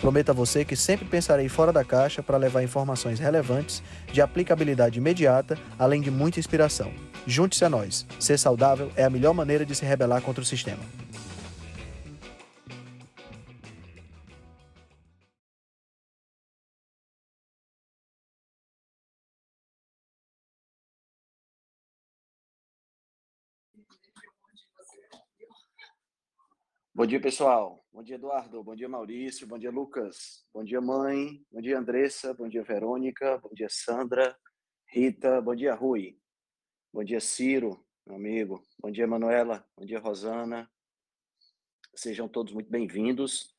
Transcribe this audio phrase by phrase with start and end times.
[0.00, 3.82] Prometo a você que sempre pensarei fora da caixa para levar informações relevantes,
[4.12, 6.92] de aplicabilidade imediata, além de muita inspiração.
[7.26, 8.06] Junte-se a nós.
[8.20, 10.82] Ser saudável é a melhor maneira de se rebelar contra o sistema.
[26.94, 27.85] Bom dia, pessoal.
[27.96, 28.62] Bom dia, Eduardo.
[28.62, 29.46] Bom dia, Maurício.
[29.46, 30.46] Bom dia, Lucas.
[30.52, 31.42] Bom dia, mãe.
[31.50, 32.34] Bom dia, Andressa.
[32.34, 33.38] Bom dia, Verônica.
[33.38, 34.38] Bom dia, Sandra.
[34.86, 35.40] Rita.
[35.40, 36.20] Bom dia, Rui.
[36.92, 38.62] Bom dia, Ciro, meu amigo.
[38.78, 39.66] Bom dia, Manuela.
[39.74, 40.70] Bom dia, Rosana.
[41.94, 43.56] Sejam todos muito bem-vindos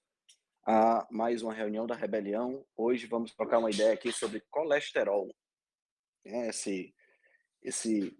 [0.67, 2.64] a mais uma reunião da Rebelião.
[2.75, 5.36] Hoje vamos trocar uma ideia aqui sobre colesterol.
[6.23, 6.94] É, esse,
[7.64, 8.16] esse,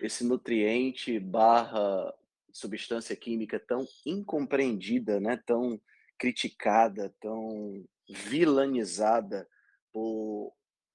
[0.00, 2.14] esse nutriente barra
[2.52, 5.80] substância química tão incompreendida, né, tão
[6.18, 9.48] criticada, tão vilanizada
[9.92, 10.54] por,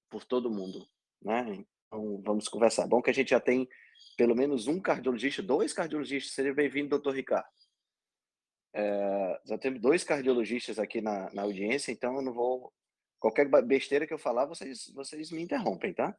[0.09, 0.87] por todo mundo,
[1.21, 1.65] né?
[1.87, 2.87] Então, vamos conversar.
[2.87, 3.67] Bom que a gente já tem
[4.17, 6.33] pelo menos um cardiologista, dois cardiologistas.
[6.33, 7.47] Seja bem-vindo, doutor Ricardo.
[8.73, 12.73] É, já temos dois cardiologistas aqui na, na audiência, então eu não vou...
[13.19, 16.15] Qualquer besteira que eu falar, vocês, vocês me interrompem, tá?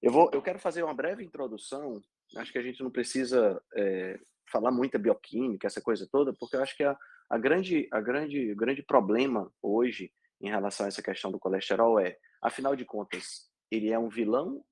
[0.00, 2.00] Eu, vou, eu quero fazer uma breve introdução.
[2.36, 4.20] Acho que a gente não precisa é,
[4.54, 6.96] falar muita bioquímica, essa coisa toda, porque eu acho que a,
[7.28, 11.98] a grande, a grande, o grande problema hoje em relação a essa questão do colesterol
[11.98, 14.64] é, afinal de contas, ele é um vilão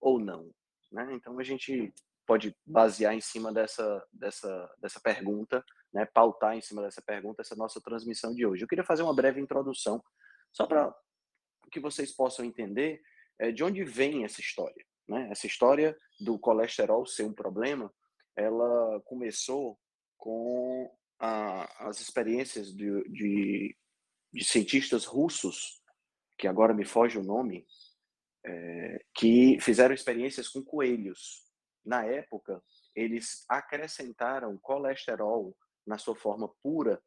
[0.00, 0.50] ou não?
[0.90, 1.08] Né?
[1.12, 1.94] Então a gente
[2.26, 6.04] pode basear em cima dessa, dessa, dessa pergunta, né?
[6.04, 8.64] pautar em cima dessa pergunta essa nossa transmissão de hoje.
[8.64, 10.02] Eu queria fazer uma breve introdução,
[10.52, 10.92] só para
[11.70, 13.00] que vocês possam entender
[13.38, 14.84] é, de onde vem essa história.
[15.08, 15.28] Né?
[15.30, 17.92] Essa história do colesterol ser um problema
[18.38, 19.78] ela começou
[20.16, 23.76] com a, as experiências de, de,
[24.32, 25.82] de, cientistas russos,
[26.38, 27.66] que agora me foge o nome,
[28.46, 31.44] é, que fizeram experiências com coelhos.
[31.84, 32.62] Na época,
[32.94, 37.02] eles acrescentaram colesterol na sua forma pura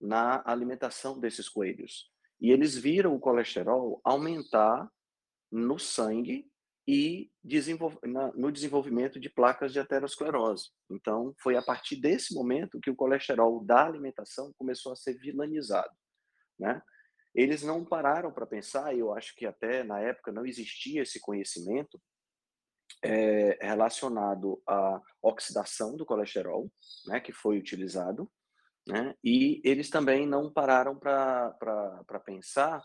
[0.00, 2.10] na alimentação desses coelhos.
[2.40, 4.88] E eles viram o colesterol aumentar
[5.50, 6.48] no sangue
[6.86, 7.30] e
[8.34, 10.70] no desenvolvimento de placas de aterosclerose.
[10.88, 15.94] Então, foi a partir desse momento que o colesterol da alimentação começou a ser vilanizado,
[16.58, 16.80] né?
[17.34, 21.20] Eles não pararam para pensar, e eu acho que até na época não existia esse
[21.20, 22.00] conhecimento
[23.02, 26.70] é, relacionado à oxidação do colesterol,
[27.06, 28.30] né, que foi utilizado,
[28.86, 29.14] né?
[29.22, 32.82] E eles também não pararam para pensar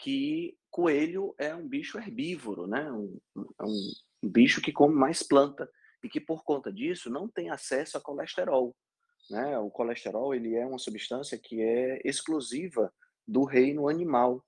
[0.00, 2.90] que coelho é um bicho herbívoro, né?
[2.90, 3.90] Um, é um,
[4.24, 5.70] um bicho que come mais planta
[6.02, 8.74] e que por conta disso não tem acesso a colesterol,
[9.30, 9.58] né?
[9.58, 12.92] O colesterol ele é uma substância que é exclusiva
[13.26, 14.44] do reino animal,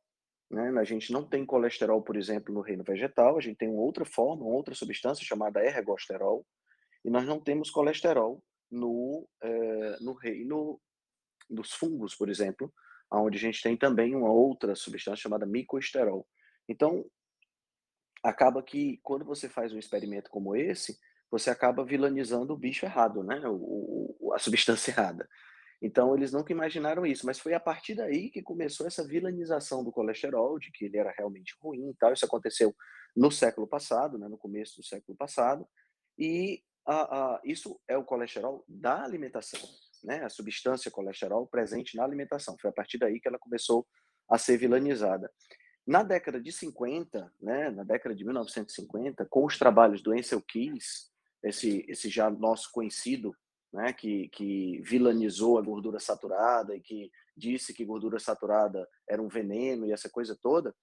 [0.51, 0.73] né?
[0.79, 4.45] A gente não tem colesterol, por exemplo, no reino vegetal, a gente tem outra forma,
[4.45, 6.47] outra substância chamada ergosterol,
[7.05, 10.81] e nós não temos colesterol no, eh, no reino
[11.51, 12.73] dos fungos, por exemplo,
[13.21, 16.27] onde a gente tem também uma outra substância chamada micoesterol.
[16.69, 17.05] Então,
[18.23, 20.99] acaba que quando você faz um experimento como esse,
[21.31, 23.41] você acaba vilanizando o bicho errado, né?
[23.47, 25.29] O, o, a substância errada.
[25.81, 29.91] Então, eles nunca imaginaram isso, mas foi a partir daí que começou essa vilanização do
[29.91, 32.13] colesterol, de que ele era realmente ruim e tal.
[32.13, 32.75] Isso aconteceu
[33.17, 34.29] no século passado, né?
[34.29, 35.67] no começo do século passado,
[36.17, 36.63] e
[37.45, 39.61] isso é o colesterol da alimentação
[40.03, 42.57] né, a substância colesterol presente na alimentação.
[42.61, 43.87] Foi a partir daí que ela começou
[44.29, 45.31] a ser vilanizada.
[45.87, 51.11] Na década de 50, né, na década de 1950, com os trabalhos do Ansel Keys,
[51.43, 53.35] esse, esse já nosso conhecido,
[53.73, 59.29] né, que, que vilanizou a gordura saturada e que disse que gordura saturada era um
[59.29, 60.75] veneno e essa coisa toda,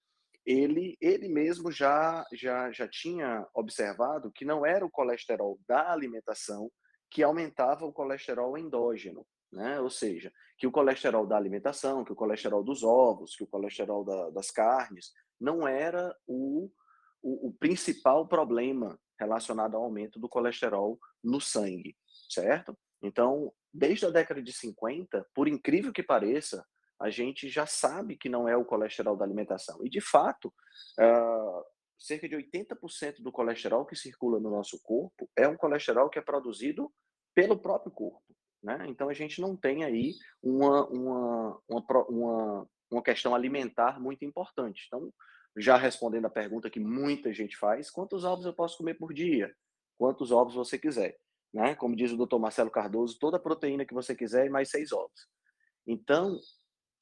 [0.44, 6.70] ele, ele mesmo já, já, já tinha observado que não era o colesterol da alimentação
[7.10, 9.80] que aumentava o colesterol endógeno, né?
[9.80, 14.04] Ou seja, que o colesterol da alimentação, que o colesterol dos ovos, que o colesterol
[14.04, 16.70] da, das carnes, não era o,
[17.22, 21.96] o, o, principal problema relacionado ao aumento do colesterol no sangue,
[22.28, 22.76] certo?
[23.02, 26.64] Então, desde a década de 50, por incrível que pareça,
[27.00, 29.78] a gente já sabe que não é o colesterol da alimentação.
[29.82, 30.52] E, de fato,
[30.98, 31.64] uh,
[32.00, 36.22] cerca de 80% do colesterol que circula no nosso corpo é um colesterol que é
[36.22, 36.90] produzido
[37.34, 38.24] pelo próprio corpo.
[38.62, 38.86] Né?
[38.88, 44.84] Então a gente não tem aí uma, uma, uma, uma, uma questão alimentar muito importante.
[44.86, 45.12] Então,
[45.56, 49.54] já respondendo a pergunta que muita gente faz, quantos ovos eu posso comer por dia?
[49.98, 51.18] Quantos ovos você quiser.
[51.52, 51.74] Né?
[51.74, 54.92] Como diz o doutor Marcelo Cardoso, toda a proteína que você quiser e mais seis
[54.92, 55.28] ovos.
[55.86, 56.38] Então,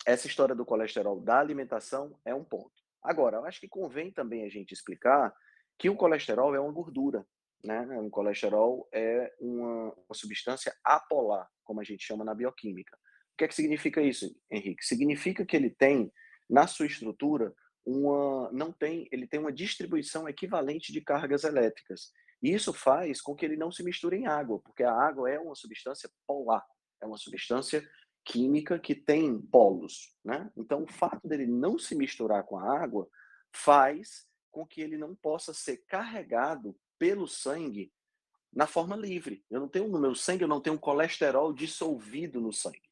[0.04, 2.87] essa história do colesterol da alimentação é um ponto.
[3.02, 5.34] Agora, eu acho que convém também a gente explicar
[5.78, 7.24] que o colesterol é uma gordura.
[7.64, 7.80] Né?
[8.00, 12.96] O colesterol é uma, uma substância apolar, como a gente chama na bioquímica.
[13.34, 14.84] O que é que significa isso, Henrique?
[14.84, 16.12] Significa que ele tem,
[16.48, 17.54] na sua estrutura,
[17.86, 22.12] uma, não tem, ele tem uma distribuição equivalente de cargas elétricas.
[22.42, 25.38] E isso faz com que ele não se misture em água, porque a água é
[25.38, 26.64] uma substância polar,
[27.00, 27.82] é uma substância
[28.28, 30.52] química que tem polos, né?
[30.54, 33.08] Então, o fato dele não se misturar com a água
[33.50, 37.90] faz com que ele não possa ser carregado pelo sangue
[38.52, 39.42] na forma livre.
[39.50, 42.82] Eu não tenho no meu sangue, eu não tenho colesterol dissolvido no sangue.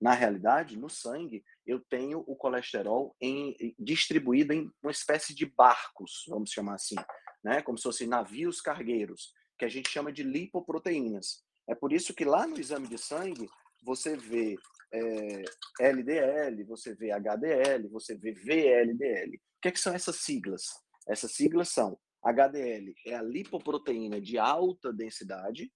[0.00, 6.24] Na realidade, no sangue, eu tenho o colesterol em, distribuído em uma espécie de barcos,
[6.28, 6.96] vamos chamar assim,
[7.42, 7.62] né?
[7.62, 11.42] Como se fossem navios cargueiros, que a gente chama de lipoproteínas.
[11.66, 13.48] É por isso que lá no exame de sangue
[13.82, 14.56] você vê
[14.94, 15.44] é,
[15.80, 19.36] LDL, você vê HDL, você vê VLDL.
[19.36, 20.62] O que, é que são essas siglas?
[21.06, 25.70] Essas siglas são HDL é a lipoproteína de alta densidade,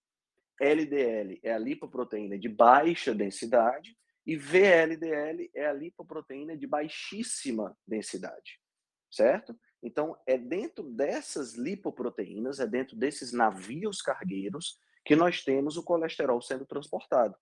[0.60, 8.60] LDL é a lipoproteína de baixa densidade e VLDL é a lipoproteína de baixíssima densidade,
[9.10, 9.58] certo?
[9.82, 16.42] Então, é dentro dessas lipoproteínas, é dentro desses navios cargueiros que nós temos o colesterol
[16.42, 17.36] sendo transportado.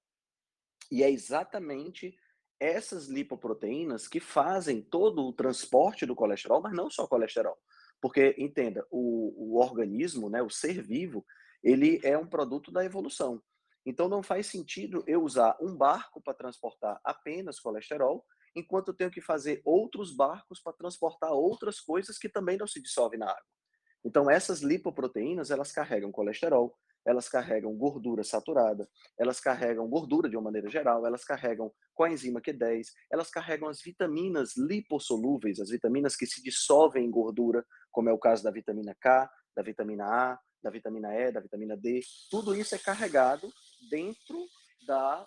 [0.90, 2.16] E é exatamente
[2.58, 7.56] essas lipoproteínas que fazem todo o transporte do colesterol, mas não só colesterol.
[8.00, 11.24] Porque, entenda, o, o organismo, né, o ser vivo,
[11.62, 13.42] ele é um produto da evolução.
[13.84, 18.24] Então, não faz sentido eu usar um barco para transportar apenas colesterol,
[18.54, 22.80] enquanto eu tenho que fazer outros barcos para transportar outras coisas que também não se
[22.80, 23.44] dissolvem na água.
[24.04, 30.44] Então, essas lipoproteínas, elas carregam colesterol, elas carregam gordura saturada, elas carregam gordura de uma
[30.44, 36.42] maneira geral, elas carregam coenzima Q10, elas carregam as vitaminas lipossolúveis, as vitaminas que se
[36.42, 41.14] dissolvem em gordura, como é o caso da vitamina K, da vitamina A, da vitamina
[41.14, 42.00] E, da vitamina D.
[42.28, 43.50] Tudo isso é carregado
[43.88, 44.44] dentro
[44.86, 45.26] da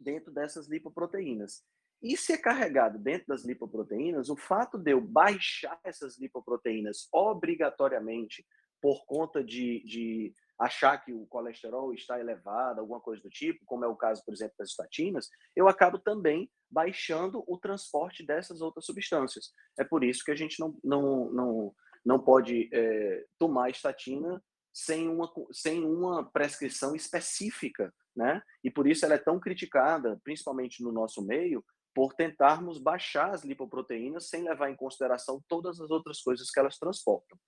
[0.00, 1.62] dentro dessas lipoproteínas.
[2.02, 8.44] E se é carregado dentro das lipoproteínas, o fato de eu baixar essas lipoproteínas obrigatoriamente
[8.80, 13.84] por conta de, de achar que o colesterol está elevado, alguma coisa do tipo, como
[13.84, 18.86] é o caso, por exemplo, das estatinas, eu acabo também baixando o transporte dessas outras
[18.86, 19.52] substâncias.
[19.78, 21.74] É por isso que a gente não, não, não,
[22.04, 24.42] não pode é, tomar estatina
[24.72, 28.40] sem uma, sem uma prescrição específica, né?
[28.62, 31.62] E por isso ela é tão criticada, principalmente no nosso meio,
[31.94, 36.78] por tentarmos baixar as lipoproteínas sem levar em consideração todas as outras coisas que elas
[36.78, 37.38] transportam.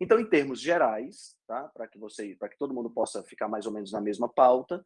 [0.00, 1.70] Então, em termos gerais, tá?
[1.74, 4.82] para que você, para que todo mundo possa ficar mais ou menos na mesma pauta,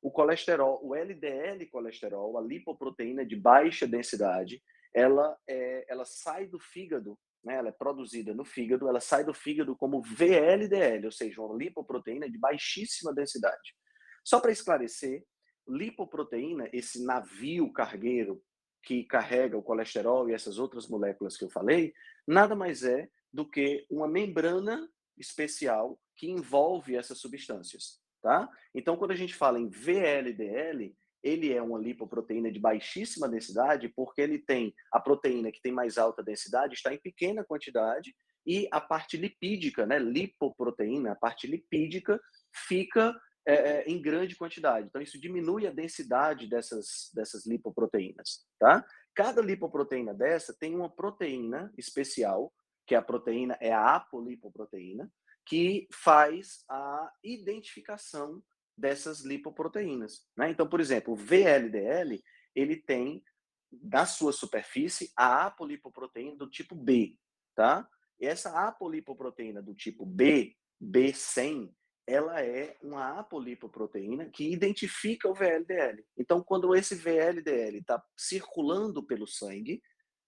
[0.00, 4.62] o colesterol, o LDL colesterol, a lipoproteína de baixa densidade,
[4.94, 7.54] ela é, ela sai do fígado, né?
[7.54, 12.28] Ela é produzida no fígado, ela sai do fígado como VLDL, ou seja, uma lipoproteína
[12.28, 13.74] de baixíssima densidade.
[14.24, 15.24] Só para esclarecer,
[15.68, 18.42] lipoproteína, esse navio cargueiro
[18.82, 21.94] que carrega o colesterol e essas outras moléculas que eu falei,
[22.26, 28.48] nada mais é do que uma membrana especial que envolve essas substâncias, tá?
[28.74, 34.20] Então, quando a gente fala em VLDL, ele é uma lipoproteína de baixíssima densidade porque
[34.20, 38.80] ele tem a proteína que tem mais alta densidade está em pequena quantidade e a
[38.80, 42.20] parte lipídica, né, lipoproteína, a parte lipídica
[42.66, 44.86] fica é, é em grande quantidade.
[44.86, 48.84] Então isso diminui a densidade dessas dessas lipoproteínas, tá?
[49.14, 52.52] Cada lipoproteína dessa tem uma proteína especial
[52.86, 55.10] que a proteína é a apolipoproteína,
[55.46, 58.42] que faz a identificação
[58.76, 60.26] dessas lipoproteínas.
[60.36, 60.50] Né?
[60.50, 62.22] Então, por exemplo, o VLDL,
[62.54, 63.22] ele tem
[63.82, 67.16] na sua superfície a apolipoproteína do tipo B,
[67.54, 67.88] tá?
[68.20, 71.72] E essa apolipoproteína do tipo B, B100,
[72.06, 76.04] ela é uma apolipoproteína que identifica o VLDL.
[76.16, 79.82] Então, quando esse VLDL está circulando pelo sangue,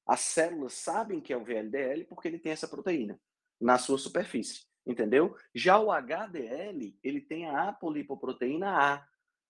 [0.07, 3.19] as células sabem que é o VLDL porque ele tem essa proteína
[3.61, 5.37] na sua superfície, entendeu?
[5.55, 9.07] Já o HDL, ele tem a apolipoproteína A.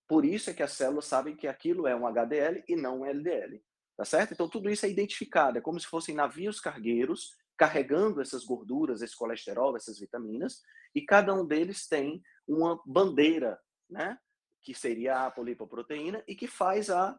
[0.06, 3.04] Por isso é que as células sabem que aquilo é um HDL e não um
[3.04, 3.62] LDL,
[3.96, 4.32] tá certo?
[4.32, 9.16] Então tudo isso é identificado, é como se fossem navios cargueiros carregando essas gorduras, esse
[9.16, 10.62] colesterol, essas vitaminas,
[10.94, 13.58] e cada um deles tem uma bandeira,
[13.88, 14.18] né?
[14.62, 17.18] Que seria a apolipoproteína e que faz a,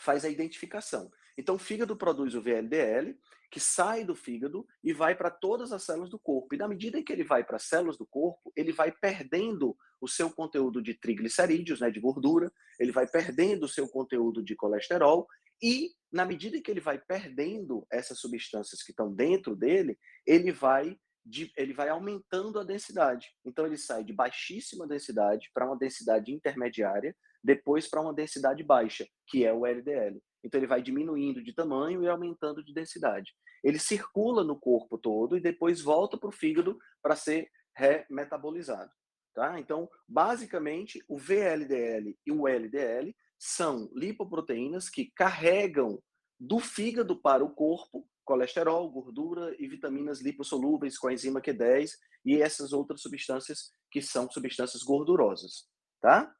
[0.00, 1.10] faz a identificação.
[1.36, 3.18] Então, o fígado produz o VLDL,
[3.50, 6.54] que sai do fígado e vai para todas as células do corpo.
[6.54, 10.08] E na medida que ele vai para as células do corpo, ele vai perdendo o
[10.08, 15.26] seu conteúdo de triglicerídeos, né, de gordura, ele vai perdendo o seu conteúdo de colesterol
[15.62, 20.98] e na medida que ele vai perdendo essas substâncias que estão dentro dele, ele vai
[21.24, 23.34] de, ele vai aumentando a densidade.
[23.44, 29.06] Então ele sai de baixíssima densidade para uma densidade intermediária, depois para uma densidade baixa,
[29.26, 30.22] que é o LDL.
[30.44, 33.32] Então ele vai diminuindo de tamanho e aumentando de densidade.
[33.62, 38.90] Ele circula no corpo todo e depois volta para o fígado para ser remetabolizado.
[39.34, 39.58] Tá?
[39.58, 46.00] Então, basicamente, o VLDL e o LDL são lipoproteínas que carregam
[46.38, 51.90] do fígado para o corpo colesterol, gordura e vitaminas lipossolúveis com a enzima Q10
[52.24, 55.68] e essas outras substâncias que são substâncias gordurosas,
[56.00, 56.32] tá?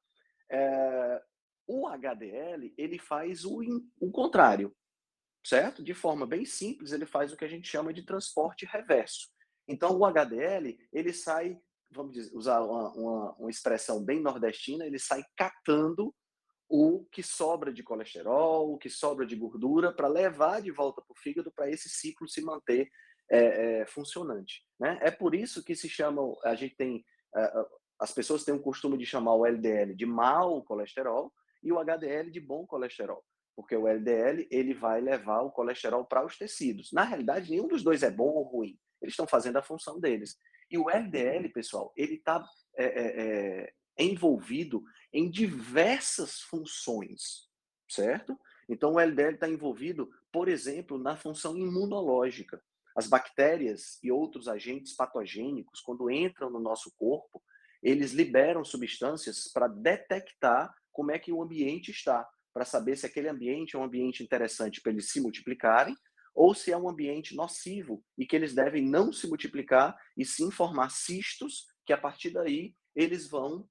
[0.51, 1.23] É,
[1.67, 3.61] o HDL, ele faz o,
[4.01, 4.75] o contrário,
[5.45, 5.83] certo?
[5.83, 9.29] De forma bem simples, ele faz o que a gente chama de transporte reverso.
[9.67, 11.59] Então, o HDL, ele sai,
[11.91, 16.15] vamos dizer, usar uma, uma, uma expressão bem nordestina, ele sai catando
[16.69, 21.13] o que sobra de colesterol, o que sobra de gordura, para levar de volta para
[21.13, 22.91] o fígado para esse ciclo se manter
[23.31, 24.63] é, é, funcionante.
[24.79, 24.99] Né?
[25.03, 27.05] É por isso que se chama, a gente tem,
[27.99, 31.33] as pessoas têm o costume de chamar o LDL de mau colesterol
[31.65, 33.25] e o HDL de bom colesterol,
[33.57, 36.93] porque o LDL ele vai levar o colesterol para os tecidos.
[36.93, 38.79] Na realidade, nenhum dos dois é bom ou ruim.
[39.01, 40.37] Eles estão fazendo a função deles.
[40.71, 42.45] E o LDL, pessoal, ele está
[42.77, 47.49] é, é, é envolvido em diversas funções,
[47.89, 48.39] certo?
[48.69, 52.63] Então, o LDL está envolvido, por exemplo, na função imunológica.
[52.97, 57.43] As bactérias e outros agentes patogênicos, quando entram no nosso corpo,
[57.83, 63.29] eles liberam substâncias para detectar como é que o ambiente está, para saber se aquele
[63.29, 65.95] ambiente é um ambiente interessante para eles se multiplicarem
[66.33, 70.51] ou se é um ambiente nocivo e que eles devem não se multiplicar e sim
[70.51, 73.69] formar cistos que a partir daí eles vão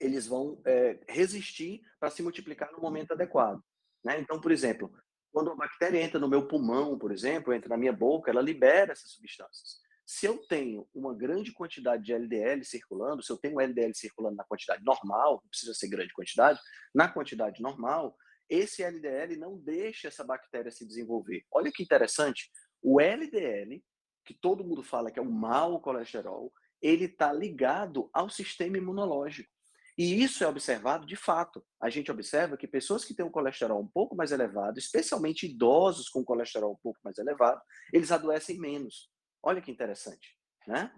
[0.00, 3.62] eles vão é, resistir para se multiplicar no momento adequado.
[4.02, 4.18] Né?
[4.18, 4.90] Então, por exemplo,
[5.30, 8.92] quando a bactéria entra no meu pulmão, por exemplo, entra na minha boca, ela libera
[8.92, 9.78] essas substâncias.
[10.12, 14.42] Se eu tenho uma grande quantidade de LDL circulando, se eu tenho LDL circulando na
[14.42, 16.58] quantidade normal, não precisa ser grande quantidade,
[16.92, 18.16] na quantidade normal,
[18.48, 21.44] esse LDL não deixa essa bactéria se desenvolver.
[21.48, 22.50] Olha que interessante,
[22.82, 23.80] o LDL,
[24.24, 26.52] que todo mundo fala que é o mau colesterol,
[26.82, 29.48] ele está ligado ao sistema imunológico.
[29.96, 31.64] E isso é observado de fato.
[31.80, 36.08] A gente observa que pessoas que têm um colesterol um pouco mais elevado, especialmente idosos
[36.08, 37.62] com colesterol um pouco mais elevado,
[37.92, 39.08] eles adoecem menos.
[39.42, 40.92] Olha que interessante, né?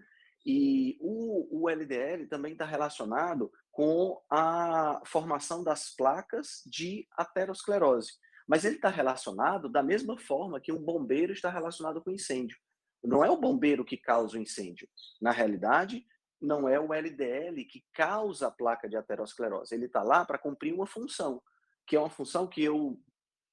[0.45, 8.13] E o, o LDL também está relacionado com a formação das placas de aterosclerose.
[8.47, 12.59] Mas ele está relacionado da mesma forma que um bombeiro está relacionado com incêndio.
[13.03, 14.89] Não é o bombeiro que causa o incêndio.
[15.21, 16.05] Na realidade,
[16.41, 19.75] não é o LDL que causa a placa de aterosclerose.
[19.75, 21.41] Ele está lá para cumprir uma função,
[21.87, 23.01] que é uma função que eu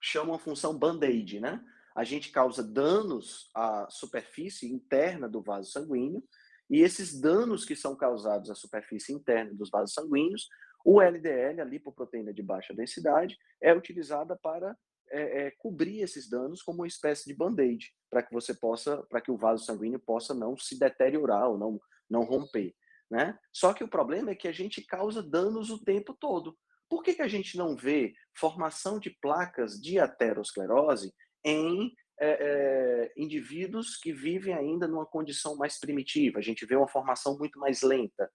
[0.02, 1.64] chamo uma função band-aid, né?
[2.00, 6.24] A gente causa danos à superfície interna do vaso sanguíneo,
[6.70, 10.48] e esses danos que são causados à superfície interna dos vasos sanguíneos,
[10.86, 14.78] o LDL, a lipoproteína de baixa densidade, é utilizada para
[15.12, 19.20] é, é, cobrir esses danos como uma espécie de band-aid, para que você possa, para
[19.20, 22.74] que o vaso sanguíneo possa não se deteriorar ou não, não romper.
[23.12, 23.38] Né?
[23.52, 26.58] Só que o problema é que a gente causa danos o tempo todo.
[26.90, 33.14] Por que, que a gente não vê formação de placas de aterosclerose em é, é,
[33.16, 36.40] indivíduos que vivem ainda numa condição mais primitiva?
[36.40, 38.30] A gente vê uma formação muito mais lenta,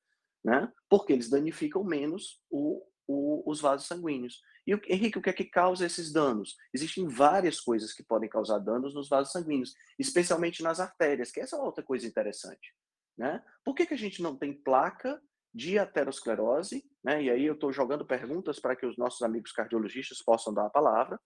[0.44, 0.72] né?
[0.88, 4.40] porque eles danificam menos o, o, os vasos sanguíneos.
[4.66, 6.56] E, Henrique, o que é que causa esses danos?
[6.72, 11.56] Existem várias coisas que podem causar danos nos vasos sanguíneos, especialmente nas artérias, que essa
[11.56, 12.74] é outra coisa interessante.
[13.16, 13.42] Né?
[13.64, 15.20] Por que, que a gente não tem placa
[15.54, 16.84] de aterosclerose?
[17.04, 17.24] Né?
[17.24, 20.70] E aí eu estou jogando perguntas para que os nossos amigos cardiologistas possam dar a
[20.70, 21.20] palavra.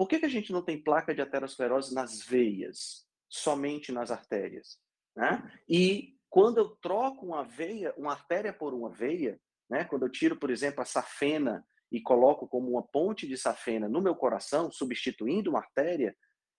[0.00, 4.78] Por que, que a gente não tem placa de aterosclerose nas veias, somente nas artérias?
[5.14, 5.60] Né?
[5.68, 9.38] E quando eu troco uma veia, uma artéria por uma veia,
[9.68, 9.84] né?
[9.84, 14.00] quando eu tiro, por exemplo, a safena e coloco como uma ponte de safena no
[14.00, 16.16] meu coração, substituindo uma artéria,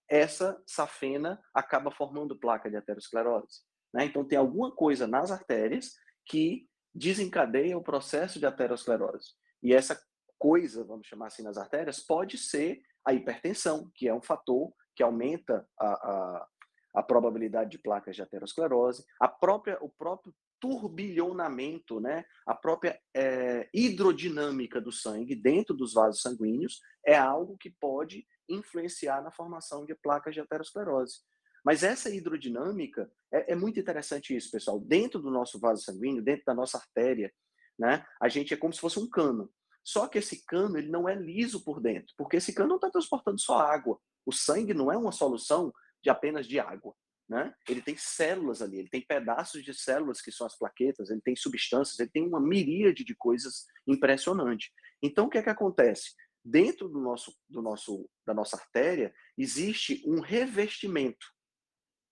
[0.08, 3.62] essa safena acaba formando placa de aterosclerose.
[3.92, 4.06] Né?
[4.06, 5.96] Então, tem alguma coisa nas artérias
[6.28, 9.32] que desencadeia o processo de aterosclerose.
[9.64, 10.00] E essa
[10.38, 15.04] coisa, vamos chamar assim, nas artérias, pode ser a hipertensão, que é um fator que
[15.04, 16.48] aumenta a, a,
[16.96, 23.68] a probabilidade de placas de aterosclerose, a própria, o próprio turbilhonamento, né, a própria é,
[23.74, 29.96] hidrodinâmica do sangue dentro dos vasos sanguíneos é algo que pode influenciar na formação de
[29.96, 31.22] placas de aterosclerose.
[31.64, 34.80] Mas essa hidrodinâmica é, é, muito interessante isso, pessoal.
[34.80, 37.32] Dentro do nosso vaso sanguíneo, dentro da nossa artéria,
[37.78, 39.52] né, a gente é como se fosse um cano.
[39.84, 42.90] Só que esse cano ele não é liso por dentro, porque esse cano não está
[42.90, 44.00] transportando só água.
[44.26, 45.74] O sangue não é uma solução
[46.04, 46.96] de apenas de água.
[47.28, 47.54] Né?
[47.68, 51.36] Ele tem células ali, ele tem pedaços de células que são as plaquetas, ele tem
[51.36, 54.72] substâncias, ele tem uma miríade de coisas impressionante.
[55.02, 56.14] Então, o que é que acontece?
[56.44, 61.26] Dentro do nosso, do nosso, da nossa artéria, existe um revestimento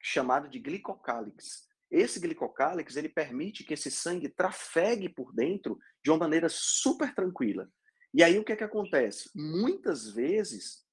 [0.01, 1.67] chamado de glicocálix.
[1.91, 7.69] Esse glicocálix ele permite que esse sangue trafegue por dentro de uma maneira super tranquila.
[8.13, 9.29] E aí o que é que acontece?
[9.35, 10.83] Muitas vezes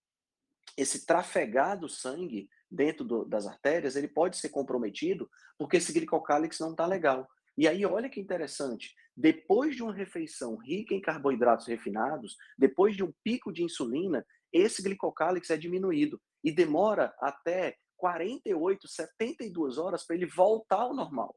[0.77, 6.59] esse trafegar do sangue dentro do, das artérias, ele pode ser comprometido porque esse glicocálix
[6.59, 7.29] não está legal.
[7.57, 13.03] E aí, olha que interessante, depois de uma refeição rica em carboidratos refinados, depois de
[13.03, 20.17] um pico de insulina, esse glicocálix é diminuído e demora até 48, 72 horas para
[20.17, 21.37] ele voltar ao normal.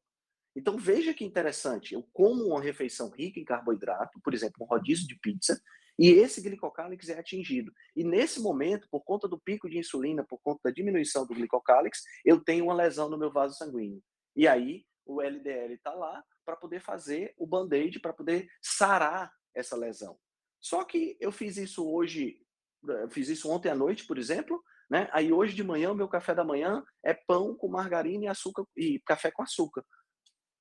[0.56, 5.08] Então veja que interessante, eu como uma refeição rica em carboidrato, por exemplo, um rodízio
[5.08, 5.62] de pizza,
[5.98, 7.74] e esse glicocálix é atingido.
[7.94, 12.04] E nesse momento, por conta do pico de insulina, por conta da diminuição do glicocálix,
[12.24, 14.02] eu tenho uma lesão no meu vaso sanguíneo.
[14.34, 19.76] E aí o LDL está lá para poder fazer o band-aid, para poder sarar essa
[19.76, 20.18] lesão.
[20.62, 22.42] Só que eu fiz isso hoje,
[22.88, 25.10] eu fiz isso ontem à noite, por exemplo, né?
[25.12, 28.64] Aí hoje de manhã o meu café da manhã é pão com margarina e açúcar
[28.76, 29.86] e café com açúcar.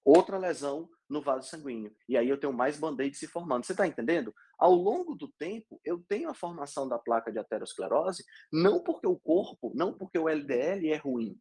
[0.05, 1.95] Outra lesão no vaso sanguíneo.
[2.09, 3.65] E aí eu tenho mais band-aid se formando.
[3.65, 4.35] Você está entendendo?
[4.59, 9.19] Ao longo do tempo, eu tenho a formação da placa de aterosclerose, não porque o
[9.19, 11.39] corpo, não porque o LDL é ruim,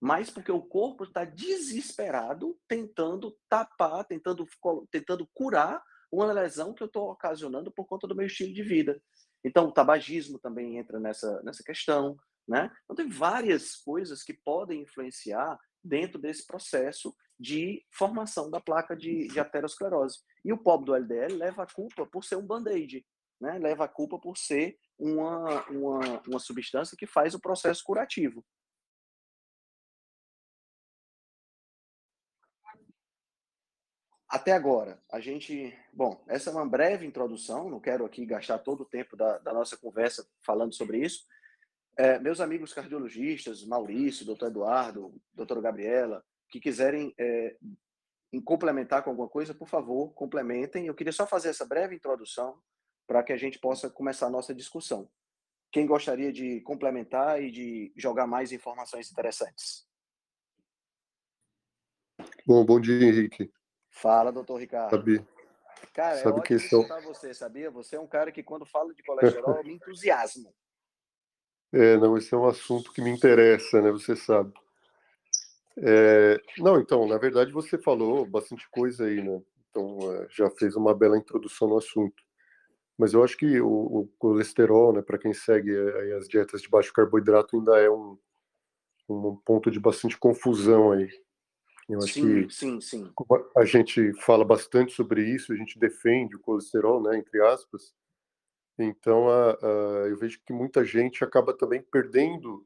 [0.00, 4.46] mas porque o corpo está desesperado tentando tapar, tentando,
[4.90, 9.00] tentando curar uma lesão que eu estou ocasionando por conta do meu estilo de vida.
[9.44, 12.16] Então, o tabagismo também entra nessa, nessa questão,
[12.48, 12.70] né?
[12.84, 19.26] Então, tem várias coisas que podem influenciar dentro desse processo de formação da placa de,
[19.28, 20.20] de aterosclerose.
[20.44, 23.04] E o pobre do LDL leva a culpa por ser um band-aid,
[23.40, 23.58] né?
[23.58, 28.44] leva a culpa por ser uma, uma, uma substância que faz o processo curativo.
[34.34, 35.72] Até agora, a gente.
[35.92, 39.52] Bom, essa é uma breve introdução, não quero aqui gastar todo o tempo da, da
[39.52, 41.24] nossa conversa falando sobre isso.
[41.96, 46.20] É, meus amigos cardiologistas, Maurício, doutor Eduardo, doutora Gabriela,
[46.50, 47.56] que quiserem é,
[48.44, 50.88] complementar com alguma coisa, por favor, complementem.
[50.88, 52.58] Eu queria só fazer essa breve introdução
[53.06, 55.08] para que a gente possa começar a nossa discussão.
[55.70, 59.86] Quem gostaria de complementar e de jogar mais informações interessantes?
[62.44, 63.48] Bom, bom dia, Henrique.
[63.94, 64.90] Fala, doutor Ricardo.
[64.90, 65.24] Sabe,
[65.94, 66.86] cara, sabe é que são...
[67.04, 67.70] você, sabia?
[67.70, 70.50] Você é um cara que, quando fala de colesterol, me entusiasma.
[71.76, 73.90] É, não, esse é um assunto que me interessa, né?
[73.90, 74.54] Você sabe.
[75.76, 79.42] É, não, então, na verdade você falou bastante coisa aí, né?
[79.68, 82.22] Então, é, já fez uma bela introdução no assunto.
[82.96, 86.68] Mas eu acho que o, o colesterol, né, para quem segue é, as dietas de
[86.68, 88.16] baixo carboidrato, ainda é um,
[89.08, 91.10] um ponto de bastante confusão aí.
[91.88, 93.12] Eu acho sim, que sim, sim.
[93.56, 97.94] a gente fala bastante sobre isso, a gente defende o colesterol, né, entre aspas.
[98.78, 99.68] Então, a, a,
[100.08, 102.64] eu vejo que muita gente acaba também perdendo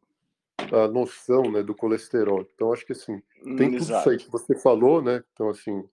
[0.72, 2.46] a noção né, do colesterol.
[2.54, 3.22] Então, acho que assim,
[3.56, 5.22] tem tudo isso aí que você falou, né?
[5.32, 5.84] Então, assim,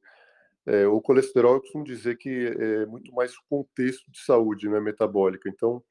[0.66, 5.50] é, o colesterol, eu costumo dizer que é muito mais contexto de saúde né, metabólica.
[5.50, 5.84] Então,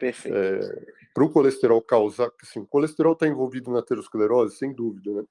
[0.00, 5.24] é, para o colesterol causar, assim, o colesterol está envolvido na aterosclerose, sem dúvida, né?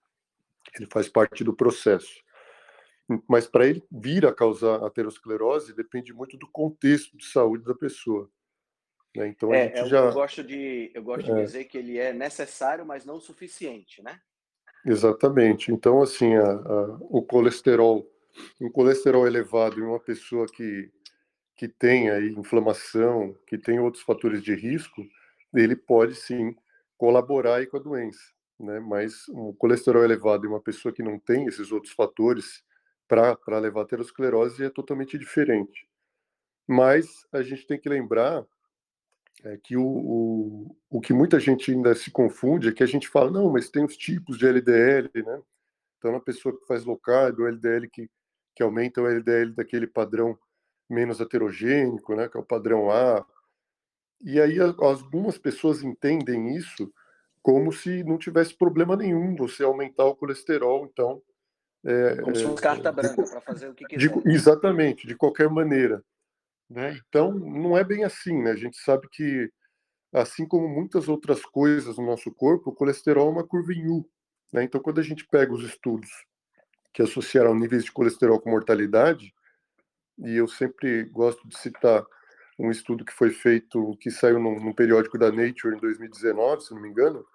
[0.76, 2.22] Ele faz parte do processo.
[3.28, 8.30] Mas para ele vir a causar aterosclerose, depende muito do contexto de saúde da pessoa.
[9.16, 9.28] Né?
[9.28, 10.00] Então é, eu, já...
[10.00, 11.44] eu gosto de eu gosto de é.
[11.44, 14.20] dizer que ele é necessário, mas não suficiente, né?
[14.86, 15.72] Exatamente.
[15.72, 18.10] Então assim, a, a, o colesterol,
[18.60, 20.90] um colesterol elevado em uma pessoa que
[21.58, 25.06] que tem aí inflamação, que tem outros fatores de risco,
[25.54, 26.56] ele pode sim
[26.98, 28.20] colaborar aí com a doença,
[28.62, 28.80] né?
[28.80, 32.64] Mas um colesterol elevado em uma pessoa que não tem esses outros fatores
[33.08, 35.88] para levar a aterosclerose é totalmente diferente.
[36.68, 38.46] Mas a gente tem que lembrar
[39.44, 43.08] é que o, o, o que muita gente ainda se confunde é que a gente
[43.08, 45.42] fala, não, mas tem os tipos de LDL, né?
[45.98, 48.10] Então, a pessoa que faz low carb, o LDL que,
[48.56, 50.38] que aumenta o LDL daquele padrão
[50.90, 52.30] menos heterogênico, né?
[52.30, 53.26] Que é o padrão A.
[54.22, 56.92] E aí algumas pessoas entendem isso
[57.42, 61.22] como se não tivesse problema nenhum você aumentar o colesterol, então...
[61.84, 64.10] É, como se fosse carta branca para fazer o que quiser.
[64.10, 66.04] De, exatamente, de qualquer maneira.
[66.70, 67.00] Né?
[67.08, 68.52] Então, não é bem assim, né?
[68.52, 69.52] A gente sabe que,
[70.14, 74.08] assim como muitas outras coisas no nosso corpo, o colesterol é uma curva em U.
[74.54, 74.64] Né?
[74.64, 76.10] Então, quando a gente pega os estudos
[76.94, 79.34] que associaram níveis de colesterol com mortalidade,
[80.20, 82.06] e eu sempre gosto de citar
[82.60, 86.74] um estudo que foi feito, que saiu num, num periódico da Nature em 2019, se
[86.74, 87.26] não me engano,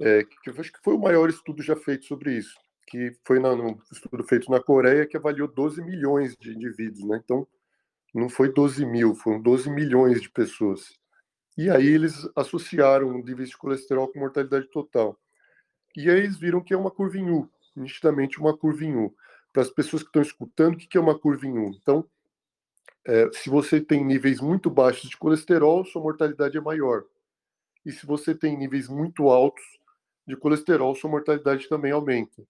[0.00, 2.54] é, que eu acho que foi o maior estudo já feito sobre isso,
[2.86, 7.20] que foi na, num estudo feito na Coreia que avaliou 12 milhões de indivíduos, né?
[7.22, 7.46] Então,
[8.14, 10.92] não foi 12 mil, foram 12 milhões de pessoas.
[11.56, 15.18] E aí eles associaram níveis de colesterol com mortalidade total.
[15.96, 19.14] E aí eles viram que é uma curva em U, nitidamente uma curva em U.
[19.52, 21.70] Para as pessoas que estão escutando, o que é uma curva em U?
[21.80, 22.04] Então,
[23.06, 27.04] é, se você tem níveis muito baixos de colesterol, sua mortalidade é maior.
[27.84, 29.62] E se você tem níveis muito altos
[30.26, 32.42] de colesterol, sua mortalidade também aumenta.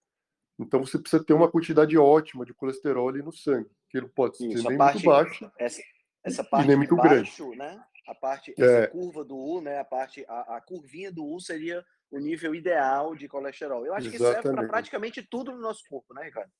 [0.58, 4.36] Então você precisa ter uma quantidade ótima de colesterol ali no sangue, que ele pode
[4.36, 5.82] ser nem parte, muito baixo essa,
[6.22, 7.58] essa parte nem muito baixo, grande.
[7.58, 7.84] né?
[8.06, 8.86] A parte, é.
[8.88, 9.78] curva do U, né?
[9.78, 13.84] A parte, a, a curvinha do U seria o nível ideal de colesterol.
[13.84, 14.36] Eu acho Exatamente.
[14.36, 16.50] que serve para praticamente tudo no nosso corpo, né, Ricardo?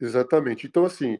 [0.00, 0.66] Exatamente.
[0.66, 1.18] Então, assim,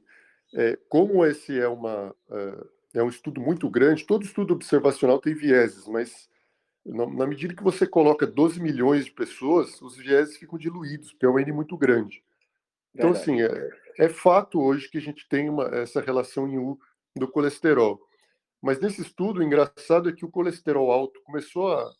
[0.54, 5.34] é, como esse é, uma, é, é um estudo muito grande, todo estudo observacional tem
[5.34, 6.28] vieses, mas
[6.84, 11.28] na, medida que você coloca 12 milhões de pessoas, os vieses ficam diluídos, porque é
[11.28, 12.24] um N muito grande.
[12.94, 13.30] Então, Verdade.
[13.30, 16.78] assim, é, é, fato hoje que a gente tem uma, essa relação em U
[17.16, 18.00] do colesterol.
[18.62, 21.92] Mas nesse estudo, o engraçado é que o colesterol alto começou a,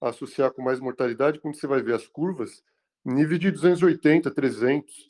[0.00, 2.62] a associar com mais mortalidade quando você vai ver as curvas,
[3.04, 5.08] nível de 280, 300.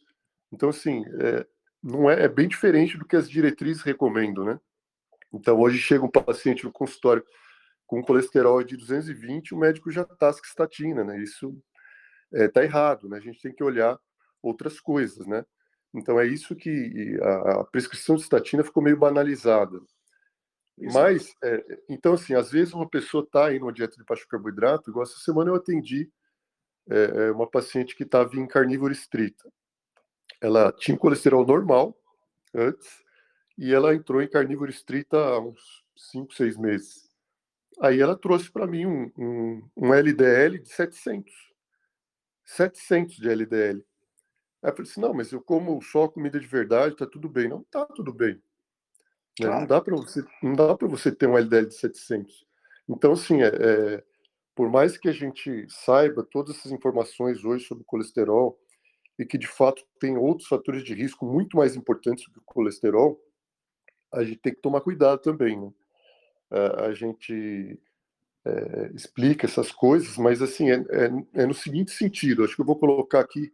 [0.52, 1.46] Então, assim, é,
[1.82, 4.60] não é, é bem diferente do que as diretrizes recomendam, né?
[5.32, 7.24] Então, hoje chega um paciente no consultório
[7.86, 11.22] com colesterol de 220, o médico já tasca estatina, né?
[11.22, 11.56] Isso
[12.32, 13.18] está é, errado, né?
[13.18, 13.98] A gente tem que olhar
[14.42, 15.44] outras coisas, né?
[15.94, 19.80] Então, é isso que a, a prescrição de estatina ficou meio banalizada.
[20.92, 24.90] Mas, é, então, assim, às vezes uma pessoa está aí numa dieta de baixo carboidrato,
[24.90, 26.10] igual essa semana eu atendi
[26.88, 29.50] é, uma paciente que estava em carnívoro estrita
[30.40, 31.96] ela tinha colesterol normal
[32.54, 33.02] antes
[33.58, 37.05] e ela entrou em carnívoro estrita há uns 5, 6 meses.
[37.80, 41.32] Aí ela trouxe para mim um, um, um, LDL de 700.
[42.44, 43.84] 700 de LDL.
[44.62, 47.48] Aí eu falei assim, não, mas eu como só comida de verdade, tá tudo bem.
[47.48, 48.34] Não tá tudo bem.
[48.34, 48.40] Né?
[49.46, 49.60] Claro.
[49.60, 52.46] Não dá para você, não dá para você ter um LDL de 700.
[52.88, 54.04] Então, assim, é, é,
[54.54, 58.58] por mais que a gente saiba todas essas informações hoje sobre colesterol,
[59.18, 62.42] e que de fato tem outros fatores de risco muito mais importantes do que o
[62.42, 63.20] colesterol,
[64.12, 65.58] a gente tem que tomar cuidado também.
[65.58, 65.70] Né?
[66.50, 67.78] A gente
[68.46, 72.44] é, explica essas coisas, mas assim é, é, é, no seguinte sentido.
[72.44, 73.52] Acho que eu vou colocar aqui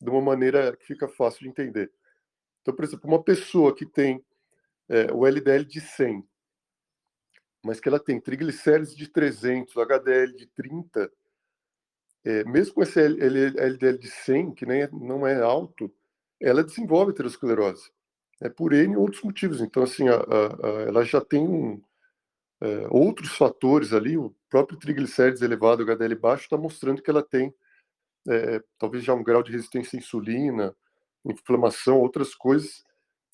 [0.00, 1.92] de uma maneira que fica fácil de entender.
[2.60, 4.24] Então, por exemplo, uma pessoa que tem
[4.88, 6.26] é, o LDL de 100,
[7.64, 11.12] mas que ela tem triglicéridos de 300, HDL de 30,
[12.24, 15.92] é, mesmo com esse LDL de 100, que nem é, não é alto,
[16.40, 17.90] ela desenvolve aterosclerose.
[18.40, 19.60] É por N outros motivos.
[19.60, 21.80] Então, assim, a, a, a, ela já tem um,
[22.62, 27.52] é, outros fatores ali, o próprio triglicérides elevado, HDL baixo, está mostrando que ela tem
[28.28, 30.74] é, talvez já um grau de resistência à insulina,
[31.24, 32.84] inflamação, outras coisas,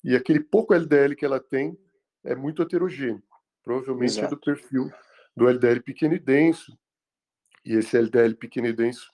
[0.03, 1.77] e aquele pouco LDL que ela tem
[2.23, 3.21] é muito heterogêneo.
[3.63, 4.25] Provavelmente Exato.
[4.25, 4.91] é do perfil
[5.35, 6.75] do LDL pequeno e denso,
[7.63, 9.11] e esse LDL pequeno e denso,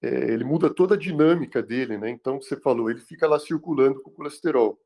[0.00, 2.08] é, ele muda toda a dinâmica dele, né?
[2.08, 4.80] Então, você falou, ele fica lá circulando com o colesterol.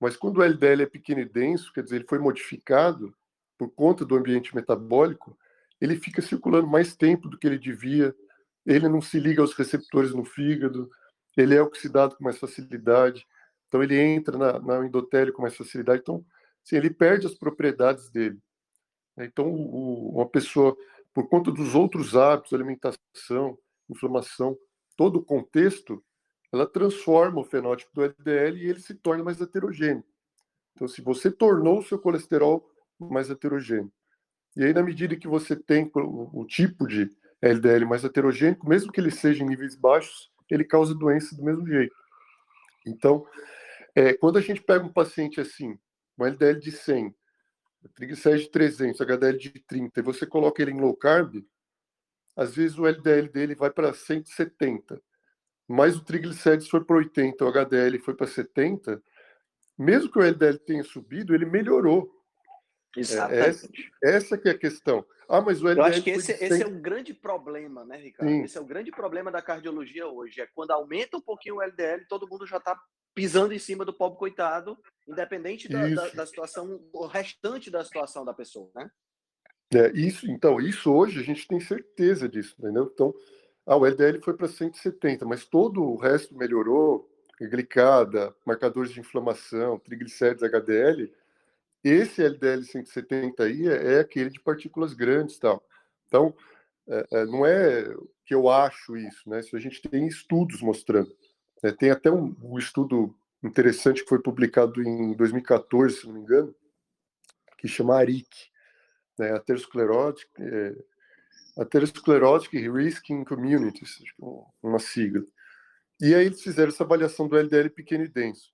[0.00, 3.12] Mas quando o LDL é pequeno e denso, quer dizer, ele foi modificado
[3.58, 5.36] por conta do ambiente metabólico,
[5.80, 8.14] ele fica circulando mais tempo do que ele devia,
[8.64, 10.90] ele não se liga aos receptores no fígado,
[11.36, 13.26] ele é oxidado com mais facilidade,
[13.66, 16.24] então ele entra na, na endotélio com mais facilidade, então
[16.64, 18.38] assim, ele perde as propriedades dele.
[19.16, 20.76] Então, o, uma pessoa
[21.12, 24.56] por conta dos outros hábitos, alimentação, inflamação,
[24.96, 26.02] todo o contexto,
[26.52, 30.04] ela transforma o fenótipo do LDL e ele se torna mais heterogêneo.
[30.74, 32.68] Então, se você tornou o seu colesterol
[32.98, 33.92] mais heterogêneo,
[34.58, 37.08] e aí, na medida que você tem o, o tipo de
[37.40, 41.64] LDL mais heterogêneo, mesmo que ele seja em níveis baixos, ele causa doença do mesmo
[41.64, 41.94] jeito.
[42.84, 43.24] Então,
[43.94, 45.78] é, quando a gente pega um paciente assim,
[46.18, 47.14] um LDL de 100,
[47.94, 51.36] triglicérides de 300, HDL de 30, e você coloca ele em low carb,
[52.36, 55.00] às vezes o LDL dele vai para 170,
[55.68, 59.00] mas o triglicérides foi para 80, o HDL foi para 70,
[59.78, 62.17] mesmo que o LDL tenha subido, ele melhorou.
[62.96, 63.42] Exatamente.
[63.42, 63.68] É, essa,
[64.02, 65.04] essa que é a questão.
[65.28, 65.78] Ah, mas o LDL.
[65.78, 68.30] Eu acho que esse, esse é o grande problema, né, Ricardo?
[68.30, 68.42] Sim.
[68.44, 70.40] Esse é o grande problema da cardiologia hoje.
[70.40, 72.80] É quando aumenta um pouquinho o LDL, todo mundo já está
[73.14, 78.24] pisando em cima do pobre coitado, independente da, da, da, situação, o restante da situação
[78.24, 78.88] da pessoa, né?
[79.74, 82.90] É, isso, então, isso hoje a gente tem certeza disso, entendeu?
[82.94, 83.14] Então,
[83.66, 87.06] ah, o LDL foi para 170, mas todo o resto melhorou,
[87.38, 91.12] glicada, marcadores de inflamação, triglicéridos, HDL,
[91.82, 95.62] esse LDL 170 aí é, é aquele de partículas grandes tal.
[96.06, 96.34] Então,
[96.88, 99.40] é, é, não é que eu acho isso, né?
[99.40, 101.14] Isso a gente tem estudos mostrando.
[101.78, 106.54] Tem até um, um, estudo interessante que foi publicado em 2014, se não me engano,
[107.58, 108.28] que chama ARIC,
[109.18, 109.32] né?
[109.32, 110.76] Atherosclerotic, é,
[111.58, 113.98] Atherosclerotic Risking Communities,
[114.62, 115.24] uma sigla.
[116.00, 118.52] E aí eles fizeram essa avaliação do LDL pequeno e denso.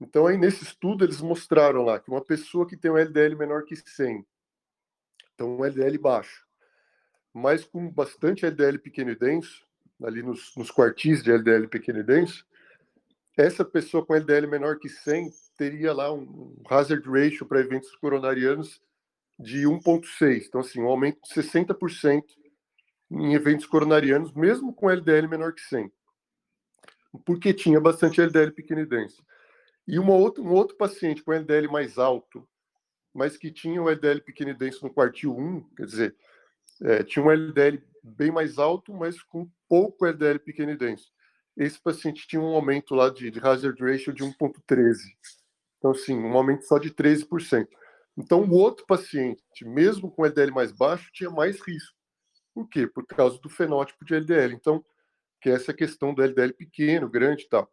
[0.00, 3.64] Então, aí nesse estudo, eles mostraram lá que uma pessoa que tem um LDL menor
[3.64, 4.24] que 100,
[5.34, 6.46] então um LDL baixo,
[7.32, 9.66] mas com bastante LDL pequeno e denso,
[10.02, 12.46] ali nos, nos quartis de LDL pequeno e denso,
[13.36, 18.80] essa pessoa com LDL menor que 100 teria lá um hazard ratio para eventos coronarianos
[19.38, 20.46] de 1,6.
[20.46, 22.24] Então, assim, um aumento de 60%
[23.10, 25.92] em eventos coronarianos, mesmo com LDL menor que 100.
[27.24, 29.22] Porque tinha bastante LDL pequeno e denso.
[29.86, 32.46] E uma outra, um outro paciente com LDL mais alto,
[33.14, 36.16] mas que tinha um LDL pequeno e denso no quartil 1, quer dizer,
[36.82, 41.10] é, tinha um LDL bem mais alto, mas com pouco LDL pequeno e denso.
[41.56, 44.96] Esse paciente tinha um aumento lá de, de hazard ratio de 1,13.
[45.78, 47.66] Então, assim, um aumento só de 13%.
[48.16, 51.96] Então, o outro paciente, mesmo com LDL mais baixo, tinha mais risco.
[52.54, 52.86] Por quê?
[52.86, 54.54] Por causa do fenótipo de LDL.
[54.54, 54.84] Então,
[55.40, 57.70] que é essa questão do LDL pequeno, grande e tal.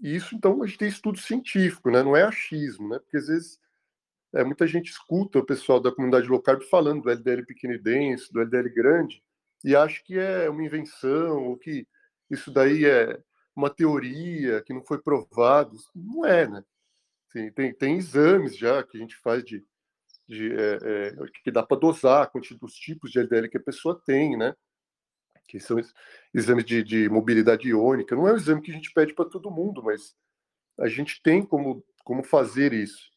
[0.00, 2.02] E isso, então, a gente tem estudo científico, né?
[2.02, 2.98] não é achismo, né?
[2.98, 3.58] porque às vezes
[4.34, 7.78] é, muita gente escuta o pessoal da comunidade low carb falando do LDL pequeno e
[7.78, 9.22] denso, do LDL grande,
[9.64, 11.86] e acha que é uma invenção, ou que
[12.30, 13.18] isso daí é
[13.54, 15.76] uma teoria que não foi provado.
[15.94, 16.62] Não é, né?
[17.54, 19.64] Tem, tem exames já que a gente faz de,
[20.28, 22.30] de é, é, que dá para dosar
[22.60, 24.54] dos tipos de LDL que a pessoa tem, né?
[25.46, 25.78] Que são
[26.34, 28.14] exames de, de mobilidade iônica.
[28.14, 30.14] Não é um exame que a gente pede para todo mundo, mas
[30.78, 33.10] a gente tem como, como fazer isso.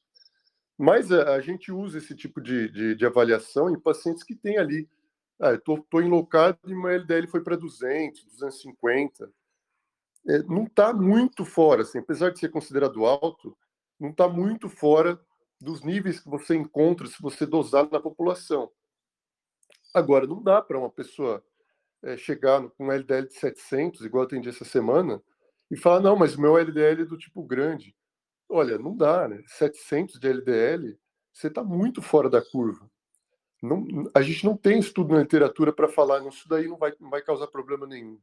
[0.78, 4.58] Mas a, a gente usa esse tipo de, de, de, avaliação em pacientes que têm
[4.58, 4.90] ali.
[5.40, 9.32] Ah, estou enloucado e meu LDL foi para 200, 250.
[10.28, 13.58] É, não está muito fora, assim, apesar de ser considerado alto,
[14.00, 15.20] não está muito fora
[15.60, 18.72] dos níveis que você encontra se você dosar na população.
[19.94, 21.44] Agora, não dá para uma pessoa
[22.04, 25.22] é, chegar com um LDL de 700, igual eu atendi essa semana,
[25.70, 27.96] e falar, não, mas o meu LDL é do tipo grande.
[28.48, 29.44] Olha, não dá, né?
[29.46, 30.98] 700 de LDL,
[31.32, 32.90] você está muito fora da curva.
[33.62, 33.86] Não,
[34.16, 37.22] a gente não tem estudo na literatura para falar, isso daí não vai, não vai
[37.22, 38.20] causar problema nenhum.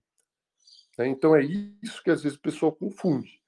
[0.99, 1.43] É, então é
[1.83, 3.41] isso que às vezes o pessoal confunde.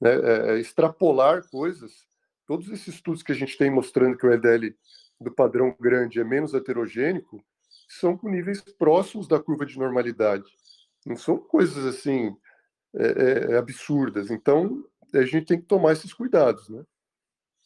[0.00, 0.10] Né?
[0.12, 2.06] É, é extrapolar coisas.
[2.46, 4.76] Todos esses estudos que a gente tem mostrando que o LDL
[5.20, 7.42] do padrão grande é menos heterogênico,
[7.98, 10.44] são com níveis próximos da curva de normalidade.
[11.06, 12.34] Não são coisas assim
[12.94, 14.30] é, é, é, absurdas.
[14.30, 16.84] Então, a gente tem que tomar esses cuidados, né?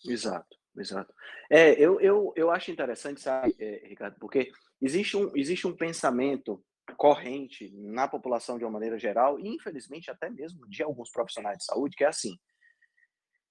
[0.04, 1.12] Exato, exato.
[1.50, 6.62] É, eu, eu, eu acho interessante, sabe, é, Ricardo, porque existe um, existe um pensamento
[6.96, 11.64] corrente na população de uma maneira geral, e infelizmente até mesmo de alguns profissionais de
[11.64, 12.38] saúde, que é assim,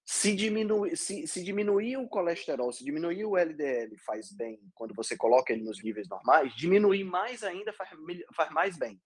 [0.10, 5.18] se diminuir, se, se diminuir o colesterol, se diminuir o LDL faz bem quando você
[5.18, 7.90] coloca ele nos níveis normais, diminuir mais ainda faz,
[8.34, 9.02] faz mais bem.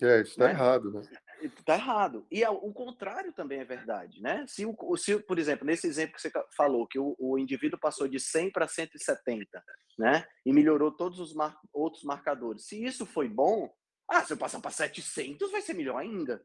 [0.00, 0.52] É, isso está né?
[0.52, 1.02] errado, né?
[1.42, 2.26] Está errado.
[2.30, 4.46] E o contrário também é verdade, né?
[4.48, 8.08] Se, o, se, por exemplo, nesse exemplo que você falou, que o, o indivíduo passou
[8.08, 9.62] de 100 para 170,
[9.98, 10.26] né?
[10.44, 12.66] E melhorou todos os mar, outros marcadores.
[12.66, 13.70] Se isso foi bom,
[14.08, 16.42] ah, se eu passar para 700 vai ser melhor ainda.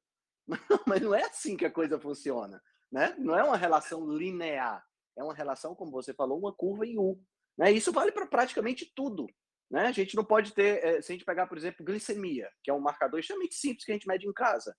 [0.85, 2.61] Mas não é assim que a coisa funciona
[2.91, 3.15] né?
[3.17, 4.83] Não é uma relação linear,
[5.17, 7.21] é uma relação, como você falou, uma curva em U.
[7.57, 7.71] Né?
[7.71, 9.27] Isso vale para praticamente tudo.
[9.69, 9.87] Né?
[9.87, 12.73] A gente não pode ter, é, se a gente pegar, por exemplo, glicemia, que é
[12.73, 14.75] um marcador extremamente simples que a gente mede em casa.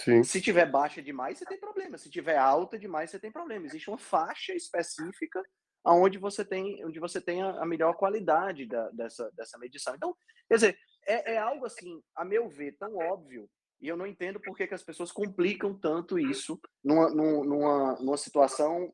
[0.00, 0.22] Sim.
[0.22, 1.96] Se tiver baixa demais, você tem problema.
[1.96, 3.66] Se tiver alta demais, você tem problema.
[3.66, 5.42] Existe uma faixa específica
[5.82, 9.94] aonde você tem, onde você tem a, melhor qualidade da, dessa, dessa medição.
[9.94, 10.14] Então,
[10.48, 13.48] quer dizer, é, é algo assim, a meu ver, tão óbvio
[13.80, 18.16] e eu não entendo por que, que as pessoas complicam tanto isso numa, numa, numa
[18.16, 18.92] situação,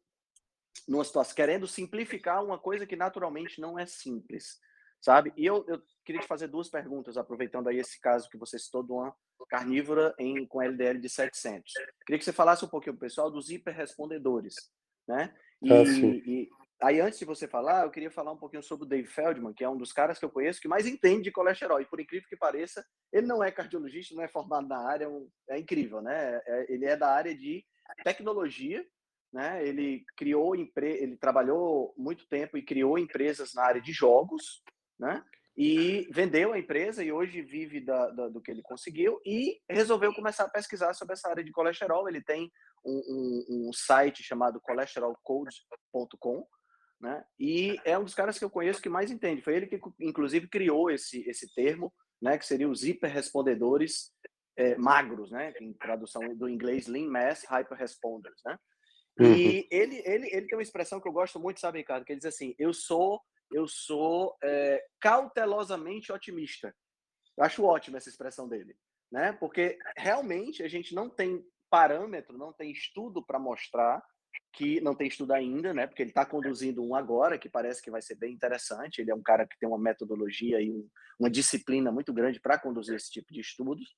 [0.89, 4.59] numa situação, querendo simplificar uma coisa que naturalmente não é simples,
[5.01, 5.33] sabe?
[5.37, 8.83] E eu, eu queria te fazer duas perguntas, aproveitando aí esse caso que você citou
[8.83, 9.15] de uma
[9.49, 11.73] carnívora em, com LDL de 700.
[12.07, 14.55] Queria que você falasse um pouquinho, pessoal, dos hiperrespondedores,
[15.07, 15.35] né?
[15.61, 16.49] E, ah, e
[16.83, 19.65] aí antes de você falar, eu queria falar um pouquinho sobre o Dave Feldman, que
[19.65, 21.81] é um dos caras que eu conheço que mais entende de colesterol.
[21.81, 25.07] E por incrível que pareça, ele não é cardiologista, não é formado na área,
[25.49, 26.41] é, é incrível, né?
[26.47, 27.65] É, ele é da área de
[28.03, 28.85] tecnologia,
[29.33, 29.67] né?
[29.67, 34.63] Ele criou ele trabalhou muito tempo e criou empresas na área de jogos,
[34.99, 35.25] né?
[35.57, 40.15] E vendeu a empresa e hoje vive da, da, do que ele conseguiu e resolveu
[40.15, 42.09] começar a pesquisar sobre essa área de colesterol.
[42.09, 42.51] Ele tem
[42.85, 46.47] um, um, um site chamado cholesterolcodes.com,
[47.03, 47.25] né?
[47.39, 49.43] E é um dos caras que eu conheço que mais entende.
[49.43, 52.39] Foi ele que, inclusive, criou esse, esse termo, né?
[52.39, 54.13] Que seria os hiperrespondedores
[54.57, 55.53] é, magros, né?
[55.61, 58.57] Em tradução do inglês, Lean Mass Hyperresponders, né?
[59.21, 59.67] E uhum.
[59.71, 62.05] ele, ele, ele tem uma expressão que eu gosto muito, sabe, Ricardo?
[62.05, 63.21] Que ele diz assim: eu sou,
[63.53, 66.73] eu sou é, cautelosamente otimista.
[67.37, 68.77] Eu acho ótima essa expressão dele,
[69.11, 69.33] né?
[69.33, 74.03] Porque realmente a gente não tem parâmetro, não tem estudo para mostrar
[74.53, 75.87] que não tem estudo ainda, né?
[75.87, 79.01] Porque ele está conduzindo um agora que parece que vai ser bem interessante.
[79.01, 80.89] Ele é um cara que tem uma metodologia e um,
[81.19, 83.97] uma disciplina muito grande para conduzir esse tipo de estudos.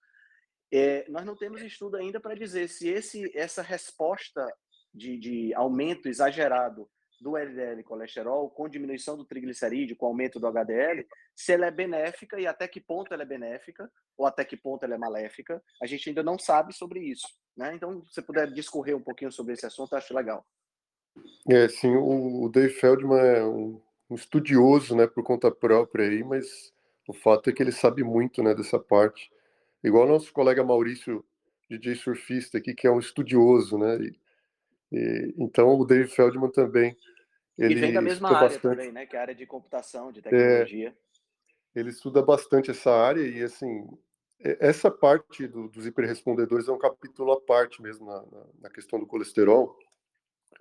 [0.73, 4.47] É, nós não temos estudo ainda para dizer se esse, essa resposta
[4.93, 6.89] de, de aumento exagerado
[7.25, 12.39] do LDL colesterol com diminuição do triglicerídeo, com aumento do HDL, se ela é benéfica
[12.39, 15.87] e até que ponto ela é benéfica ou até que ponto ela é maléfica, a
[15.87, 17.27] gente ainda não sabe sobre isso.
[17.57, 17.75] Né?
[17.75, 20.47] Então, se você puder discorrer um pouquinho sobre esse assunto, acho legal.
[21.49, 26.75] É, sim, o Dave Feldman é um, estudioso, né, por conta própria aí, mas
[27.09, 29.33] o fato é que ele sabe muito, né, dessa parte.
[29.83, 31.25] Igual nosso colega Maurício,
[31.71, 34.21] DJ surfista aqui, que é um estudioso, né, e,
[34.93, 36.95] e, então o Dave Feldman também
[37.57, 38.77] ele e vem da mesma área bastante.
[38.77, 39.07] também, né?
[39.07, 40.89] Que é a área de computação, de tecnologia.
[41.75, 43.87] É, ele estuda bastante essa área e, assim,
[44.41, 48.99] essa parte do, dos hiperrespondedores é um capítulo à parte mesmo na, na, na, questão
[48.99, 49.77] do colesterol,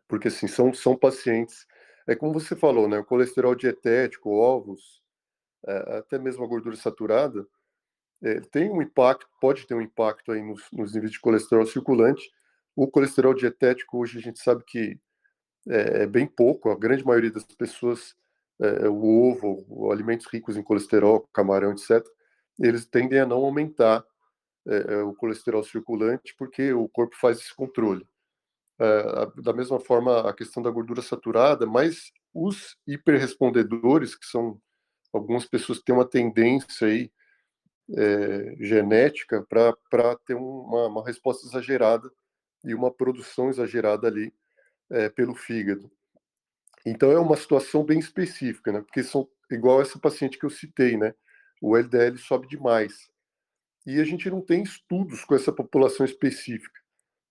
[0.07, 1.65] porque, assim, são, são pacientes...
[2.05, 2.99] É como você falou, né?
[2.99, 5.01] O colesterol dietético, ovos,
[5.65, 7.47] é, até mesmo a gordura saturada,
[8.21, 12.29] é, tem um impacto, pode ter um impacto aí nos, nos níveis de colesterol circulante.
[12.75, 14.99] O colesterol dietético, hoje a gente sabe que
[15.69, 18.15] é, é bem pouco, a grande maioria das pessoas,
[18.59, 22.05] é, o ovo, alimentos ricos em colesterol, camarão, etc.,
[22.59, 24.05] eles tendem a não aumentar
[24.67, 28.07] é, é, o colesterol circulante porque o corpo faz esse controle.
[28.79, 34.59] É, da mesma forma, a questão da gordura saturada, mas os hiperrespondedores, que são
[35.11, 37.11] algumas pessoas que têm uma tendência aí,
[37.95, 42.09] é, genética para ter uma, uma resposta exagerada
[42.63, 44.33] e uma produção exagerada ali
[44.89, 45.91] é, pelo fígado.
[46.85, 48.81] Então é uma situação bem específica, né?
[48.81, 51.13] Porque são igual essa paciente que eu citei, né?
[51.61, 53.09] O LDL sobe demais.
[53.85, 56.79] E a gente não tem estudos com essa população específica,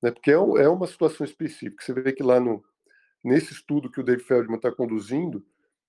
[0.03, 0.11] né?
[0.11, 1.83] Porque é, é uma situação específica.
[1.83, 2.65] Você vê que lá no
[3.25, 5.47] nesse estudo que o Dave Feldman está conduzindo,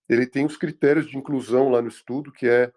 [0.08, 2.72] ele tem os critérios de inclusão lá no estudo, que é,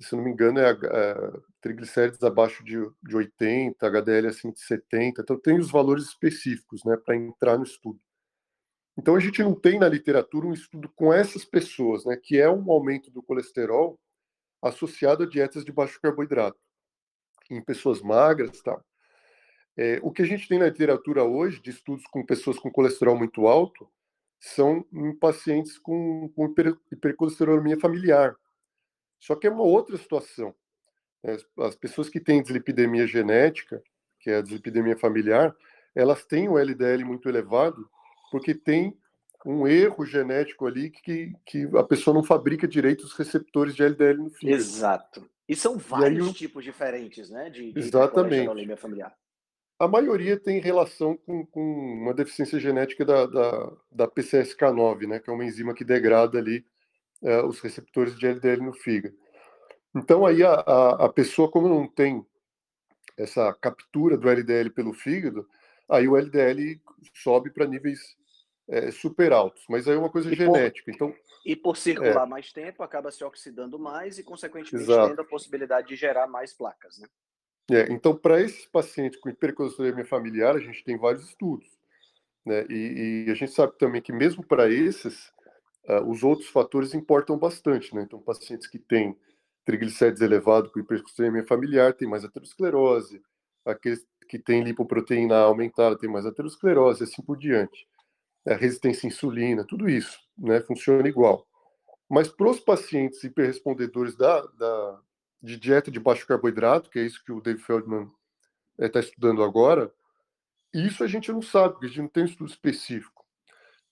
[0.00, 4.60] se não me engano, é a, a triglicérides abaixo de, de 80, HDL acima de
[4.60, 5.22] 70.
[5.22, 8.00] Então tem os valores específicos, né, para entrar no estudo.
[8.96, 12.50] Então a gente não tem na literatura um estudo com essas pessoas, né, que é
[12.50, 13.98] um aumento do colesterol
[14.60, 16.58] associado a dietas de baixo carboidrato
[17.50, 18.84] em pessoas magras, tal.
[19.76, 23.16] É, o que a gente tem na literatura hoje de estudos com pessoas com colesterol
[23.16, 23.90] muito alto
[24.38, 28.36] são em pacientes com, com hiper, hipercolesterolemia familiar.
[29.18, 30.54] Só que é uma outra situação.
[31.22, 31.36] Né?
[31.58, 33.82] As pessoas que têm dislipidemia genética,
[34.18, 35.54] que é a dislipidemia familiar,
[35.94, 37.88] elas têm o LDL muito elevado
[38.32, 38.96] porque tem
[39.44, 44.22] um erro genético ali que, que a pessoa não fabrica direito os receptores de LDL
[44.22, 44.56] no fígado.
[44.56, 45.30] Exato.
[45.48, 47.50] E são vários aí, tipos diferentes, né?
[47.50, 48.76] De, de exatamente.
[48.76, 49.14] familiar.
[49.78, 55.18] A maioria tem relação com, com uma deficiência genética da, da, da, PCSK9, né?
[55.18, 56.64] Que é uma enzima que degrada ali
[57.22, 59.14] é, os receptores de LDL no fígado.
[59.94, 62.24] Então aí a, a, a pessoa, como não tem
[63.18, 65.46] essa captura do LDL pelo fígado,
[65.90, 66.80] aí o LDL
[67.12, 68.16] sobe para níveis
[68.68, 70.84] é, super altos, mas aí é uma coisa e genética.
[70.90, 72.28] Por, então, e por circular é.
[72.28, 75.10] mais tempo, acaba se oxidando mais e, consequentemente, Exato.
[75.10, 76.98] tendo a possibilidade de gerar mais placas.
[76.98, 77.08] Né?
[77.70, 81.66] É, então, para esses pacientes com hipercolesterolemia familiar, a gente tem vários estudos.
[82.44, 82.64] Né?
[82.68, 85.32] E, e a gente sabe também que, mesmo para esses,
[85.88, 87.94] uh, os outros fatores importam bastante.
[87.94, 88.02] Né?
[88.02, 89.16] Então, pacientes que têm
[89.64, 93.22] triglicérides elevados com hipercolesterolemia familiar têm mais aterosclerose,
[93.64, 97.86] aqueles que têm lipoproteína aumentada têm mais aterosclerose, assim por diante
[98.46, 101.46] a resistência à insulina, tudo isso né, funciona igual.
[102.08, 105.00] Mas para os pacientes hiperrespondedores da, da,
[105.42, 108.10] de dieta de baixo carboidrato, que é isso que o Dave Feldman
[108.78, 109.92] está eh, é, estudando agora,
[110.74, 113.24] isso a gente não sabe, porque a gente não tem um estudo específico.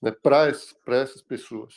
[0.02, 1.74] né, para essas pessoas.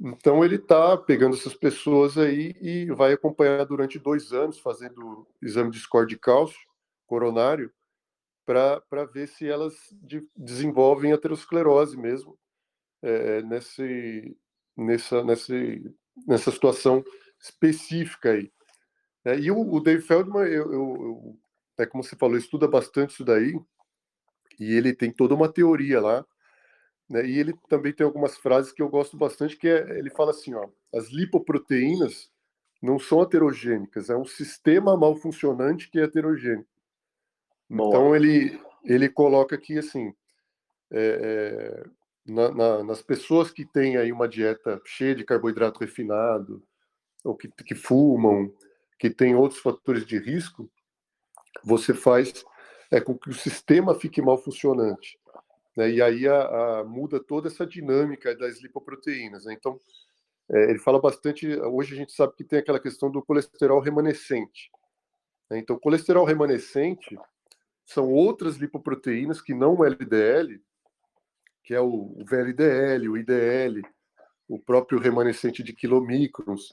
[0.00, 5.70] Então ele está pegando essas pessoas aí e vai acompanhar durante dois anos, fazendo exame
[5.70, 6.58] de score de cálcio
[7.06, 7.70] coronário,
[8.50, 12.36] para ver se elas de, desenvolvem aterosclerose mesmo
[13.00, 14.36] é, nesse,
[14.76, 15.94] nessa, nesse,
[16.26, 17.04] nessa situação
[17.40, 18.52] específica aí.
[19.24, 21.38] É, e o, o Dave Feldman, eu, eu, eu,
[21.78, 23.54] é como você falou, estuda bastante isso daí,
[24.58, 26.26] e ele tem toda uma teoria lá,
[27.08, 30.30] né, e ele também tem algumas frases que eu gosto bastante, que é, ele fala
[30.30, 32.30] assim, ó, as lipoproteínas
[32.82, 36.66] não são heterogênicas, é um sistema mal funcionante que é heterogêneo.
[37.70, 40.12] Então ele, ele coloca aqui assim,
[40.90, 41.84] é, é,
[42.26, 46.62] na, na, nas pessoas que têm aí uma dieta cheia de carboidrato refinado,
[47.24, 48.52] ou que, que fumam,
[48.98, 50.68] que tem outros fatores de risco,
[51.64, 52.44] você faz
[52.90, 55.18] é, com que o sistema fique mal funcionante.
[55.76, 55.90] Né?
[55.90, 59.44] E aí a, a, muda toda essa dinâmica das lipoproteínas.
[59.44, 59.54] Né?
[59.54, 59.80] Então,
[60.50, 61.46] é, ele fala bastante.
[61.60, 64.70] Hoje a gente sabe que tem aquela questão do colesterol remanescente.
[65.48, 65.58] Né?
[65.58, 67.16] Então, colesterol remanescente
[67.92, 70.60] são outras lipoproteínas que não o LDL,
[71.62, 73.82] que é o, VLDL, o IDL,
[74.48, 76.70] o próprio remanescente de quilomicrons,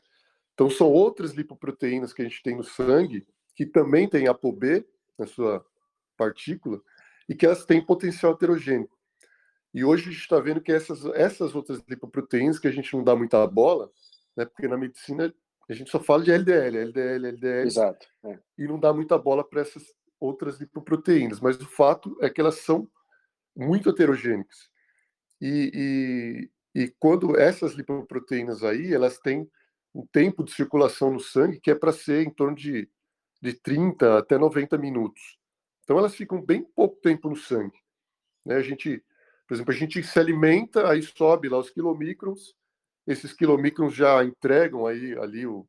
[0.57, 4.83] então, são outras lipoproteínas que a gente tem no sangue, que também tem ApoB
[5.15, 5.63] na sua
[6.17, 6.81] partícula,
[7.29, 8.89] e que elas têm potencial heterogêneo.
[9.71, 13.03] E hoje a gente está vendo que essas, essas outras lipoproteínas, que a gente não
[13.03, 13.91] dá muita bola,
[14.35, 15.31] né, porque na medicina
[15.69, 18.39] a gente só fala de LDL, LDL, LDL, Exato, é.
[18.57, 21.39] e não dá muita bola para essas outras lipoproteínas.
[21.39, 22.89] Mas o fato é que elas são
[23.55, 24.69] muito heterogênicas.
[25.41, 29.49] E, e, e quando essas lipoproteínas aí, elas têm
[29.93, 32.89] um tempo de circulação no sangue que é para ser em torno de,
[33.41, 35.37] de 30 até 90 minutos.
[35.83, 37.77] Então elas ficam bem pouco tempo no sangue.
[38.45, 38.55] Né?
[38.55, 39.03] A gente,
[39.47, 42.55] por exemplo, a gente se alimenta, aí sobe lá os quilomicrons,
[43.07, 45.65] esses quilomicrons já entregam aí ali o,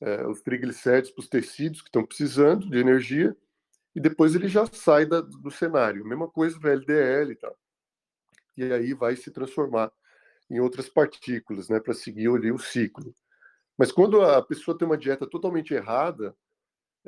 [0.00, 3.34] é, os triglicéridos para os tecidos que estão precisando de energia,
[3.98, 6.06] e depois ele já sai da, do cenário.
[6.06, 7.58] Mesma coisa o LDL e tal.
[8.56, 9.90] E aí vai se transformar
[10.48, 13.12] em outras partículas, né, para seguir ali o ciclo.
[13.76, 16.32] Mas quando a pessoa tem uma dieta totalmente errada,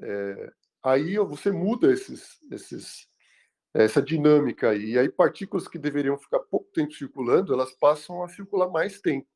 [0.00, 3.06] é, aí você muda esses, esses,
[3.72, 4.94] essa dinâmica aí.
[4.94, 9.28] E aí partículas que deveriam ficar pouco tempo circulando, elas passam a circular mais tempo.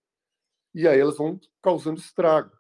[0.75, 2.51] E aí elas vão causando estrago.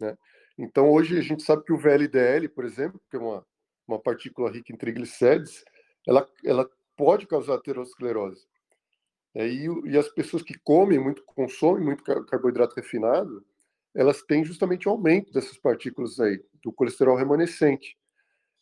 [0.00, 0.18] Né?
[0.58, 3.46] Então hoje a gente sabe que o VLDL, por exemplo, que é uma,
[3.94, 5.64] uma partícula rica em triglicérides,
[6.06, 8.46] ela, ela pode causar aterosclerose.
[9.34, 13.44] É, e, e as pessoas que comem muito, consomem muito carboidrato refinado,
[13.94, 17.96] elas têm justamente o aumento dessas partículas aí, do colesterol remanescente.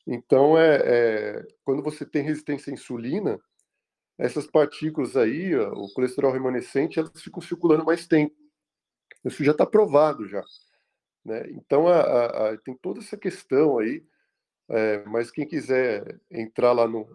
[0.06, 3.38] Então, é, é, quando você tem resistência à insulina,
[4.16, 8.34] essas partículas aí, o colesterol remanescente, elas ficam circulando mais tempo.
[9.24, 10.42] Isso já está provado já.
[11.24, 11.44] Né?
[11.50, 14.02] Então, a, a, a, tem toda essa questão aí,
[14.68, 17.08] é, mas quem quiser entrar lá no,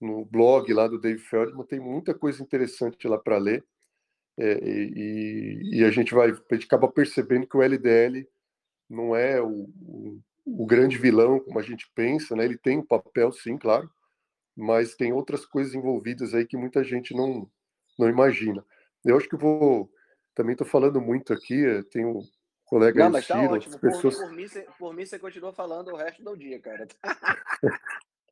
[0.00, 3.64] no blog lá do Dave Feldman, tem muita coisa interessante lá para ler.
[4.36, 8.28] É, e, e, a gente vai a gente acaba percebendo que o LDL
[8.88, 12.44] não é o, o, o, grande vilão como a gente pensa, né?
[12.44, 13.90] Ele tem um papel, sim, claro,
[14.56, 17.50] mas tem outras coisas envolvidas aí que muita gente não
[17.98, 18.64] não imagina.
[19.04, 19.90] Eu acho que vou
[20.34, 21.64] também estou falando muito aqui,
[21.96, 22.22] um
[22.68, 23.78] colega não, mas tá ótimo.
[23.78, 24.16] Pessoas...
[24.16, 26.86] Por, por, mim, você, por mim você continua falando o resto do dia, cara.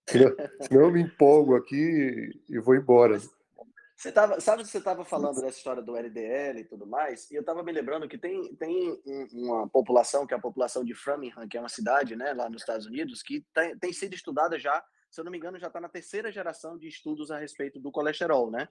[0.09, 3.21] senão, senão eu me empolgo aqui e vou embora.
[3.97, 7.35] Você tava, sabe que você estava falando dessa história do LDL e tudo mais, e
[7.35, 9.01] eu estava me lembrando que tem, tem
[9.33, 12.61] uma população, que é a população de Framingham, que é uma cidade né, lá nos
[12.61, 15.81] Estados Unidos, que tem, tem sido estudada já, se eu não me engano, já está
[15.81, 18.69] na terceira geração de estudos a respeito do colesterol, né?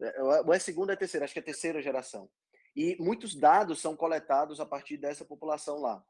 [0.00, 1.24] É, ou é segunda ou é terceira?
[1.24, 2.30] Acho que é terceira geração.
[2.74, 6.04] E muitos dados são coletados a partir dessa população lá.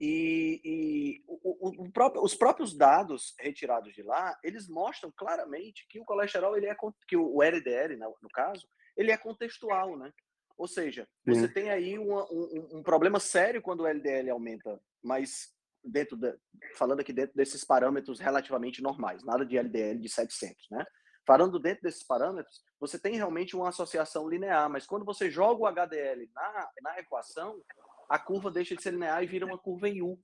[0.00, 5.86] E, e o, o, o próprio, os próprios dados retirados de lá, eles mostram claramente
[5.88, 10.12] que o colesterol, ele é que o LDL, no, no caso, ele é contextual, né?
[10.56, 15.52] Ou seja, você tem aí uma, um, um, problema sério quando o LDL aumenta, mas
[15.82, 16.32] dentro de,
[16.76, 20.84] falando aqui dentro desses parâmetros relativamente normais, nada de LDL de 700, né?
[21.26, 25.66] Falando dentro desses parâmetros, você tem realmente uma associação linear, mas quando você joga o
[25.66, 27.62] HDL na, na equação,
[28.08, 30.20] a curva deixa de ser linear e vira uma curva em U.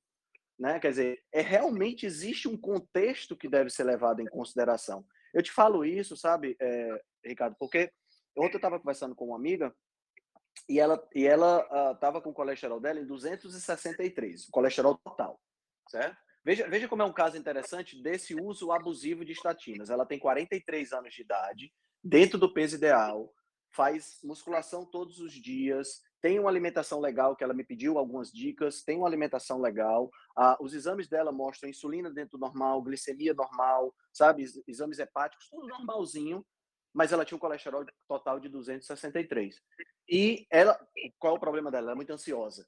[0.58, 0.78] Né?
[0.78, 5.04] Quer dizer, é realmente existe um contexto que deve ser levado em consideração.
[5.32, 7.90] Eu te falo isso, sabe, é, Ricardo, porque
[8.36, 9.74] ontem eu estava conversando com uma amiga
[10.68, 15.40] e ela e ela estava uh, com o colesterol dela em 263, o colesterol total,
[15.88, 16.16] certo?
[16.44, 19.90] Veja, veja como é um caso interessante desse uso abusivo de estatinas.
[19.90, 21.72] Ela tem 43 anos de idade,
[22.02, 23.32] dentro do peso ideal,
[23.70, 28.82] faz musculação todos os dias, tem uma alimentação legal, que ela me pediu algumas dicas,
[28.82, 33.94] tem uma alimentação legal, ah, os exames dela mostram insulina dentro do normal, glicemia normal,
[34.12, 36.44] sabe, exames hepáticos, tudo normalzinho,
[36.92, 39.56] mas ela tinha um colesterol total de 263.
[40.08, 40.78] E ela,
[41.18, 41.84] qual é o problema dela?
[41.84, 42.66] Ela é muito ansiosa,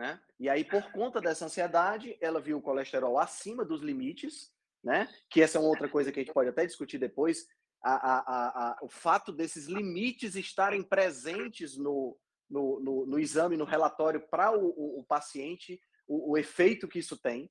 [0.00, 0.18] né?
[0.38, 4.50] E aí, por conta dessa ansiedade, ela viu o colesterol acima dos limites,
[4.82, 5.06] né?
[5.28, 7.46] Que essa é outra coisa que a gente pode até discutir depois,
[7.84, 12.16] a, a, a, o fato desses limites estarem presentes no,
[12.48, 15.78] no, no, no exame, no relatório para o, o, o, paciente,
[16.08, 17.50] o, o, efeito que isso tem.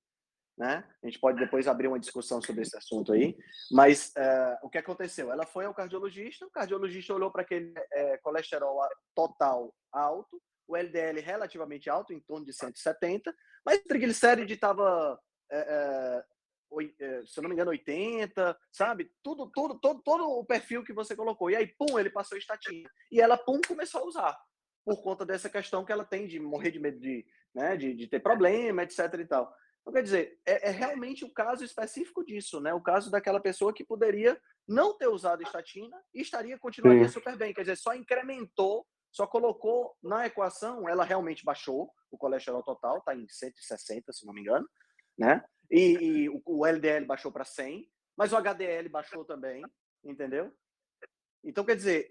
[0.57, 0.83] Né?
[1.03, 3.37] A gente pode depois abrir uma discussão sobre esse assunto aí.
[3.71, 5.31] Mas uh, o que aconteceu?
[5.31, 8.79] Ela foi ao cardiologista, o cardiologista olhou para aquele é, colesterol
[9.15, 15.19] total alto, o LDL relativamente alto, em torno de 170, mas o triglicéride estava
[15.51, 16.23] é, é,
[17.25, 19.11] se eu não me engano, 80, sabe?
[19.23, 21.49] Tudo, tudo, todo, todo o perfil que você colocou.
[21.49, 22.89] E aí, pum, ele passou estatina.
[23.11, 24.39] E ela, pum, começou a usar.
[24.85, 28.07] Por conta dessa questão que ela tem de morrer de medo de, né, de, de
[28.07, 29.53] ter problema, etc e tal.
[29.81, 32.73] Então, quer dizer, é, é, realmente o caso específico disso, né?
[32.73, 37.13] O caso daquela pessoa que poderia não ter usado estatina e estaria, continuaria Sim.
[37.13, 37.53] super bem.
[37.53, 43.15] Quer dizer, só incrementou, só colocou na equação, ela realmente baixou, o colesterol total está
[43.15, 44.67] em 160, se não me engano,
[45.17, 45.43] né?
[45.69, 47.87] E, e o, LDL baixou para 100,
[48.17, 49.63] mas o HDL baixou também,
[50.03, 50.51] entendeu?
[51.43, 52.09] Então, quer dizer,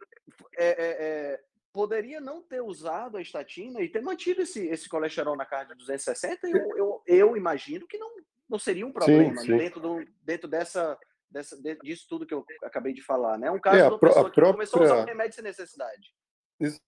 [0.57, 1.41] é, é, é,
[1.73, 5.81] poderia não ter usado a estatina e ter mantido esse, esse colesterol na carga de
[5.81, 8.11] 260, eu, eu, eu imagino que não,
[8.49, 9.57] não seria um problema sim, sim.
[9.57, 10.99] dentro, do, dentro dessa,
[11.31, 13.51] dessa, disso tudo que eu acabei de falar, né?
[13.51, 14.53] Um caso é, de uma pessoa que própria...
[14.53, 16.15] começou a usar o remédio sem necessidade.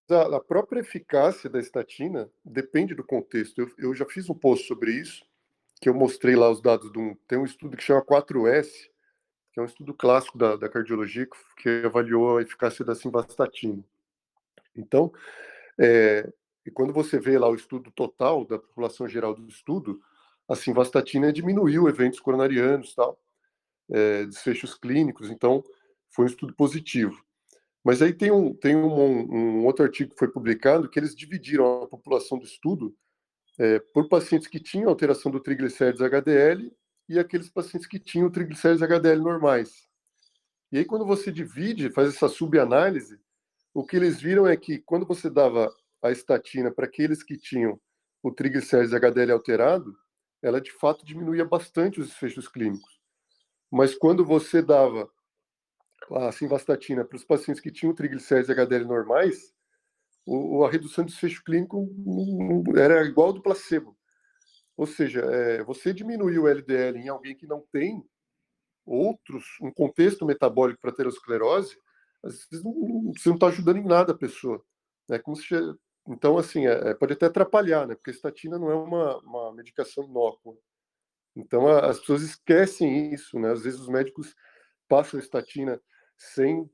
[0.08, 3.60] A própria eficácia da estatina depende do contexto.
[3.60, 5.24] Eu, eu já fiz um post sobre isso
[5.80, 7.14] que eu mostrei lá os dados de um.
[7.26, 8.68] Tem um estudo que chama 4S,
[9.52, 13.82] que é um estudo clássico da, da cardiologia, que avaliou a eficácia da simvastatina.
[14.76, 15.10] Então,
[15.78, 16.30] é,
[16.66, 20.00] e quando você vê lá o estudo total da população geral do estudo,
[20.46, 23.18] a simvastatina diminuiu eventos coronarianos, tal,
[23.90, 25.64] é, desfechos clínicos, então
[26.10, 27.24] foi um estudo positivo.
[27.84, 31.82] Mas aí tem um, tem um, um outro artigo que foi publicado que eles dividiram
[31.82, 32.94] a população do estudo
[33.58, 36.72] é, por pacientes que tinham alteração do triglicérides HDL
[37.08, 39.88] e aqueles pacientes que tinham triglicérides HDL normais.
[40.70, 43.18] E aí, quando você divide, faz essa subanálise,
[43.74, 47.80] o que eles viram é que quando você dava a estatina para aqueles que tinham
[48.22, 49.96] o triglicérides HDL alterado,
[50.42, 53.00] ela de fato diminuía bastante os desfechos clínicos.
[53.70, 55.10] Mas quando você dava
[56.12, 59.54] a simvastatina para os pacientes que tinham triglicérides HDL normais,
[60.26, 61.88] o, a redução de desfecho clínico
[62.76, 63.96] era igual ao do placebo.
[64.76, 68.02] Ou seja, é, você diminuir o LDL em alguém que não tem
[68.86, 71.76] outros, um contexto metabólico para aterosclerose,
[72.22, 74.62] às vezes não, você não está ajudando em nada a pessoa.
[75.10, 75.54] É como se,
[76.08, 77.94] então, assim, é, é, pode até atrapalhar, né?
[77.94, 80.56] Porque a estatina não é uma, uma medicação inócua.
[81.36, 83.52] Então, a, as pessoas esquecem isso, né?
[83.52, 84.34] Às vezes os médicos
[84.88, 85.80] passam estatina
[86.20, 86.70] sem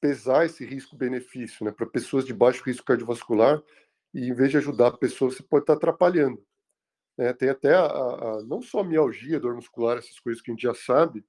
[0.00, 3.62] pesar esse risco-benefício né, para pessoas de baixo risco cardiovascular
[4.12, 6.44] e em vez de ajudar a pessoa, você pode estar atrapalhando.
[7.16, 7.32] Né?
[7.32, 10.62] Tem até a, a, não só a mialgia, dor muscular, essas coisas que a gente
[10.62, 11.24] já sabe,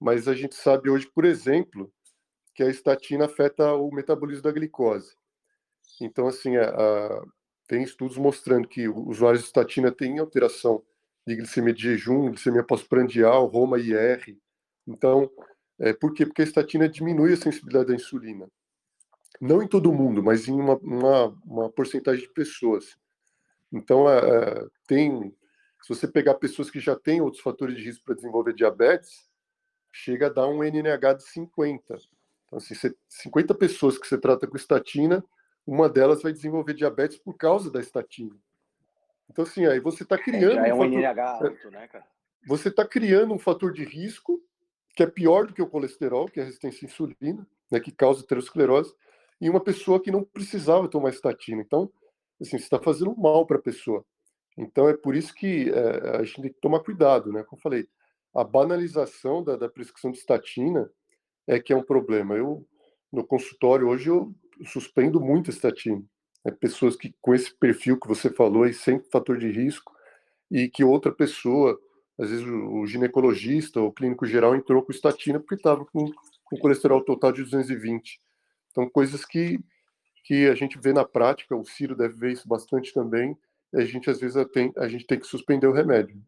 [0.00, 1.92] mas a gente sabe hoje, por exemplo,
[2.54, 5.14] que a estatina afeta o metabolismo da glicose.
[6.00, 7.22] Então, assim, a,
[7.68, 10.82] tem estudos mostrando que usuários de estatina têm alteração
[11.26, 14.36] de glicemia de jejum, glicemia pós-prandial, Roma IR.
[14.86, 15.30] Então,
[15.78, 16.26] é, por quê?
[16.26, 18.48] Porque a estatina diminui a sensibilidade à insulina.
[19.40, 22.98] Não em todo mundo, mas em uma, uma, uma porcentagem de pessoas.
[23.72, 25.34] Então, é, é tem,
[25.82, 29.28] se você pegar pessoas que já têm outros fatores de risco para desenvolver diabetes,
[29.92, 31.98] chega a dar um NNH de 50.
[32.46, 32.74] Então, assim,
[33.08, 35.24] 50 pessoas que você trata com estatina,
[35.64, 38.34] uma delas vai desenvolver diabetes por causa da estatina.
[39.30, 40.58] Então, assim, aí você está criando.
[40.58, 42.06] É, já é um, um fator, NNH alto, né, cara?
[42.46, 44.42] Você está criando um fator de risco
[44.98, 47.92] que é pior do que o colesterol, que é a resistência à insulina, né, que
[47.92, 48.92] causa aterosclerose,
[49.40, 51.62] e uma pessoa que não precisava tomar estatina.
[51.62, 51.88] Então,
[52.40, 54.04] assim, você está fazendo mal para a pessoa.
[54.56, 57.44] Então, é por isso que é, a gente tem que tomar cuidado, né?
[57.44, 57.88] Como eu falei,
[58.34, 60.90] a banalização da, da prescrição de estatina
[61.46, 62.34] é que é um problema.
[62.34, 62.66] Eu,
[63.12, 64.34] no consultório, hoje, eu
[64.64, 66.02] suspendo muito a estatina.
[66.44, 66.50] Né?
[66.50, 69.92] Pessoas que com esse perfil que você falou, aí, sem fator de risco,
[70.50, 71.80] e que outra pessoa
[72.18, 76.10] às vezes o ginecologista ou o clínico geral entrou com estatina porque estava com,
[76.44, 78.20] com colesterol total de 220.
[78.70, 79.60] Então, coisas que,
[80.24, 83.36] que a gente vê na prática, o Ciro deve ver isso bastante também,
[83.74, 86.20] a gente às vezes tem, a gente tem que suspender o remédio.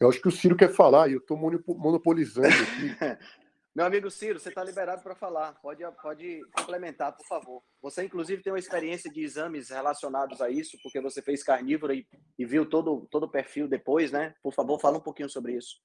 [0.00, 2.96] Eu acho que o Ciro quer falar e eu estou monopolizando aqui.
[3.80, 5.54] Meu amigo Ciro, você está liberado para falar.
[5.62, 7.62] Pode, pode complementar, por favor.
[7.80, 12.06] Você, inclusive, tem uma experiência de exames relacionados a isso, porque você fez carnívoro e,
[12.38, 14.34] e viu todo, todo o perfil depois, né?
[14.42, 15.80] Por favor, fala um pouquinho sobre isso.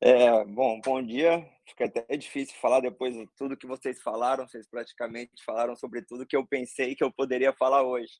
[0.00, 1.46] É, bom, bom dia.
[1.68, 4.48] Fica até difícil falar depois de tudo que vocês falaram.
[4.48, 8.14] Vocês praticamente falaram sobre tudo que eu pensei que eu poderia falar hoje.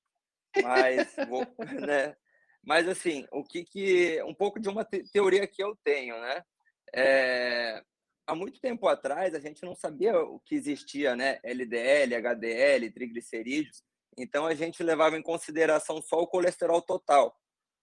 [0.62, 1.46] Mas, vou,
[1.80, 2.14] né?
[2.62, 6.44] Mas assim, o que que um pouco de uma teoria que eu tenho, né?
[6.94, 7.82] É,
[8.26, 11.38] há muito tempo atrás a gente não sabia o que existia, né?
[11.42, 13.82] LDL, HDL, triglicerídeos.
[14.16, 17.36] Então a gente levava em consideração só o colesterol total.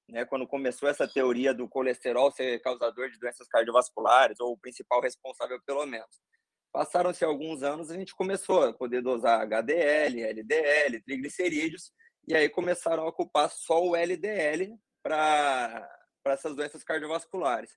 [0.09, 4.99] Né, quando começou essa teoria do colesterol ser causador de doenças cardiovasculares, ou o principal
[4.99, 6.21] responsável, pelo menos.
[6.69, 11.93] Passaram-se alguns anos, a gente começou a poder dosar HDL, LDL, triglicerídeos,
[12.27, 15.89] e aí começaram a ocupar só o LDL para
[16.25, 17.71] essas doenças cardiovasculares.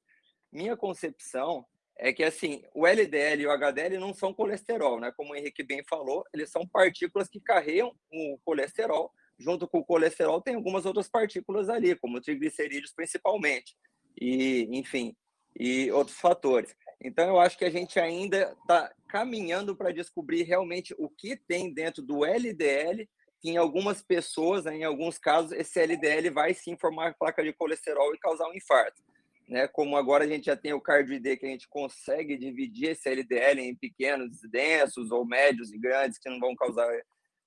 [0.50, 1.64] Minha concepção
[1.96, 5.12] é que assim, o LDL e o HDL não são colesterol, né?
[5.16, 9.12] Como o Henrique bem falou, eles são partículas que carregam o colesterol.
[9.38, 13.76] Junto com o colesterol tem algumas outras partículas ali, como triglicerídeos principalmente.
[14.20, 15.14] E, enfim,
[15.58, 16.74] e outros fatores.
[17.00, 21.72] Então eu acho que a gente ainda está caminhando para descobrir realmente o que tem
[21.72, 23.08] dentro do LDL.
[23.40, 27.52] Que em algumas pessoas, né, em alguns casos, esse LDL vai sim formar placa de
[27.52, 29.02] colesterol e causar um infarto
[29.48, 29.68] né?
[29.68, 33.60] Como agora a gente já tem o cardio-ID que a gente consegue dividir esse LDL
[33.60, 36.88] em pequenos, densos ou médios e grandes que não vão causar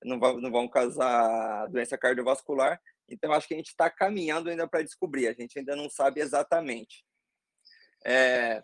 [0.04, 2.80] não vão, não vão causar doença cardiovascular.
[3.10, 5.28] Então acho que a gente está caminhando ainda para descobrir.
[5.28, 7.04] A gente ainda não sabe exatamente.
[8.06, 8.64] É,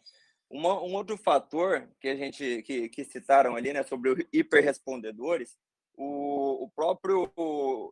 [0.49, 5.57] uma, um outro fator que a gente que, que citaram ali, né, sobre hiperrespondedores,
[5.95, 7.31] o, o próprio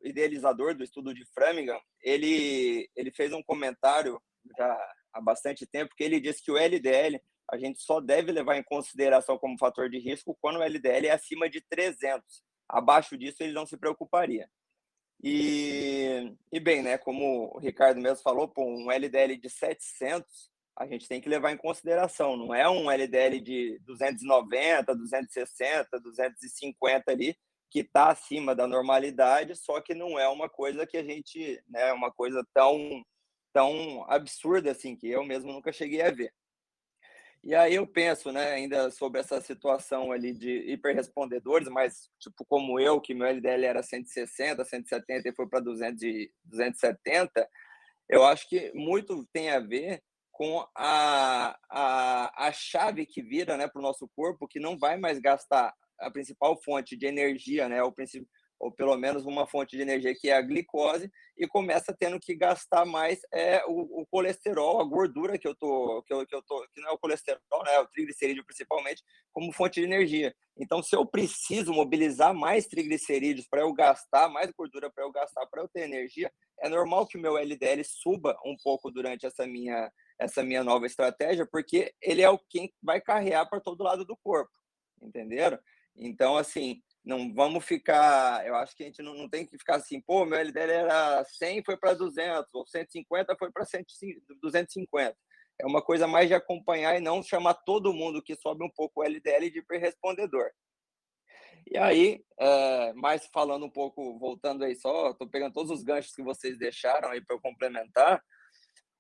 [0.04, 4.22] idealizador do estudo de Framingham, ele ele fez um comentário
[4.58, 8.57] já há bastante tempo, que ele disse que o LDL a gente só deve levar
[8.57, 12.24] em consideração como fator de risco quando o LDL é acima de 300.
[12.70, 14.49] Abaixo disso, ele não se preocuparia.
[15.22, 20.49] E, e bem, né, como o Ricardo mesmo falou, pô, um LDL de 700,
[20.80, 22.38] a gente tem que levar em consideração.
[22.38, 27.36] Não é um LDL de 290, 260, 250 ali,
[27.70, 31.91] que está acima da normalidade, só que não é uma coisa que a gente, né,
[31.93, 33.03] uma coisa tão
[33.54, 36.34] tão absurda assim que eu mesmo nunca cheguei a ver.
[37.43, 42.80] E aí eu penso, né, ainda sobre essa situação ali de hiperrespondedores, mas tipo como
[42.80, 47.49] eu, que meu LDL era 160, 170 e foi para 270,
[48.08, 53.68] eu acho que muito tem a ver com a, a, a chave que vira né,
[53.68, 57.82] para o nosso corpo, que não vai mais gastar a principal fonte de energia, né,
[57.82, 58.28] o principal
[58.62, 62.36] ou pelo menos uma fonte de energia que é a glicose, e começa tendo que
[62.36, 66.43] gastar mais é, o, o colesterol, a gordura que eu tô, que eu, que eu
[66.43, 69.03] tô, que não é o colesterol, né, é o triglicerídeo principalmente,
[69.34, 70.34] como fonte de energia.
[70.55, 75.47] Então, se eu preciso mobilizar mais triglicerídeos para eu gastar, mais gordura para eu gastar,
[75.47, 79.47] para eu ter energia, é normal que o meu LDL suba um pouco durante essa
[79.47, 84.05] minha essa minha nova estratégia, porque ele é o quem vai carregar para todo lado
[84.05, 84.51] do corpo,
[85.01, 85.57] entenderam?
[85.95, 88.45] Então, assim, não vamos ficar.
[88.45, 91.24] Eu acho que a gente não, não tem que ficar assim, pô, meu LDL era
[91.26, 93.66] 100, foi para 200, ou 150 foi para
[94.41, 95.18] 250.
[95.60, 99.02] É uma coisa mais de acompanhar e não chamar todo mundo que sobe um pouco
[99.02, 100.49] o LDL de hiperrespondedor.
[101.70, 106.14] E aí, é, mais falando um pouco, voltando aí só, estou pegando todos os ganchos
[106.14, 108.22] que vocês deixaram aí para eu complementar.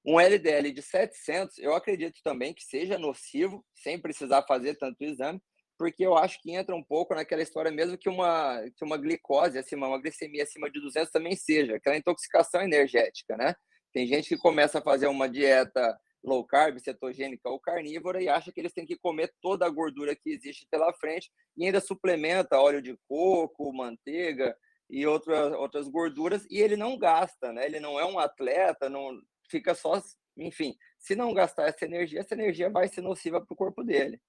[0.05, 5.41] Um LDL de 700, eu acredito também que seja nocivo, sem precisar fazer tanto exame,
[5.81, 9.57] porque eu acho que entra um pouco naquela história mesmo que uma, que uma glicose
[9.57, 13.55] acima, uma glicemia acima de 200 também seja, aquela intoxicação energética, né?
[13.91, 18.51] Tem gente que começa a fazer uma dieta low carb, cetogênica ou carnívora e acha
[18.51, 22.59] que eles têm que comer toda a gordura que existe pela frente e ainda suplementa
[22.59, 24.55] óleo de coco, manteiga
[24.87, 27.65] e outras outras gorduras e ele não gasta, né?
[27.65, 29.19] Ele não é um atleta, não
[29.49, 29.99] fica só,
[30.37, 34.21] enfim, se não gastar essa energia, essa energia vai ser nociva para o corpo dele.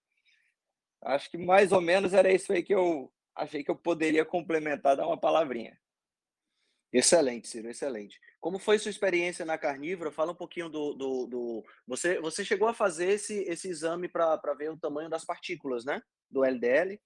[1.03, 4.97] Acho que mais ou menos era isso aí que eu achei que eu poderia complementar,
[4.97, 5.79] dar uma palavrinha.
[6.93, 8.21] Excelente, Ciro, excelente.
[8.39, 10.13] Como foi sua experiência na carnívora?
[10.13, 10.93] Fala um pouquinho do.
[10.93, 11.65] do, do...
[11.87, 16.03] Você, você chegou a fazer esse, esse exame para ver o tamanho das partículas, né?
[16.31, 17.01] Do LDL?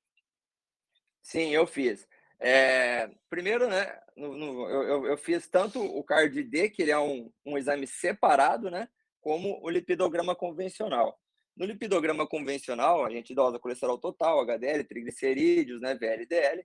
[1.23, 2.07] Sim, eu fiz.
[2.39, 7.33] É, primeiro, né, no, no, eu, eu, fiz tanto o CARD-D, que ele é um,
[7.45, 8.89] um exame separado, né,
[9.21, 11.19] como o lipidograma convencional.
[11.57, 16.63] No lipidograma convencional, a gente dosa colesterol total, HDL, triglicerídeos, né, VLDL,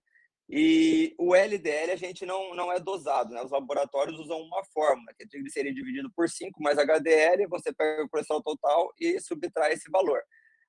[0.50, 3.42] e o LDL a gente não, não é dosado, né?
[3.42, 8.04] Os laboratórios usam uma fórmula, que é triglicerídeo dividido por 5 mais HDL, você pega
[8.04, 10.22] o colesterol total e subtrai esse valor.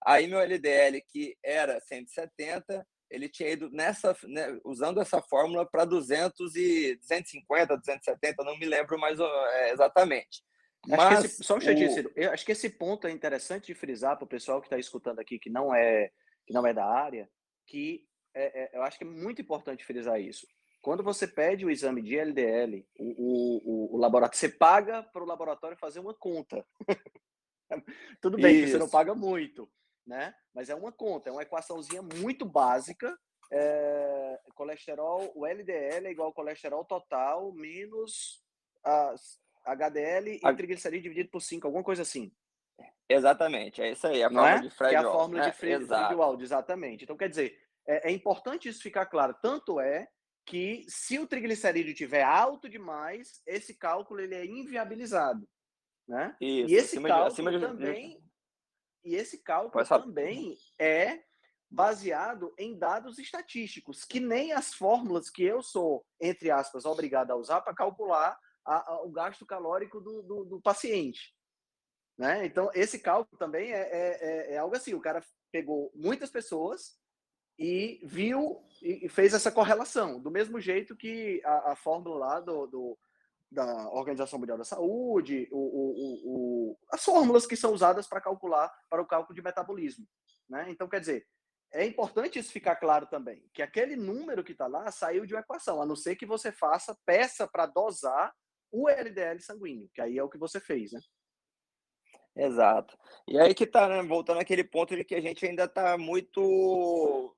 [0.07, 5.85] Aí meu LDL, que era 170, ele tinha ido nessa, né, usando essa fórmula para
[5.85, 10.45] 200 e 250, 270, não me lembro mais é, exatamente.
[10.87, 12.13] Mas esse, só um instantinho, o...
[12.17, 15.21] eu acho que esse ponto é interessante de frisar para o pessoal que está escutando
[15.21, 16.11] aqui que não é
[16.45, 17.31] que não é da área,
[17.67, 18.05] que
[18.35, 20.47] é, é, eu acho que é muito importante frisar isso.
[20.81, 25.27] Quando você pede o exame de LDL, o, o, o laboratório, você paga para o
[25.27, 26.67] laboratório fazer uma conta.
[28.21, 28.73] Tudo bem isso.
[28.73, 29.71] você não paga muito,
[30.05, 30.35] né?
[30.53, 33.17] Mas é uma conta, é uma equaçãozinha muito básica.
[33.53, 38.43] É, colesterol, o LDL é igual ao colesterol total menos
[38.83, 40.55] as HDL e a...
[40.55, 42.33] triglicerídeo dividido por 5, alguma coisa assim.
[43.09, 44.61] Exatamente, é isso aí, a fórmula é?
[44.61, 45.51] de Fred é a fórmula né?
[45.51, 47.05] de Fred, Fred exatamente.
[47.05, 49.35] Então, quer dizer, é, é, importante isso ficar claro.
[49.43, 50.09] Tanto é
[50.47, 55.47] que se o triglicerídeo tiver alto demais, esse cálculo ele é inviabilizado,
[56.09, 56.37] né?
[56.41, 58.21] Isso, e esse cálculo de, também
[59.05, 59.11] de...
[59.11, 61.23] e esse cálculo também é
[61.71, 67.37] baseado em dados estatísticos, que nem as fórmulas que eu sou, entre aspas, obrigado a
[67.37, 71.35] usar para calcular a, a, o gasto calórico do, do, do, paciente.
[72.17, 72.47] Né?
[72.47, 76.99] Então, esse cálculo também é, é, é, é algo assim: o cara pegou muitas pessoas
[77.59, 82.67] e viu e fez essa correlação, do mesmo jeito que a, a fórmula lá do,
[82.67, 82.99] do,
[83.51, 88.73] da Organização Mundial da Saúde, o, o, o, as fórmulas que são usadas para calcular,
[88.89, 90.07] para o cálculo de metabolismo.
[90.49, 90.67] Né?
[90.71, 91.27] Então, quer dizer,
[91.73, 95.41] é importante isso ficar claro também, que aquele número que está lá saiu de uma
[95.41, 98.35] equação, a não ser que você faça, peça para dosar
[98.73, 101.01] o LDL sanguíneo, que aí é o que você fez, né?
[102.35, 102.99] Exato.
[103.29, 104.03] E aí que tá, né?
[104.03, 107.37] Voltando àquele ponto de que a gente ainda está muito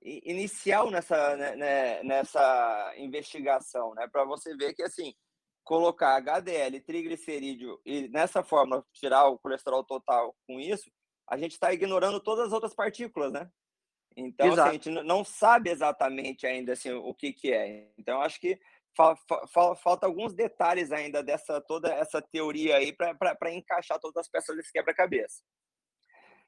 [0.00, 4.06] inicial nessa, né, né, nessa investigação, né?
[4.06, 5.12] Para você ver que assim
[5.64, 10.90] colocar HDL, triglicerídeo e nessa forma tirar o colesterol total com isso,
[11.28, 13.50] a gente está ignorando todas as outras partículas, né?
[14.16, 17.90] Então assim, a gente não sabe exatamente ainda assim o que que é.
[17.98, 18.58] Então acho que
[19.82, 24.72] falta alguns detalhes ainda dessa toda essa teoria aí para encaixar todas as peças desse
[24.72, 25.42] quebra-cabeça.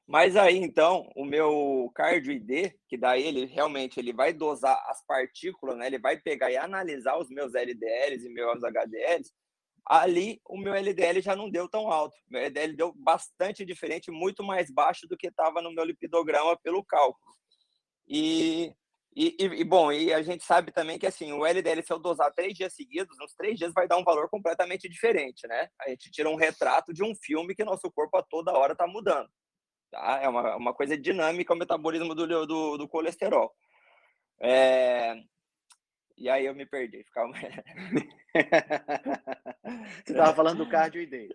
[0.07, 5.05] Mas aí, então, o meu cardio ID, que daí ele realmente ele vai dosar as
[5.05, 5.87] partículas, né?
[5.87, 9.31] Ele vai pegar e analisar os meus LDLs e meus HDLs.
[9.85, 12.15] Ali, o meu LDL já não deu tão alto.
[12.29, 16.83] Meu LDL deu bastante diferente, muito mais baixo do que estava no meu lipidograma pelo
[16.83, 17.33] cálculo.
[18.05, 18.73] E
[19.13, 21.99] e, e, e, bom, e a gente sabe também que assim, o LDL, se eu
[21.99, 25.67] dosar três dias seguidos, nos três dias vai dar um valor completamente diferente, né?
[25.81, 28.87] A gente tira um retrato de um filme que nosso corpo a toda hora está
[28.87, 29.29] mudando.
[29.91, 30.21] Tá?
[30.23, 33.53] É uma, uma coisa dinâmica o metabolismo do, do, do colesterol.
[34.39, 35.15] É...
[36.17, 37.03] E aí eu me perdi.
[37.03, 37.33] Ficava...
[40.05, 41.31] Você estava falando do cardio ID.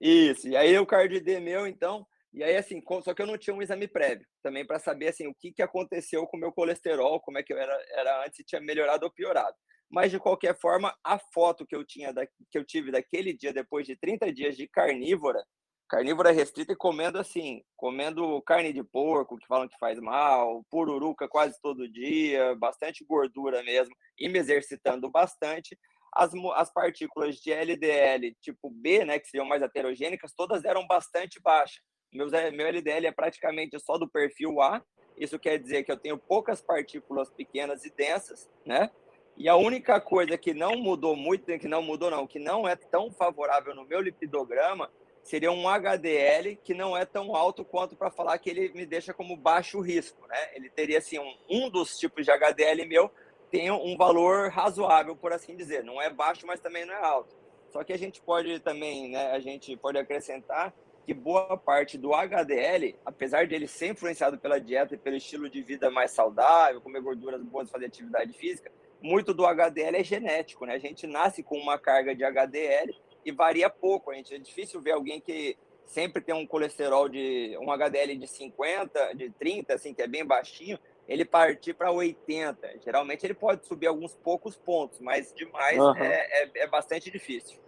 [0.00, 3.38] Isso, e aí o cardio ID meu, então, e aí, assim, só que eu não
[3.38, 6.52] tinha um exame prévio também para saber assim, o que, que aconteceu com o meu
[6.52, 9.56] colesterol, como é que eu era, era antes, se tinha melhorado ou piorado.
[9.88, 13.52] Mas, de qualquer forma, a foto que eu, tinha da, que eu tive daquele dia,
[13.52, 15.44] depois de 30 dias de carnívora,
[15.88, 21.28] carnívora restrita e comendo assim, comendo carne de porco, que falam que faz mal, pururuca
[21.28, 25.78] quase todo dia, bastante gordura mesmo, e me exercitando bastante,
[26.12, 31.40] as, as partículas de LDL tipo B, né, que seriam mais heterogênicas, todas eram bastante
[31.40, 31.82] baixas.
[32.14, 34.80] Meu, meu LDL é praticamente só do perfil A.
[35.18, 38.90] Isso quer dizer que eu tenho poucas partículas pequenas e densas, né?
[39.36, 42.76] E a única coisa que não mudou muito, que não mudou não, que não é
[42.76, 44.90] tão favorável no meu lipidograma,
[45.24, 49.12] seria um HDL que não é tão alto quanto para falar que ele me deixa
[49.12, 50.50] como baixo risco, né?
[50.54, 53.10] Ele teria assim um, um dos tipos de HDL meu
[53.50, 55.84] tem um valor razoável, por assim dizer.
[55.84, 57.36] Não é baixo, mas também não é alto.
[57.70, 59.30] Só que a gente pode também, né?
[59.30, 64.58] A gente pode acrescentar que boa parte do HDL, apesar de ele ser influenciado pela
[64.58, 69.34] dieta e pelo estilo de vida mais saudável, comer gorduras boas, fazer atividade física, muito
[69.34, 70.74] do HDL é genético, né?
[70.74, 74.10] A gente nasce com uma carga de HDL e varia pouco.
[74.10, 78.26] A gente é difícil ver alguém que sempre tem um colesterol de um HDL de
[78.26, 82.80] 50, de 30, assim, que é bem baixinho, ele partir para 80.
[82.82, 85.96] Geralmente ele pode subir alguns poucos pontos, mas demais uhum.
[85.96, 87.58] é, é, é bastante difícil.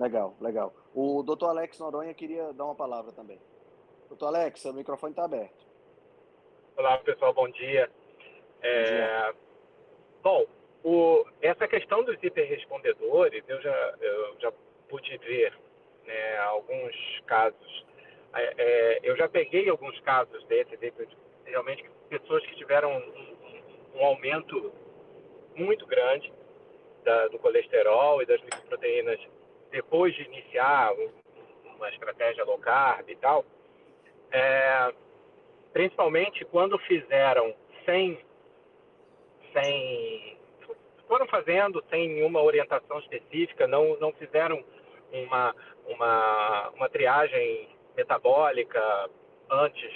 [0.00, 0.72] Legal, legal.
[0.94, 3.38] O doutor Alex Noronha queria dar uma palavra também.
[4.08, 5.66] Doutor Alex, o microfone está aberto.
[6.74, 7.90] Olá, pessoal, bom dia.
[8.62, 9.34] É...
[10.22, 10.46] Bom,
[10.82, 11.26] o...
[11.42, 14.52] essa questão dos hiperrespondedores, eu já, eu já
[14.88, 15.52] pude ver
[16.06, 16.96] né, alguns
[17.26, 17.86] casos.
[18.34, 20.78] É, é, eu já peguei alguns casos desses,
[21.44, 24.72] realmente pessoas que tiveram um, um, um aumento
[25.54, 26.32] muito grande
[27.04, 29.20] da, do colesterol e das lipoproteínas
[29.70, 30.92] depois de iniciar
[31.76, 33.44] uma estratégia low carb e tal,
[34.30, 34.92] é,
[35.72, 37.54] principalmente quando fizeram
[37.84, 38.18] sem,
[39.52, 40.38] sem
[41.08, 44.62] foram fazendo sem nenhuma orientação específica, não, não fizeram
[45.12, 45.54] uma,
[45.86, 49.10] uma, uma triagem metabólica
[49.50, 49.92] antes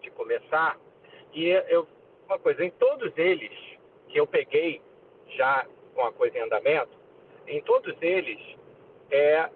[0.00, 0.78] de começar.
[1.34, 1.86] E eu,
[2.26, 3.52] uma coisa, em todos eles
[4.08, 4.80] que eu peguei
[5.36, 6.96] já com a coisa em andamento,
[7.46, 8.40] em todos eles
[9.10, 9.48] é,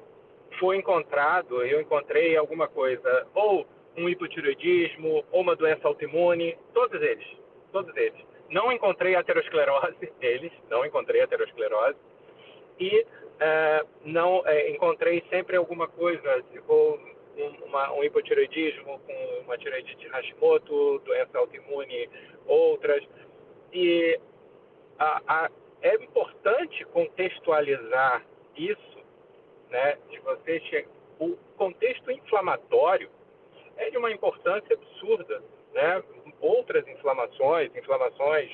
[0.59, 7.27] foi encontrado, eu encontrei alguma coisa, ou um hipotireoidismo, ou uma doença autoimune, todos eles,
[7.73, 8.21] todos eles.
[8.49, 11.99] Não encontrei aterosclerose neles, não encontrei aterosclerose,
[12.79, 13.07] e
[13.39, 16.99] é, não é, encontrei sempre alguma coisa, ou
[17.67, 22.09] uma, um hipotireoidismo com uma tireoidite Hashimoto, doença autoimune,
[22.47, 23.03] outras.
[23.73, 24.19] E
[24.99, 25.51] a, a,
[25.83, 28.25] é importante contextualizar
[28.57, 28.99] isso,
[29.71, 30.91] né, de você chegar.
[31.19, 33.11] O contexto inflamatório
[33.77, 35.43] é de uma importância absurda,
[35.73, 36.03] né?
[36.41, 38.51] Outras inflamações, inflamações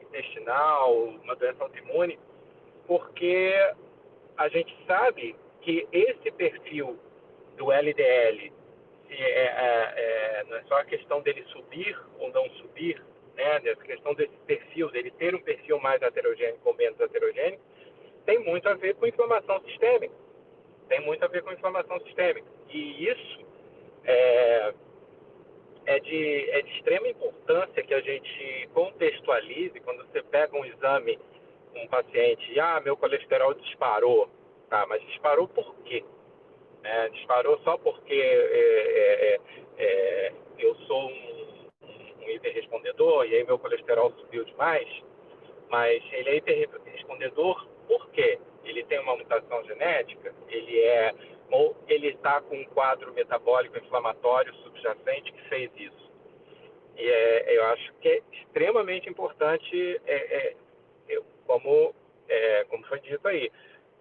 [0.00, 2.18] intestinal, uma doença autoimune,
[2.86, 3.54] porque
[4.36, 6.98] a gente sabe que esse perfil
[7.56, 8.52] do LDL
[9.10, 13.02] é, é, é, não é só a questão dele subir ou não subir,
[13.36, 13.60] né?
[13.64, 17.60] Essa questão desse perfil, dele ter um perfil mais heterogêneo ou menos heterogêneo,
[18.24, 20.14] tem muito a ver com inflamação sistêmica.
[20.90, 22.46] Tem muito a ver com inflamação sistêmica.
[22.68, 23.46] E isso
[24.04, 24.74] é,
[25.86, 31.16] é, de, é de extrema importância que a gente contextualize quando você pega um exame
[31.76, 34.28] um paciente, ah, meu colesterol disparou,
[34.68, 36.04] tá, mas disparou por quê?
[36.82, 39.40] É, disparou só porque é, é, é,
[39.78, 41.68] é eu sou um,
[42.20, 44.88] um hiperrespondedor e aí meu colesterol subiu demais,
[45.68, 48.38] mas ele é hiperrespondedor por quê?
[48.62, 51.12] Ele tem uma mutação genética, ele é
[51.50, 56.12] ou ele está com um quadro metabólico inflamatório subjacente que fez isso.
[56.96, 60.54] E é, eu acho que é extremamente importante, é,
[61.08, 61.92] é, como,
[62.28, 63.50] é, como foi dito aí,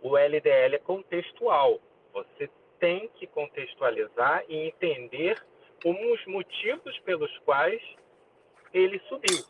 [0.03, 1.79] o LDL é contextual.
[2.13, 2.47] Você
[2.79, 5.41] tem que contextualizar e entender
[5.83, 7.81] os motivos pelos quais
[8.71, 9.43] ele subiu.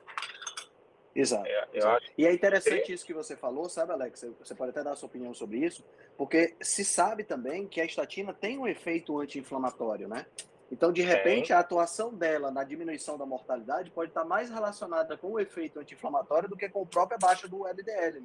[1.16, 1.48] Exato.
[1.48, 2.06] É, exato.
[2.18, 4.26] E é interessante isso que você falou, sabe, Alex?
[4.40, 5.84] Você pode até dar a sua opinião sobre isso,
[6.18, 10.26] porque se sabe também que a estatina tem um efeito anti-inflamatório, né?
[10.72, 15.32] Então, de repente, a atuação dela na diminuição da mortalidade pode estar mais relacionada com
[15.32, 18.24] o efeito anti-inflamatório do que com a própria baixa do LDL.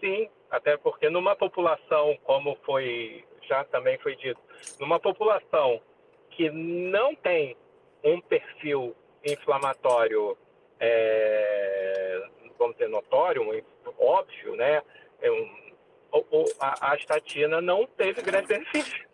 [0.00, 4.40] Sim, até porque numa população, como foi já também foi dito,
[4.80, 5.80] numa população
[6.30, 7.56] que não tem
[8.02, 8.94] um perfil
[9.24, 10.36] inflamatório
[10.84, 12.22] é,
[12.58, 13.42] vamos dizer, notório,
[13.98, 14.82] óbvio, né?
[15.20, 15.64] É um,
[16.60, 19.08] a, a, estatina não teve grande benefício.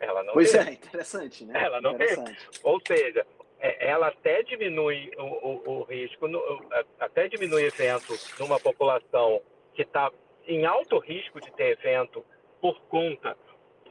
[0.00, 0.70] Ela não pois teve.
[0.70, 1.62] é, interessante, né?
[1.62, 2.22] Ela não teve.
[2.62, 3.26] Ou seja,
[3.60, 6.40] é, ela até diminui o, o, o risco, no,
[6.98, 9.42] até diminui evento numa população
[9.74, 10.10] que está
[10.46, 12.24] em alto risco de ter evento
[12.60, 13.36] por conta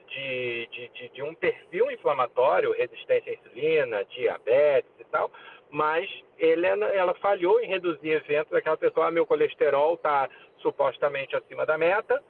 [0.07, 5.31] de, de, de, de, um perfil inflamatório, resistência à insulina, diabetes e tal,
[5.69, 11.65] mas ele, ela falhou em reduzir eventos daquela pessoa, ah, meu colesterol está supostamente acima
[11.65, 12.23] da meta,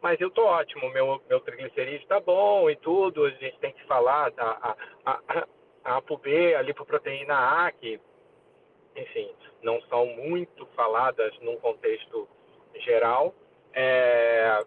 [0.00, 3.84] mas eu tô ótimo, meu, meu triglicerídeo está bom e tudo, a gente tem que
[3.84, 5.46] falar da a, a,
[5.84, 8.00] a ApoB, a lipoproteína A, que,
[8.96, 9.30] enfim,
[9.62, 12.28] não são muito faladas num contexto
[12.76, 13.34] geral.
[13.72, 14.64] É,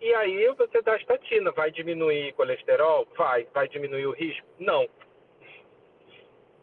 [0.00, 3.06] e aí você dá estatina, vai diminuir colesterol?
[3.16, 3.46] Vai.
[3.54, 4.46] Vai diminuir o risco?
[4.58, 4.86] Não.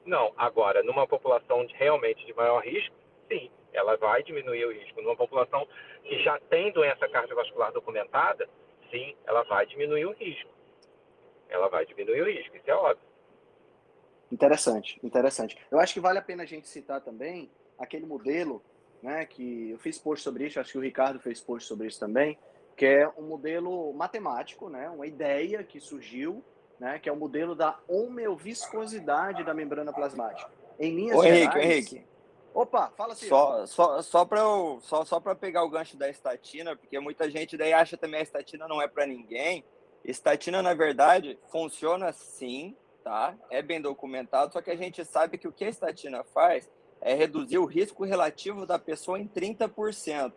[0.06, 0.34] Não.
[0.38, 2.96] Agora, numa população de, realmente de maior risco,
[3.28, 5.02] sim, ela vai diminuir o risco.
[5.02, 5.68] Numa população
[6.04, 8.50] que já tem doença cardiovascular documentada,
[8.90, 10.50] sim, ela vai diminuir o risco.
[11.50, 13.12] Ela vai diminuir o risco, isso é óbvio.
[14.32, 15.58] Interessante, interessante.
[15.70, 18.64] Eu acho que vale a pena a gente citar também aquele modelo,
[19.04, 22.00] né, que eu fiz post sobre isso, acho que o Ricardo fez post sobre isso
[22.00, 22.38] também,
[22.78, 26.44] que é um modelo matemático, né, uma ideia que surgiu
[26.82, 30.50] né, que é o modelo da homeoviscosidade da membrana plasmática.
[30.80, 31.70] Em linhas Ô, Henrique, gerais...
[31.70, 32.06] Henrique.
[32.56, 33.28] Opa, fala assim.
[33.28, 34.42] Só, só, só para
[34.82, 38.68] só, só pegar o gancho da estatina, porque muita gente daí acha também a estatina
[38.68, 39.64] não é para ninguém.
[40.04, 43.36] Estatina, na verdade, funciona sim, tá?
[43.52, 46.68] É bem documentado, só que a gente sabe que o que a estatina faz
[47.00, 50.34] é reduzir o risco relativo da pessoa em 30%.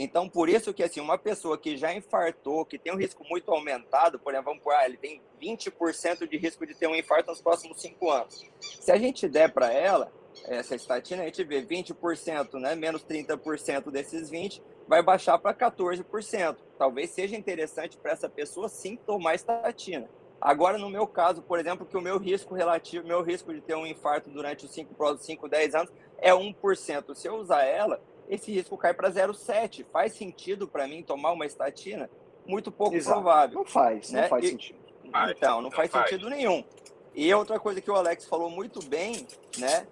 [0.00, 3.50] Então, por isso que assim, uma pessoa que já infartou, que tem um risco muito
[3.50, 7.32] aumentado, por exemplo, vamos por, ah, ele tem 20% de risco de ter um infarto
[7.32, 8.46] nos próximos 5 anos.
[8.60, 10.12] Se a gente der para ela
[10.44, 16.56] essa estatina, a gente vê 20%, né, menos 30% desses 20 vai baixar para 14%.
[16.78, 20.08] Talvez seja interessante para essa pessoa sim tomar estatina.
[20.40, 23.74] Agora, no meu caso, por exemplo, que o meu risco relativo, meu risco de ter
[23.74, 27.14] um infarto durante os 5, 5 10 anos é 1%.
[27.16, 29.84] Se eu usar ela, esse risco cai para 0,7.
[29.92, 32.10] Faz sentido para mim tomar uma estatina?
[32.46, 33.20] Muito pouco Exato.
[33.20, 33.58] provável.
[33.58, 34.22] Não faz, né?
[34.22, 34.78] não faz e, sentido.
[35.30, 36.62] Então, não, não faz, faz sentido nenhum.
[37.14, 39.26] E outra coisa que o Alex falou muito bem,
[39.58, 39.86] né?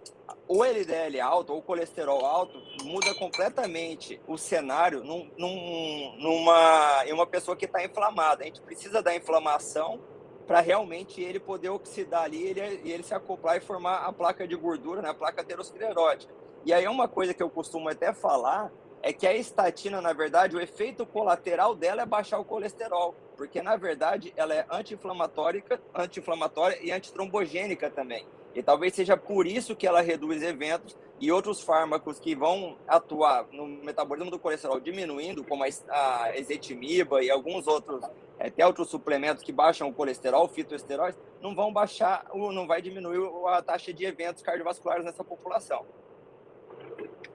[0.46, 7.12] O LDL alto ou o colesterol alto muda completamente o cenário num, num, numa, em
[7.12, 8.42] uma pessoa que está inflamada.
[8.42, 10.00] A gente precisa da inflamação
[10.46, 14.46] para realmente ele poder oxidar ali e ele, ele se acoplar e formar a placa
[14.46, 16.32] de gordura, né, a placa aterosclerótica.
[16.66, 20.56] E aí uma coisa que eu costumo até falar é que a estatina, na verdade,
[20.56, 25.62] o efeito colateral dela é baixar o colesterol, porque na verdade ela é anti-inflamatória,
[25.94, 28.26] anti-inflamatória e antitrombogênica também.
[28.52, 33.46] E talvez seja por isso que ela reduz eventos e outros fármacos que vão atuar
[33.52, 38.04] no metabolismo do colesterol diminuindo, como a ezetimiba e alguns outros,
[38.40, 43.62] até outros suplementos que baixam o colesterol, fitoesteróides, não vão baixar, não vai diminuir a
[43.62, 45.86] taxa de eventos cardiovasculares nessa população.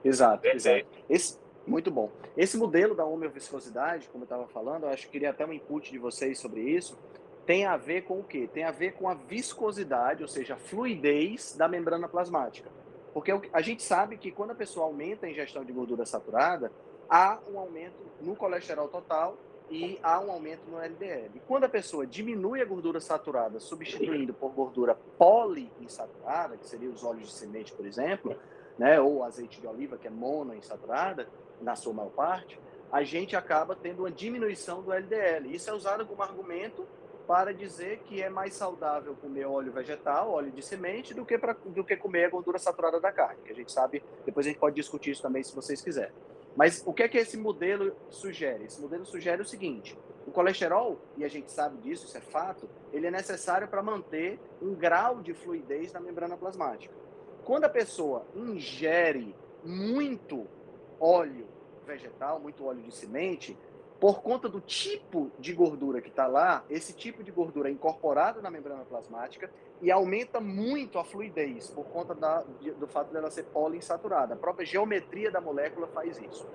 [0.04, 0.86] Exato, exato.
[1.08, 2.10] Esse, muito bom.
[2.36, 5.90] Esse modelo da homeoviscosidade, como eu estava falando, eu acho que queria até um input
[5.90, 6.98] de vocês sobre isso,
[7.46, 8.48] tem a ver com o quê?
[8.52, 12.70] Tem a ver com a viscosidade, ou seja, a fluidez da membrana plasmática.
[13.12, 16.72] Porque a gente sabe que quando a pessoa aumenta a ingestão de gordura saturada,
[17.08, 19.36] há um aumento no colesterol total
[19.70, 21.30] e há um aumento no LDL.
[21.34, 27.04] E quando a pessoa diminui a gordura saturada, substituindo por gordura poliinsaturada, que seria os
[27.04, 28.36] óleos de semente, por exemplo,
[28.78, 31.28] né, ou azeite de oliva, que é monoinsaturada,
[31.60, 32.58] na sua maior parte,
[32.90, 35.54] a gente acaba tendo uma diminuição do LDL.
[35.54, 36.86] Isso é usado como argumento
[37.26, 41.54] para dizer que é mais saudável comer óleo vegetal, óleo de semente, do que, pra,
[41.64, 44.58] do que comer a gordura saturada da carne, que a gente sabe, depois a gente
[44.58, 46.12] pode discutir isso também se vocês quiserem.
[46.54, 48.64] Mas o que é que esse modelo sugere?
[48.64, 49.96] Esse modelo sugere o seguinte:
[50.26, 54.38] o colesterol, e a gente sabe disso, isso é fato, ele é necessário para manter
[54.60, 56.94] um grau de fluidez na membrana plasmática.
[57.44, 59.34] Quando a pessoa ingere
[59.64, 60.46] muito
[61.00, 61.46] óleo
[61.86, 63.56] vegetal, muito óleo de semente,
[64.02, 68.42] por conta do tipo de gordura que está lá, esse tipo de gordura é incorporada
[68.42, 69.48] na membrana plasmática
[69.80, 72.42] e aumenta muito a fluidez, por conta da,
[72.78, 74.34] do fato dela ser poliinsaturada.
[74.34, 76.48] A própria geometria da molécula faz isso.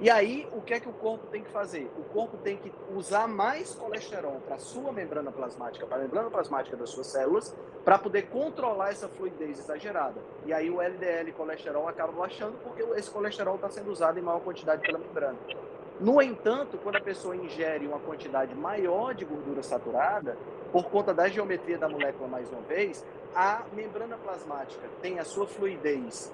[0.00, 1.90] E aí, o que é que o corpo tem que fazer?
[1.96, 6.30] O corpo tem que usar mais colesterol para a sua membrana plasmática, para a membrana
[6.30, 10.20] plasmática das suas células, para poder controlar essa fluidez exagerada.
[10.44, 14.40] E aí o LDL colesterol acaba baixando porque esse colesterol está sendo usado em maior
[14.40, 15.38] quantidade pela membrana.
[16.00, 20.36] No entanto, quando a pessoa ingere uma quantidade maior de gordura saturada,
[20.72, 25.46] por conta da geometria da molécula, mais uma vez, a membrana plasmática tem a sua
[25.46, 26.32] fluidez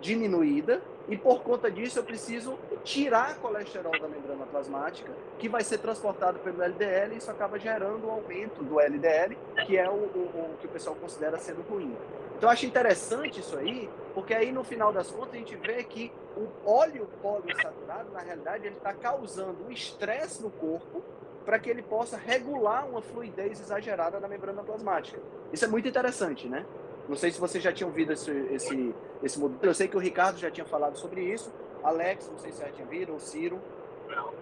[0.00, 5.78] diminuída e por conta disso eu preciso tirar colesterol da membrana plasmática, que vai ser
[5.78, 9.36] transportado pelo LDL e isso acaba gerando um aumento do LDL,
[9.66, 11.96] que é o, o, o que o pessoal considera sendo ruim.
[12.36, 15.82] Então eu acho interessante isso aí, porque aí no final das contas a gente vê
[15.84, 21.02] que o óleo poliinsaturado, na realidade, ele está causando um estresse no corpo
[21.44, 25.20] para que ele possa regular uma fluidez exagerada na membrana plasmática.
[25.52, 26.64] Isso é muito interessante, né?
[27.12, 29.60] Não sei se vocês já tinham ouvido esse, esse, esse modelo.
[29.62, 31.52] Eu sei que o Ricardo já tinha falado sobre isso.
[31.84, 33.60] Alex, não sei se já tinha ouvido, ou Ciro.
[34.08, 34.32] Não.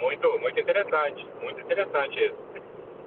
[0.00, 1.28] Muito, muito interessante.
[1.38, 2.34] Muito interessante isso.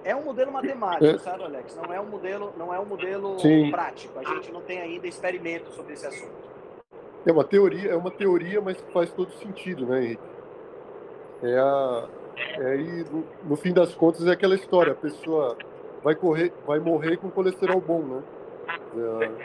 [0.04, 1.18] É um modelo matemático, é.
[1.18, 1.76] sabe, Alex?
[1.76, 3.38] Não é um modelo, não é um modelo
[3.72, 4.20] prático.
[4.20, 6.48] A gente não tem ainda experimento sobre esse assunto.
[7.26, 10.24] É uma teoria, é uma teoria, mas que faz todo sentido, né, Henrique?
[11.42, 12.08] É a,
[12.60, 15.58] é aí, no, no fim das contas, é aquela história: a pessoa
[16.04, 18.24] vai correr, vai morrer com colesterol bom, né?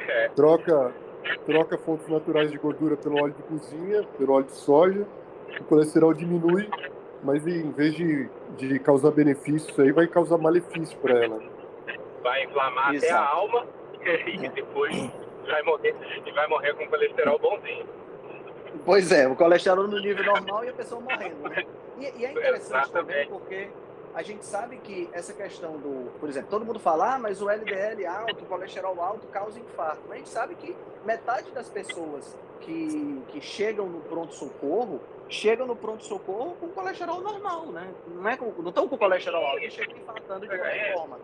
[0.09, 0.93] É, troca,
[1.47, 5.07] troca fontes naturais de gordura pelo óleo de cozinha, pelo óleo de soja,
[5.61, 6.69] o colesterol diminui,
[7.23, 11.41] mas em vez de, de causar benefícios, aí vai causar malefício para ela.
[12.23, 13.13] Vai inflamar Exato.
[13.13, 13.67] até a alma
[14.05, 15.11] e depois
[15.47, 15.95] vai morrer,
[16.25, 17.87] e vai morrer com colesterol bonzinho.
[18.85, 21.65] Pois é, o colesterol no nível normal e a pessoa morrendo, né?
[21.99, 23.69] E, e é interessante também porque
[24.15, 27.51] a gente sabe que essa questão do, por exemplo, todo mundo fala, ah, mas o
[27.51, 30.03] LDL alto, o colesterol alto causa infarto.
[30.09, 35.75] Mas a gente sabe que metade das pessoas que, que chegam no pronto-socorro chegam no
[35.75, 37.93] pronto-socorro com colesterol normal, né?
[38.07, 41.19] Não é com, não estão com colesterol alto, chegam infartando de qualquer é, forma.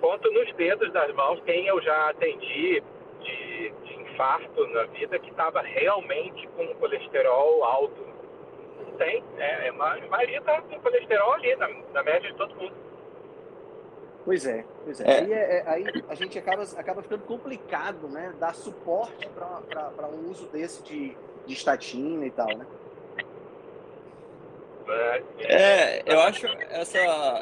[0.00, 2.82] Conto nos dedos das mãos quem eu já atendi
[3.20, 8.05] de, de infarto na vida que estava realmente com colesterol alto.
[8.96, 12.74] Tem, é, é, a maioria está com colesterol ali, na, na, média de todo mundo.
[14.24, 15.04] Pois é, pois é.
[15.04, 15.18] é.
[15.18, 18.34] Aí, é, é, aí, a gente acaba, acaba ficando complicado, né?
[18.40, 21.16] Dar suporte para um uso desse de,
[21.46, 22.66] de estatina e tal, né?
[25.40, 26.98] É, eu acho essa,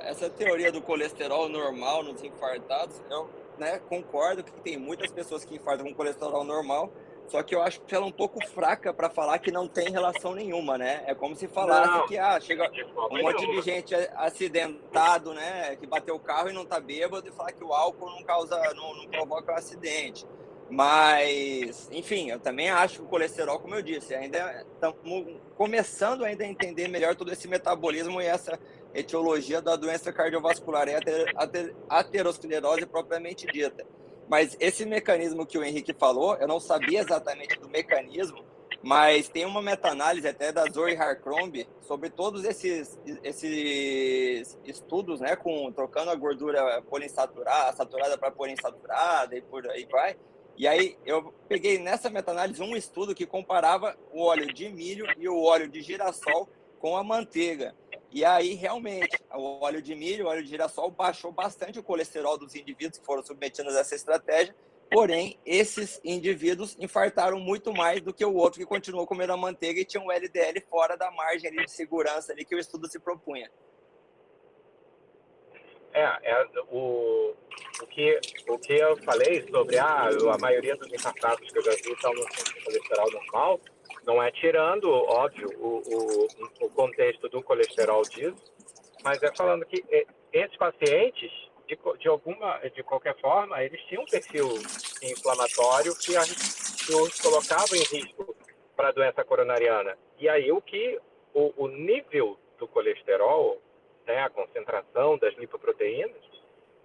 [0.06, 3.28] essa teoria do colesterol normal nos infartados, eu
[3.58, 6.90] né, concordo que tem muitas pessoas que infartam com colesterol normal,
[7.28, 9.90] só que eu acho que ela é um pouco fraca para falar que não tem
[9.90, 11.02] relação nenhuma, né?
[11.06, 12.70] É como se falasse não, que ah, chega
[13.10, 15.76] um monte de gente acidentado, né?
[15.76, 18.56] Que bateu o carro e não tá bêbado e falar que o álcool não causa,
[18.74, 20.26] não, não provoca um acidente.
[20.70, 26.44] Mas, enfim, eu também acho que o colesterol, como eu disse, ainda estamos começando ainda
[26.44, 28.58] a entender melhor todo esse metabolismo e essa
[28.94, 30.94] etiologia da doença cardiovascular e
[31.88, 33.86] aterosclerose propriamente dita.
[34.28, 38.44] Mas esse mecanismo que o Henrique falou, eu não sabia exatamente do mecanismo,
[38.82, 45.72] mas tem uma meta-análise até da Zoe Harcrombe sobre todos esses, esses estudos, né, com
[45.72, 50.16] trocando a gordura poliinsaturada, saturada para poliinsaturada e por aí vai.
[50.56, 55.28] E aí eu peguei nessa meta-análise um estudo que comparava o óleo de milho e
[55.28, 56.48] o óleo de girassol
[56.78, 57.74] com a manteiga.
[58.14, 62.38] E aí, realmente, o óleo de milho, o óleo de girassol baixou bastante o colesterol
[62.38, 64.54] dos indivíduos que foram submetidos a essa estratégia.
[64.88, 69.80] Porém, esses indivíduos infartaram muito mais do que o outro que continuou comendo a manteiga
[69.80, 73.50] e tinha um LDL fora da margem de segurança ali que o estudo se propunha.
[75.92, 77.34] É, é o,
[77.82, 81.72] o, que, o que eu falei sobre ah, a maioria dos infartados que eu já
[81.72, 82.24] vi estão no
[82.64, 83.60] colesterol normal,
[84.06, 88.52] não é tirando, óbvio, o, o, o contexto do colesterol disso,
[89.02, 89.84] mas é falando que
[90.32, 91.30] esses pacientes,
[91.66, 94.48] de, de, alguma, de qualquer forma, eles tinham um perfil
[95.02, 96.12] inflamatório que
[96.94, 98.34] os colocava em risco
[98.76, 99.96] para a doença coronariana.
[100.18, 100.98] E aí o que
[101.32, 103.60] o, o nível do colesterol,
[104.06, 106.22] né, a concentração das lipoproteínas,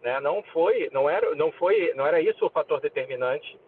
[0.01, 3.59] né, não foi, não era, não foi, não era isso o fator determinante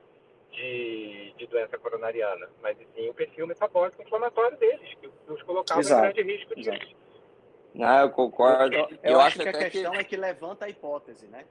[0.51, 6.05] de, de doença coronariana, mas sim o perfil metabólico inflamatório deles, que os colocava Exato.
[6.05, 6.95] em grande risco disso.
[7.73, 8.75] Não, eu concordo.
[8.75, 9.97] Eu, eu, eu acho, acho que a questão que...
[9.97, 11.45] é que levanta a hipótese, né?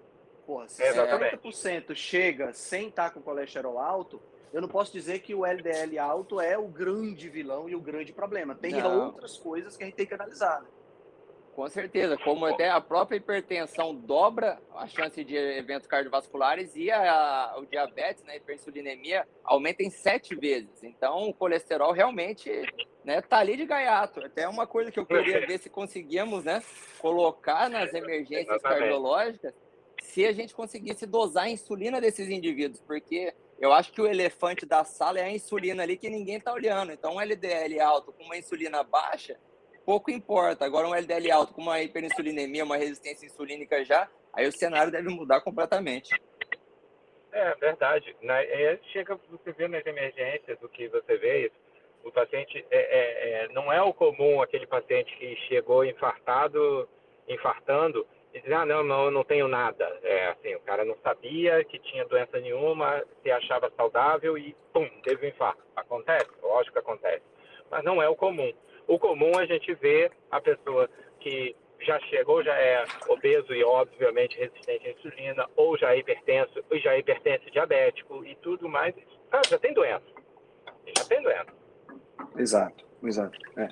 [0.46, 1.36] Porra, se Exatamente.
[1.36, 4.20] 70% chega sem estar com colesterol alto,
[4.52, 8.12] eu não posso dizer que o LDL alto é o grande vilão e o grande
[8.12, 8.54] problema.
[8.54, 9.06] Tem não.
[9.06, 10.60] outras coisas que a gente tem que analisar.
[10.62, 10.68] Né?
[11.54, 17.54] Com certeza, como até a própria hipertensão dobra a chance de eventos cardiovasculares e a,
[17.58, 20.82] o diabetes, né, a hiperinsulinemia, aumenta em sete vezes.
[20.82, 22.50] Então, o colesterol realmente
[23.04, 24.24] né, tá ali de gaiato.
[24.24, 26.62] Até uma coisa que eu queria ver se conseguíamos né,
[26.98, 28.80] colocar nas emergências Exatamente.
[28.80, 29.54] cardiológicas,
[30.02, 34.64] se a gente conseguisse dosar a insulina desses indivíduos, porque eu acho que o elefante
[34.64, 36.92] da sala é a insulina ali que ninguém está olhando.
[36.92, 39.38] Então, um LDL alto com uma insulina baixa
[39.90, 40.64] pouco importa.
[40.64, 45.08] Agora, um LDL alto com uma hiperinsulinemia, uma resistência insulínica já, aí o cenário deve
[45.08, 46.14] mudar completamente.
[47.32, 48.14] É verdade.
[48.22, 51.56] Na, é, chega, você vê nas emergências o que você vê isso.
[52.04, 56.88] O paciente é, é, é, não é o comum aquele paciente que chegou infartado,
[57.28, 59.84] infartando e diz, ah, não, não, não tenho nada.
[60.04, 64.88] É assim, o cara não sabia que tinha doença nenhuma, se achava saudável e, pum,
[65.02, 65.60] teve um infarto.
[65.74, 67.24] Acontece, lógico que acontece.
[67.68, 68.52] Mas não é o comum.
[68.86, 70.88] O comum a gente vê a pessoa
[71.20, 76.62] que já chegou, já é obeso e obviamente resistente à insulina, ou já é hipertenso,
[76.70, 78.94] ou já é hipertenso diabético e tudo mais.
[79.32, 80.04] Ah, já tem doença.
[80.96, 81.52] Já tem doença.
[82.36, 83.38] Exato, exato.
[83.56, 83.68] É.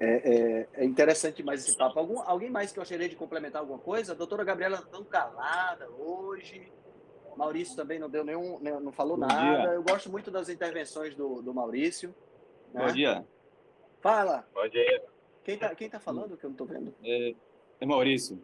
[0.00, 1.96] É, é, é interessante mais esse papo.
[1.96, 4.12] Algum, alguém mais que eu gostaria de complementar alguma coisa?
[4.12, 6.72] A doutora Gabriela tão calada hoje.
[7.36, 9.62] Maurício também não deu nenhum, não falou Bom nada.
[9.62, 9.74] Dia.
[9.74, 12.14] Eu gosto muito das intervenções do, do Maurício.
[12.74, 12.86] Né?
[12.86, 13.24] Bom dia.
[14.02, 14.44] Fala.
[14.52, 15.04] Bom dia.
[15.44, 16.92] Quem tá, quem tá falando que eu não tô vendo?
[17.04, 17.34] É,
[17.80, 18.36] é Maurício.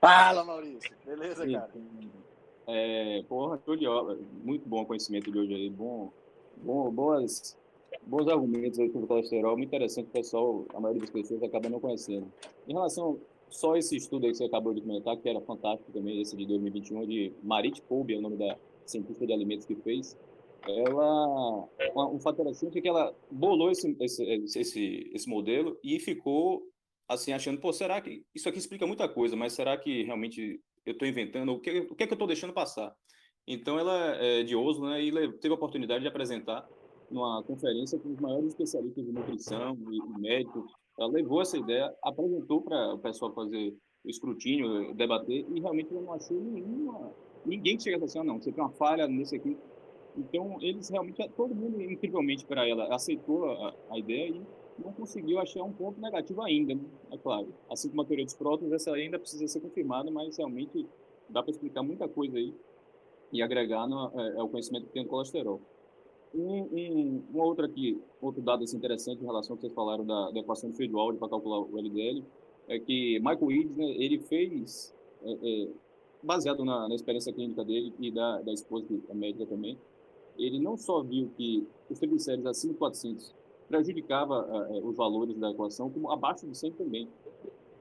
[0.00, 0.90] Fala, Maurício.
[1.06, 1.70] Beleza, cara?
[2.66, 4.18] É, porra, show de obra.
[4.42, 5.70] Muito bom o conhecimento de hoje aí.
[5.70, 6.10] Bom,
[6.56, 7.56] bom, boas,
[8.02, 9.56] bons argumentos aí sobre o colesterol.
[9.56, 12.26] Muito interessante, pessoal, a maioria das pessoas acaba não conhecendo.
[12.66, 16.20] Em relação só esse estudo aí que você acabou de comentar, que era fantástico também,
[16.20, 20.16] esse de 2021, de Marit Poube, é o nome da cientista de alimentos que fez
[20.66, 24.24] ela um fator interessante é que ela bolou esse, esse,
[24.58, 26.62] esse, esse modelo e ficou
[27.08, 30.92] assim achando, pô, será que isso aqui explica muita coisa, mas será que realmente eu
[30.92, 31.52] estou inventando?
[31.52, 32.94] O que, o que é que eu estou deixando passar?
[33.46, 36.68] Então ela é de Oslo, né, e teve a oportunidade de apresentar
[37.10, 40.70] numa conferência com os maiores especialistas de nutrição e, médicos.
[40.98, 43.74] Ela levou essa ideia, apresentou para o pessoal fazer
[44.04, 47.12] o escrutínio, debater, e realmente ela não achou nenhuma,
[47.46, 49.56] ninguém que chegasse assim, ah, não, você tem uma falha nesse aqui,
[50.16, 54.42] então, eles realmente, todo mundo, incrivelmente para ela, aceitou a, a, ideia e
[54.82, 56.80] não conseguiu achar um ponto negativo ainda, né?
[57.12, 57.48] é claro.
[57.70, 60.86] Assim como a teoria dos prótons, essa ainda precisa ser confirmada, mas realmente
[61.28, 62.52] dá para explicar muita coisa aí
[63.32, 65.60] e agregar no, é, é, o conhecimento que tem do colesterol.
[66.34, 70.04] Um, um, uma outra aqui, outro dado assim, interessante em relação ao que vocês falaram
[70.04, 72.22] da, da equação de para calcular o LDL,
[72.68, 75.68] é que Michael Eads, né, ele fez, é, é,
[76.22, 79.78] baseado na, na, experiência clínica dele e da, da esposa, que é médica também,
[80.38, 83.34] ele não só viu que os triglicéridos acima de 400
[83.68, 87.08] prejudicava é, os valores da equação, como abaixo de 100 também.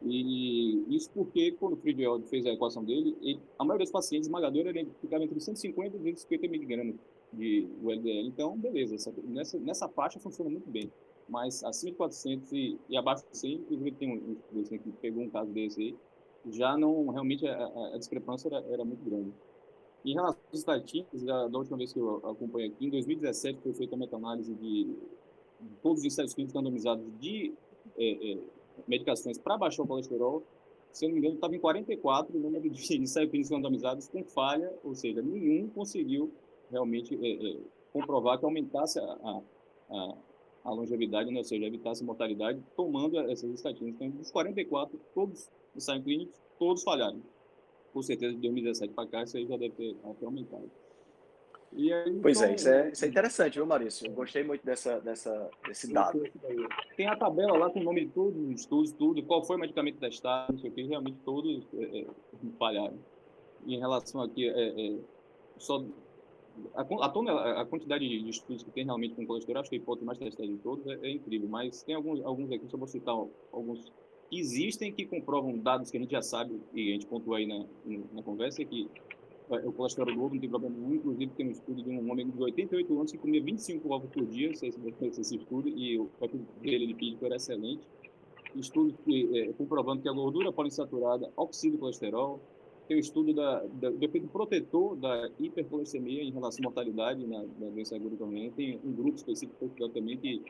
[0.04, 4.28] E isso porque, quando o Friedwald fez a equação dele, ele, a maioria dos pacientes
[4.28, 4.72] esmagadora
[5.02, 6.96] ficava entre 150 e 250 miligramas
[7.34, 8.28] de LDL.
[8.28, 10.92] Então, beleza, essa, nessa, nessa faixa funciona muito bem.
[11.28, 14.92] Mas acima de 400 e, e abaixo de 100, inclusive tem um, um assim, que
[14.94, 15.96] pegou um caso desse aí,
[16.52, 19.32] já não, realmente a, a discrepância era, era, muito grande.
[20.06, 23.74] Em relação às estatísticas, da, da, última vez que eu acompanhei aqui, em 2017 foi
[23.74, 24.96] feita a meta-análise de,
[25.82, 27.54] todos os ensaios clínicos randomizados de
[27.98, 28.38] é, é,
[28.88, 30.44] medicações para baixar o colesterol,
[30.92, 34.24] se eu não me engano, estava em 44 o número de ensaios clínicos randomizados com
[34.24, 36.32] falha, ou seja, nenhum conseguiu
[36.72, 37.58] realmente é, é,
[37.94, 39.42] comprovar que aumentasse a,
[39.90, 40.14] a,
[40.66, 41.38] a longevidade, né?
[41.38, 43.94] ou seja, evitasse mortalidade, tomando essas estatísticas.
[43.96, 47.22] Então, dos 44, todos ensaios clínicos, todos falharam.
[47.94, 50.70] Com certeza, de 2017 para cá, isso aí já deve ter até aumentado.
[51.76, 54.08] Aí, pois é, então, é, isso é, isso é interessante, viu, Maurício?
[54.08, 56.24] Eu gostei muito dessa, dessa, desse dado.
[56.96, 59.60] Tem a tabela lá com o nome de todos os estudos, tudo, qual foi o
[59.60, 62.08] medicamento testado, não sei o que, realmente todos é, é,
[62.58, 62.98] falharam.
[63.66, 64.98] Em relação aqui, é, é
[65.58, 65.84] só
[66.74, 70.06] a, a, a, quantidade de estudos que tem realmente com colesterol, acho que a hipótese
[70.06, 73.16] mais testada de todos é, é, incrível, mas tem alguns, alguns aqui, só vou citar
[73.52, 73.92] alguns
[74.32, 77.66] existem que comprovam dados que a gente já sabe, e a gente pontua aí na,
[78.14, 78.90] na conversa, que
[79.50, 82.30] o colesterol do ovo não tem problema nenhum, inclusive tem um estudo de um homem
[82.30, 86.06] de 88 anos que comia 25 ovos por dia, se esse, esse estudo, e o
[86.20, 87.88] perfil dele lipídico era excelente.
[88.56, 92.42] Estudo que, é, comprovando que a gordura poliinsaturada oxida o colesterol,
[92.88, 97.40] tem o estudo da, da, do efeito protetor da hipercolesteremia em relação à mortalidade na,
[97.42, 98.50] na doença aguda também.
[98.52, 100.42] Tem um grupo específico também que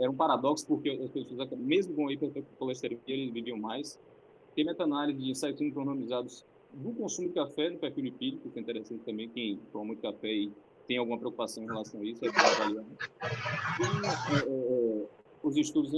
[0.00, 3.98] era um paradoxo, porque as pessoas, mesmo com hipercolesteremia, eles viviam mais.
[4.54, 9.02] Tem meta-análise de ensaios clínicos do consumo de café no perfil lipídico, que é interessante
[9.04, 10.52] também, quem toma muito café e
[10.86, 12.84] tem alguma preocupação em relação a isso, é avaliar.
[13.78, 15.06] Tem é, é,
[15.42, 15.92] os estudos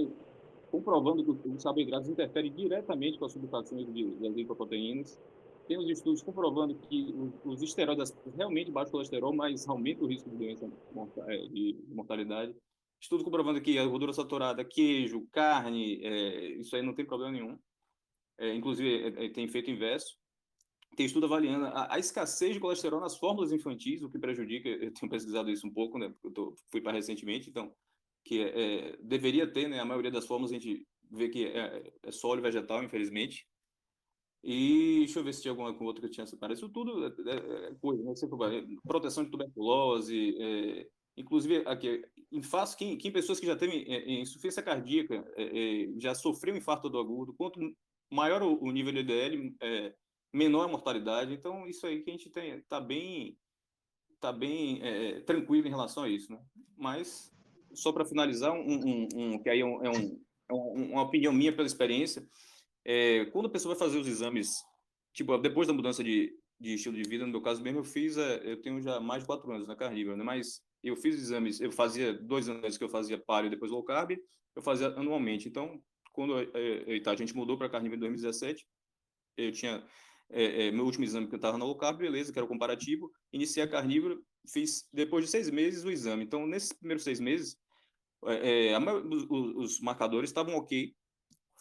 [0.70, 5.18] comprovando que os carboidratos interferem diretamente com as subtrações das lipoproteínas.
[5.68, 10.28] Tem os estudos comprovando que os, esteroides realmente baixam o colesterol, mas aumentam o risco
[10.28, 10.68] de doença
[11.26, 12.54] é, de mortalidade.
[13.02, 17.58] Estudo comprovando que a gordura saturada, queijo, carne, é, isso aí não tem problema nenhum.
[18.38, 20.16] É, inclusive, é, é tem efeito inverso.
[20.96, 24.68] Tem estudo avaliando a, a, escassez de colesterol nas fórmulas infantis, o que prejudica.
[24.68, 26.14] Eu tenho pesquisado isso um pouco, né?
[26.22, 27.74] Eu tô, fui para recentemente, então
[28.24, 29.80] que é, é, deveria ter, né?
[29.80, 33.48] A maioria das formas a gente vê que é, é só óleo vegetal, infelizmente.
[34.44, 36.54] E deixa eu ver se tinha alguma outra que eu tinha separado.
[36.54, 38.12] Isso tudo é, é, é coisa, né?
[38.86, 42.00] Proteção de tuberculose, é, inclusive aqui,
[42.40, 45.24] face, quem, quem pessoas que já têm insuficiência cardíaca,
[45.98, 47.58] já sofreu infarto do agudo, quanto
[48.10, 49.56] maior o, o nível de LDL,
[50.32, 51.34] menor a mortalidade.
[51.34, 53.36] Então, isso aí que a gente tem, tá bem,
[54.20, 54.80] tá bem
[55.26, 56.40] tranquilo em relação a isso, né?
[56.76, 57.32] Mas
[57.74, 59.88] só para finalizar, um, um, um, que aí é, um, é,
[60.50, 62.26] é uma opinião minha pela experiência,
[62.84, 64.62] é, quando a pessoa vai fazer os exames,
[65.12, 68.16] tipo, depois da mudança de, de estilo de vida, no meu caso mesmo, eu fiz,
[68.16, 70.24] é, eu tenho já mais de quatro anos na carnívora, né?
[70.24, 73.84] mas eu fiz exames, eu fazia dois anos que eu fazia paleo e depois low
[73.84, 74.12] carb,
[74.54, 75.48] eu fazia anualmente.
[75.48, 75.80] Então,
[76.12, 78.66] quando é, tá, a gente mudou para carnívora em 2017,
[79.36, 79.86] eu tinha
[80.30, 82.48] é, é, meu último exame que eu estava na low carb, beleza, que era o
[82.48, 84.18] comparativo, iniciei a carnívora,
[84.50, 86.24] fiz depois de seis meses o exame.
[86.24, 87.56] Então, nesses primeiros seis meses,
[88.26, 90.94] é os, os, marcadores estavam ok,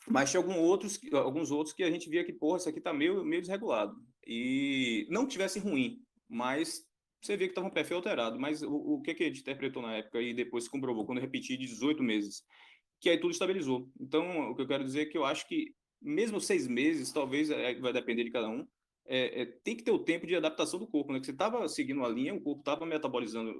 [0.07, 2.93] mas tinha alguns outros, alguns outros que a gente via que, porra, isso aqui está
[2.93, 3.95] meio, meio desregulado.
[4.25, 6.85] E não tivesse ruim, mas
[7.21, 8.39] você via que estava um perfil alterado.
[8.39, 11.23] Mas o, o que, que gente interpretou na época e depois se comprovou, quando eu
[11.23, 12.43] repeti de 18 meses,
[12.99, 13.89] que aí tudo estabilizou.
[13.99, 17.49] Então, o que eu quero dizer é que eu acho que, mesmo seis meses, talvez
[17.49, 18.67] é, vai depender de cada um,
[19.05, 21.19] é, é, tem que ter o tempo de adaptação do corpo, né?
[21.19, 23.53] Que você estava seguindo a linha, o corpo estava metabolizando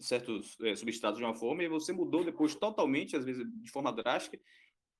[0.00, 3.92] certos é, substratos de uma forma e você mudou depois totalmente, às vezes de forma
[3.92, 4.40] drástica,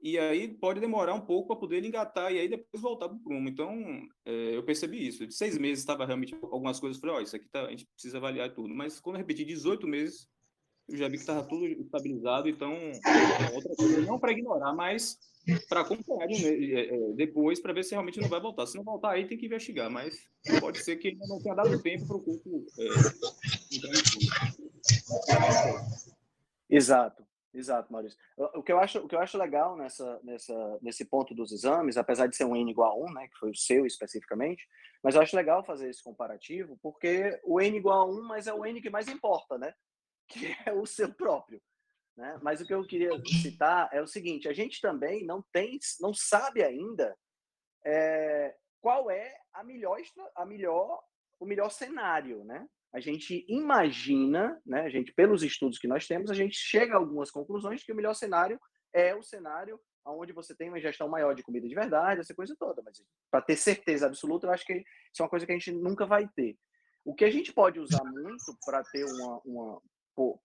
[0.02, 3.20] e aí pode demorar um pouco para poder engatar e aí depois voltar para o
[3.20, 3.48] prumo.
[3.48, 3.74] Então,
[4.24, 5.26] é, eu percebi isso.
[5.26, 7.86] De seis meses estava realmente algumas coisas, falei, ó, oh, isso aqui tá, a gente
[7.86, 8.74] precisa avaliar tudo.
[8.74, 10.26] Mas quando eu repeti 18 meses,
[10.88, 15.18] eu já vi que estava tudo estabilizado, então, é coisa, não para ignorar, mas
[15.68, 18.66] para acompanhar é, depois para ver se realmente não vai voltar.
[18.66, 20.18] Se não voltar aí, tem que investigar, mas
[20.60, 22.84] pode ser que ainda não tenha dado tempo para o corpo é,
[23.76, 24.26] entrar em tudo.
[26.68, 27.29] Exato.
[27.52, 28.18] Exato, Maurício.
[28.54, 31.96] O que eu acho, o que eu acho legal nessa, nessa, nesse ponto dos exames,
[31.96, 34.66] apesar de ser um N igual a 1, né, que foi o seu especificamente,
[35.02, 38.54] mas eu acho legal fazer esse comparativo, porque o N igual a 1, mas é
[38.54, 39.74] o N que mais importa, né?
[40.28, 41.60] que é o seu próprio.
[42.16, 42.38] Né?
[42.42, 43.10] Mas o que eu queria
[43.42, 47.16] citar é o seguinte: a gente também não tem, não sabe ainda
[47.84, 49.98] é, qual é a melhor,
[50.36, 51.02] a melhor,
[51.38, 52.68] o melhor cenário, né?
[52.92, 54.82] A gente imagina, né?
[54.82, 57.96] A gente, pelos estudos que nós temos, a gente chega a algumas conclusões que o
[57.96, 58.60] melhor cenário
[58.92, 62.56] é o cenário onde você tem uma ingestão maior de comida de verdade, essa coisa
[62.58, 62.82] toda.
[62.82, 65.72] Mas para ter certeza absoluta, eu acho que isso é uma coisa que a gente
[65.72, 66.56] nunca vai ter.
[67.04, 69.82] O que a gente pode usar muito para ter uma, uma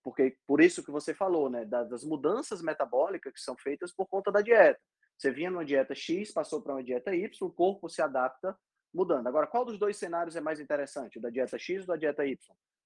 [0.02, 4.32] porque por isso que você falou, né, das mudanças metabólicas que são feitas por conta
[4.32, 4.80] da dieta.
[5.18, 8.56] Você vinha numa dieta X, passou para uma dieta Y, o corpo se adapta
[8.96, 9.26] mudando.
[9.26, 12.24] Agora, qual dos dois cenários é mais interessante, o da dieta X ou da dieta
[12.24, 12.36] Y?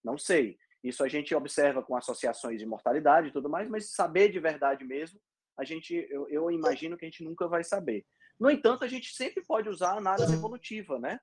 [0.03, 0.59] Não sei.
[0.83, 4.85] Isso a gente observa com associações de mortalidade e tudo mais, mas saber de verdade
[4.85, 5.21] mesmo,
[5.57, 8.05] a gente, eu, eu imagino que a gente nunca vai saber.
[8.39, 11.21] No entanto, a gente sempre pode usar a análise evolutiva, né?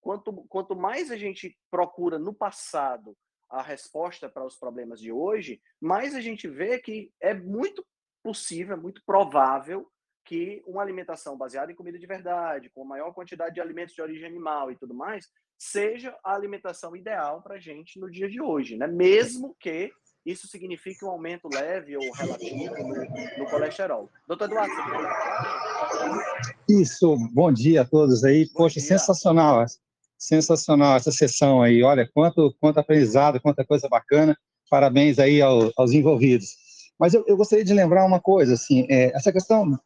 [0.00, 3.16] Quanto, quanto mais a gente procura no passado
[3.48, 7.86] a resposta para os problemas de hoje, mais a gente vê que é muito
[8.22, 9.88] possível, é muito provável
[10.28, 14.26] que uma alimentação baseada em comida de verdade, com maior quantidade de alimentos de origem
[14.26, 15.26] animal e tudo mais,
[15.58, 18.86] seja a alimentação ideal para a gente no dia de hoje, né?
[18.86, 19.90] Mesmo que
[20.26, 24.10] isso signifique um aumento leve ou relativo no, no colesterol.
[24.28, 24.82] Doutor Eduardo, você
[26.10, 28.44] quer Isso, bom dia a todos aí.
[28.48, 28.88] Bom Poxa, dia.
[28.88, 29.64] sensacional
[30.18, 31.82] sensacional essa sessão aí.
[31.82, 34.36] Olha, quanto, quanto aprendizado, quanta coisa bacana.
[34.68, 36.48] Parabéns aí ao, aos envolvidos.
[36.98, 39.78] Mas eu, eu, gostaria de lembrar uma coisa, assim, é, essa questão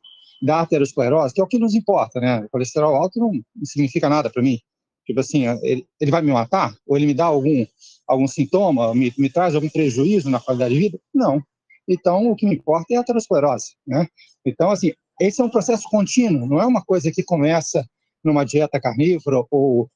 [0.43, 2.40] da aterosclerose, que é o que nos importa, né?
[2.40, 3.32] O colesterol alto não,
[3.62, 4.59] significa nada para mim.
[5.06, 6.77] Tipo assim, ele, ele, vai me matar?
[6.86, 7.64] Ou ele me dá algum,
[8.09, 8.93] algum sintoma?
[8.93, 11.01] Me, me traz algum prejuízo na qualidade de vida?
[11.14, 11.40] Não.
[11.89, 14.06] Então, o que me importa é a aterosclerose, né?
[14.44, 17.86] Então, assim, esse é um processo contínuo, não é uma coisa que começa
[18.24, 19.89] numa dieta carnívora ou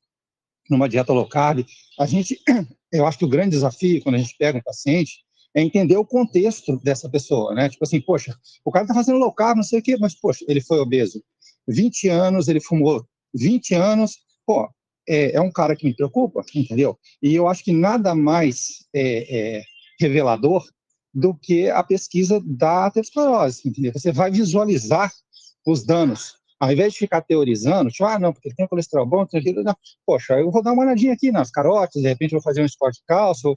[0.71, 1.65] numa dieta low carb.
[1.99, 2.41] A gente,
[2.93, 5.25] eu acho que o grande desafio quando a gente pega um paciente
[5.57, 7.71] é entender o contexto dessa pessoa, né?
[7.71, 10.45] Tipo assim, poxa, o cara tá fazendo low carb, não sei o quê, mas poxa,
[10.47, 11.25] ele foi obeso
[11.67, 13.03] 20 anos, ele fumou
[13.35, 14.69] 20 anos, pô,
[15.09, 16.99] é, é um cara que me preocupa, entendeu?
[17.23, 19.63] E eu acho que nada mais é, é
[19.99, 20.63] revelador
[21.15, 23.93] do que a pesquisa da aterosclerose, entendeu?
[23.95, 25.11] Você vai visualizar
[25.67, 29.41] os danos ao invés de ficar teorizando, tipo, ah, não, porque tem colesterol bom, tem
[29.41, 29.77] aquilo, não.
[30.07, 33.01] poxa, eu vou dar uma olhadinha aqui nas carotes, de repente vou fazer um esporte
[33.01, 33.55] de cálcio,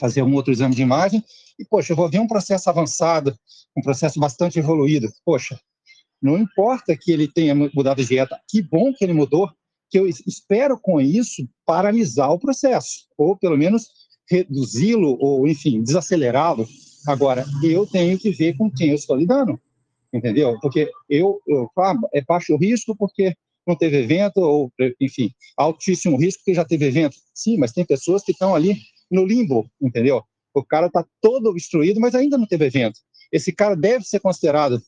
[0.00, 1.22] fazer um outro exame de imagem,
[1.58, 3.36] e, poxa, eu vou ver um processo avançado,
[3.76, 5.08] um processo bastante evoluído.
[5.24, 5.60] Poxa,
[6.20, 9.48] não importa que ele tenha mudado de dieta, que bom que ele mudou,
[9.90, 13.88] que eu espero com isso paralisar o processo, ou pelo menos
[14.28, 16.66] reduzi-lo, ou, enfim, desacelerá-lo.
[17.06, 19.60] Agora, eu tenho que ver com quem eu estou lidando
[20.12, 20.58] entendeu?
[20.60, 23.34] Porque eu, eu ah, é baixo risco porque
[23.66, 27.16] não teve evento, ou, enfim, altíssimo risco porque já teve evento.
[27.34, 28.76] Sim, mas tem pessoas que estão ali
[29.10, 30.22] no limbo, entendeu?
[30.54, 32.98] O cara está todo obstruído, mas ainda não teve evento.
[33.32, 34.82] Esse cara deve ser considerado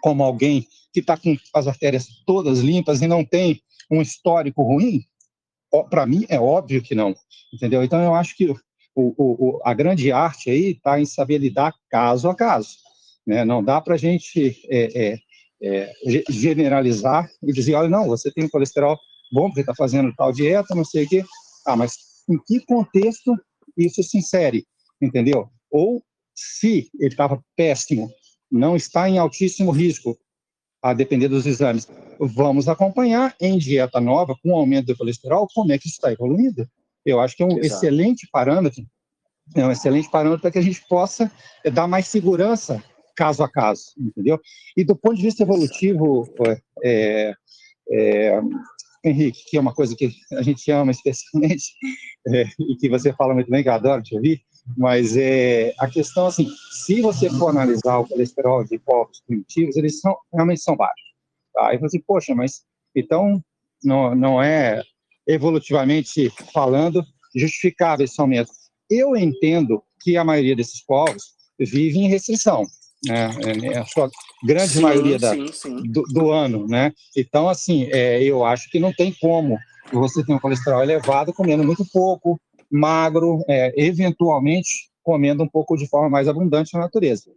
[0.00, 3.60] como alguém que está com as artérias todas limpas e não tem
[3.90, 5.04] um histórico ruim?
[5.88, 7.14] Para mim, é óbvio que não,
[7.52, 7.84] entendeu?
[7.84, 8.56] Então, eu acho que o,
[8.94, 12.70] o, a grande arte aí está em saber lidar caso a caso.
[13.26, 13.44] Né?
[13.44, 15.18] Não dá para a gente é, é,
[15.62, 15.92] é,
[16.28, 18.98] generalizar e dizer, olha, não, você tem colesterol
[19.32, 21.24] bom porque está fazendo tal dieta, não sei o quê.
[21.64, 23.36] Ah, mas em que contexto
[23.76, 24.66] isso se insere,
[25.00, 25.48] entendeu?
[25.70, 26.02] Ou
[26.34, 28.10] se ele estava péssimo,
[28.50, 30.18] não está em altíssimo risco,
[30.82, 31.86] a depender dos exames.
[32.18, 36.66] Vamos acompanhar em dieta nova, com aumento do colesterol, como é que isso está evoluindo.
[37.04, 37.66] Eu acho que é um Exato.
[37.66, 38.84] excelente parâmetro,
[39.54, 41.30] é um excelente parâmetro para que a gente possa
[41.72, 42.82] dar mais segurança
[43.16, 44.40] caso a caso, entendeu?
[44.76, 46.26] E do ponto de vista evolutivo,
[46.82, 47.34] é,
[47.90, 48.40] é,
[49.04, 51.72] Henrique, que é uma coisa que a gente ama especialmente,
[52.28, 54.42] é, e que você fala muito bem, que eu adoro te ouvir,
[54.76, 56.46] mas é, a questão, assim,
[56.84, 61.10] se você for analisar o colesterol de povos primitivos, eles são, realmente são baixos.
[61.54, 61.68] Tá?
[61.68, 62.62] Aí você, assim, poxa, mas
[62.94, 63.42] então
[63.82, 64.82] não, não é
[65.26, 67.04] evolutivamente falando
[67.34, 68.50] justificável esse aumento.
[68.88, 71.22] Eu entendo que a maioria desses povos
[71.58, 72.64] vive em restrição,
[73.06, 73.30] né?
[73.72, 74.10] É, a sua
[74.44, 75.82] grande sim, maioria da, sim, sim.
[75.84, 76.92] Do, do, ano, né?
[77.16, 79.58] Então, assim, é, eu acho que não tem como
[79.92, 82.38] você ter um colesterol elevado comendo muito pouco,
[82.70, 87.30] magro, é, eventualmente comendo um pouco de forma mais abundante na natureza.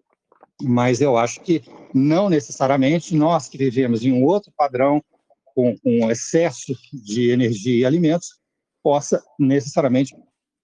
[0.62, 1.64] Mas eu acho que
[1.94, 5.02] não necessariamente nós que vivemos em um outro padrão,
[5.56, 8.40] com, com excesso de energia e alimentos,
[8.84, 10.16] possa necessariamente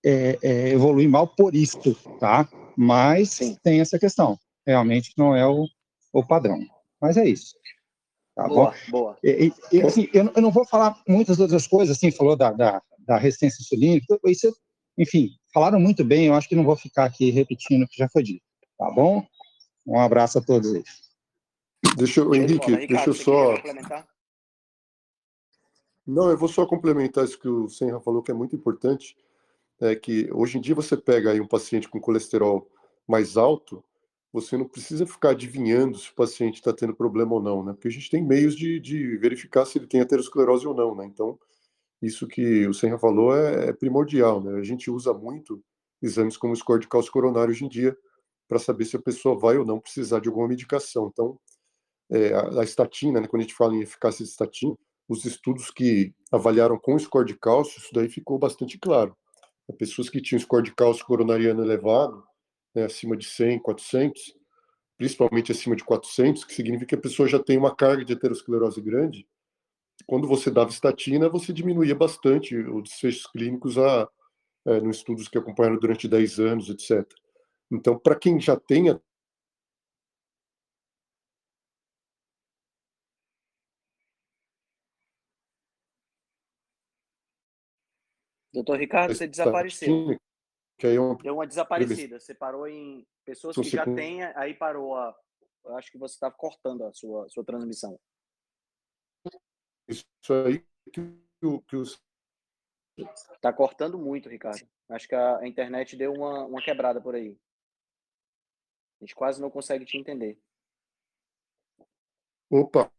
[0.04, 2.48] é, é, evoluir mal por isto, tá?
[2.76, 3.56] Mas Sim.
[3.64, 4.38] tem essa questão
[4.70, 5.66] realmente não é o,
[6.14, 6.60] o padrão.
[7.02, 7.56] Mas é isso.
[8.36, 8.92] Tá boa, bom?
[8.92, 9.18] boa.
[9.24, 12.82] E, e, assim, eu, eu, não vou falar muitas outras coisas, assim, falou da, da,
[13.00, 14.56] da resistência insulínica, isso,
[14.98, 18.08] enfim, falaram muito bem, eu acho que não vou ficar aqui repetindo o que já
[18.08, 18.44] foi dito,
[18.78, 19.26] tá bom?
[19.86, 20.84] Um abraço a todos aí.
[21.98, 23.56] Deixa eu, Henrique, Ricardo, deixa eu só.
[26.06, 29.16] Não, eu vou só complementar isso que o Senra falou, que é muito importante.
[29.82, 32.70] É que hoje em dia você pega aí um paciente com colesterol
[33.08, 33.84] mais alto,
[34.32, 37.74] você não precisa ficar adivinhando se o paciente está tendo problema ou não, né?
[37.74, 41.06] Porque a gente tem meios de, de verificar se ele tem aterosclerose ou não, né?
[41.06, 41.40] Então,
[42.02, 44.60] isso que o Senra falou é, é primordial, né?
[44.60, 45.62] A gente usa muito
[46.02, 47.98] exames como o score de cálcio coronário hoje em dia
[48.48, 51.10] para saber se a pessoa vai ou não precisar de alguma medicação.
[51.12, 51.40] Então,
[52.10, 53.28] é, a, a, estatina, né?
[53.28, 54.76] Quando a gente fala em eficácia de estatina,
[55.08, 59.16] os estudos que avaliaram com o score de cálcio, isso daí ficou bastante claro.
[59.78, 62.24] Pessoas que tinham score de cálcio coronariano elevado,
[62.76, 64.34] né, acima de 100, 400,
[64.98, 68.82] principalmente acima de 400, que significa que a pessoa já tem uma carga de aterosclerose
[68.82, 69.28] grande.
[70.06, 74.10] Quando você dava estatina, você diminuía bastante os desfechos clínicos a,
[74.66, 77.08] é, nos estudos que acompanharam durante 10 anos, etc.
[77.72, 79.00] Então, para quem já tem a
[88.52, 90.18] Doutor Ricardo, você desapareceu.
[90.80, 91.16] Que aí é.
[91.22, 92.20] Deu uma desaparecida.
[92.20, 95.14] Você parou em pessoas que já têm, aí parou a.
[95.66, 98.00] Eu acho que você estava cortando a sua, sua transmissão.
[99.90, 100.06] Isso
[100.46, 101.02] aí que
[101.44, 101.62] o.
[101.64, 102.02] Que os...
[103.42, 104.66] Tá cortando muito, Ricardo.
[104.88, 107.38] Acho que a, internet deu uma, uma quebrada por aí.
[109.02, 110.40] A gente quase não consegue te entender.
[112.50, 112.92] Opa!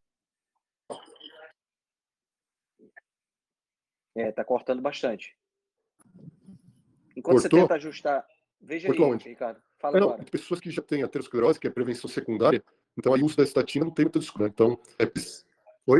[4.14, 5.36] É, tá cortando bastante.
[7.16, 7.40] Enquanto Cortou?
[7.40, 8.26] você tenta ajustar.
[8.60, 9.28] Veja Cortou aí, onde?
[9.28, 9.60] Ricardo.
[9.78, 10.24] Fala é, não, agora.
[10.24, 12.62] Pessoas que já têm aterosclerose, que é prevenção secundária,
[12.96, 14.46] então aí o uso da estatina não tem muita discussão.
[14.46, 14.52] Né?
[14.52, 15.04] Então, é...
[15.86, 15.98] Oi?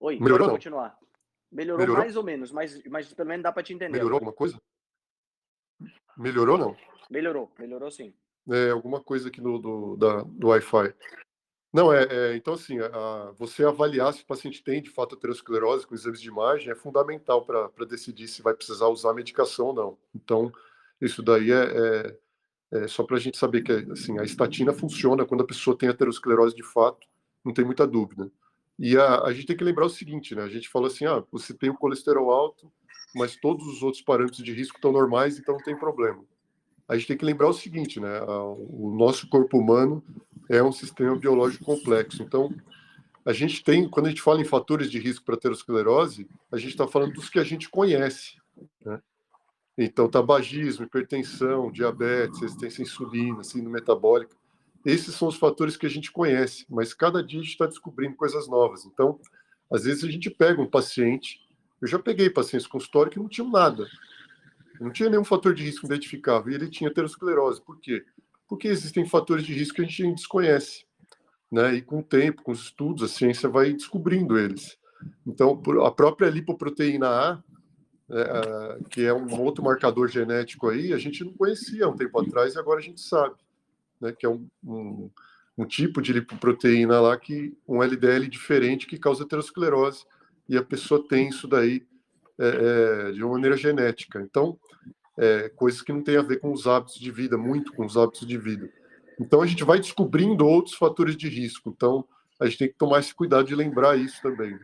[0.00, 0.50] Oi, Melhorou?
[0.50, 0.98] continuar.
[1.50, 3.92] Melhorou, Melhorou, mais ou menos, mas, mas pelo menos dá para te entender.
[3.92, 4.60] Melhorou alguma coisa?
[6.16, 6.76] Melhorou não?
[7.08, 8.12] Melhorou, melhorou sim.
[8.50, 10.94] É, alguma coisa aqui no, do, da, do Wi-Fi.
[11.76, 15.86] Não, é, é então assim, a, você avaliar se o paciente tem de fato aterosclerose
[15.86, 19.98] com exames de imagem é fundamental para decidir se vai precisar usar medicação ou não.
[20.14, 20.50] Então,
[20.98, 22.16] isso daí é,
[22.72, 25.76] é, é só para a gente saber que assim, a estatina funciona quando a pessoa
[25.76, 27.06] tem aterosclerose de fato,
[27.44, 28.32] não tem muita dúvida.
[28.78, 30.44] E a, a gente tem que lembrar o seguinte, né?
[30.44, 32.72] A gente fala assim, ah, você tem o colesterol alto,
[33.14, 36.24] mas todos os outros parâmetros de risco estão normais, então não tem problema.
[36.88, 38.22] A gente tem que lembrar o seguinte, né?
[38.22, 40.02] O nosso corpo humano
[40.48, 42.22] é um sistema biológico complexo.
[42.22, 42.54] Então,
[43.24, 46.70] a gente tem, quando a gente fala em fatores de risco para aterosclerose, a gente
[46.70, 48.36] está falando dos que a gente conhece.
[48.84, 49.00] Né?
[49.76, 54.36] Então, tabagismo, hipertensão, diabetes, resistência à insulina, síndrome metabólica,
[54.84, 58.14] esses são os fatores que a gente conhece, mas cada dia a gente está descobrindo
[58.14, 58.86] coisas novas.
[58.86, 59.18] Então,
[59.70, 61.40] às vezes a gente pega um paciente,
[61.82, 63.84] eu já peguei pacientes com história que não tinham nada,
[64.80, 67.60] não tinha nenhum fator de risco identificável, e ele tinha aterosclerose.
[67.60, 68.04] Por quê?
[68.48, 70.84] Porque existem fatores de risco que a gente desconhece,
[71.50, 71.74] né?
[71.74, 74.78] E com o tempo, com os estudos, a ciência vai descobrindo eles.
[75.26, 77.42] Então, a própria lipoproteína A,
[78.08, 82.20] é, que é um outro marcador genético aí, a gente não conhecia há um tempo
[82.20, 83.34] atrás e agora a gente sabe,
[84.00, 84.12] né?
[84.12, 85.10] Que é um, um,
[85.58, 90.04] um tipo de lipoproteína lá que um LDL diferente que causa aterosclerose
[90.48, 91.86] e a pessoa tem isso daí
[92.38, 92.48] é,
[93.08, 94.20] é, de uma maneira genética.
[94.20, 94.58] Então,
[95.18, 97.96] é, coisas que não têm a ver com os hábitos de vida, muito com os
[97.96, 98.70] hábitos de vida.
[99.18, 101.70] Então a gente vai descobrindo outros fatores de risco.
[101.70, 102.06] Então
[102.38, 104.58] a gente tem que tomar esse cuidado de lembrar isso também.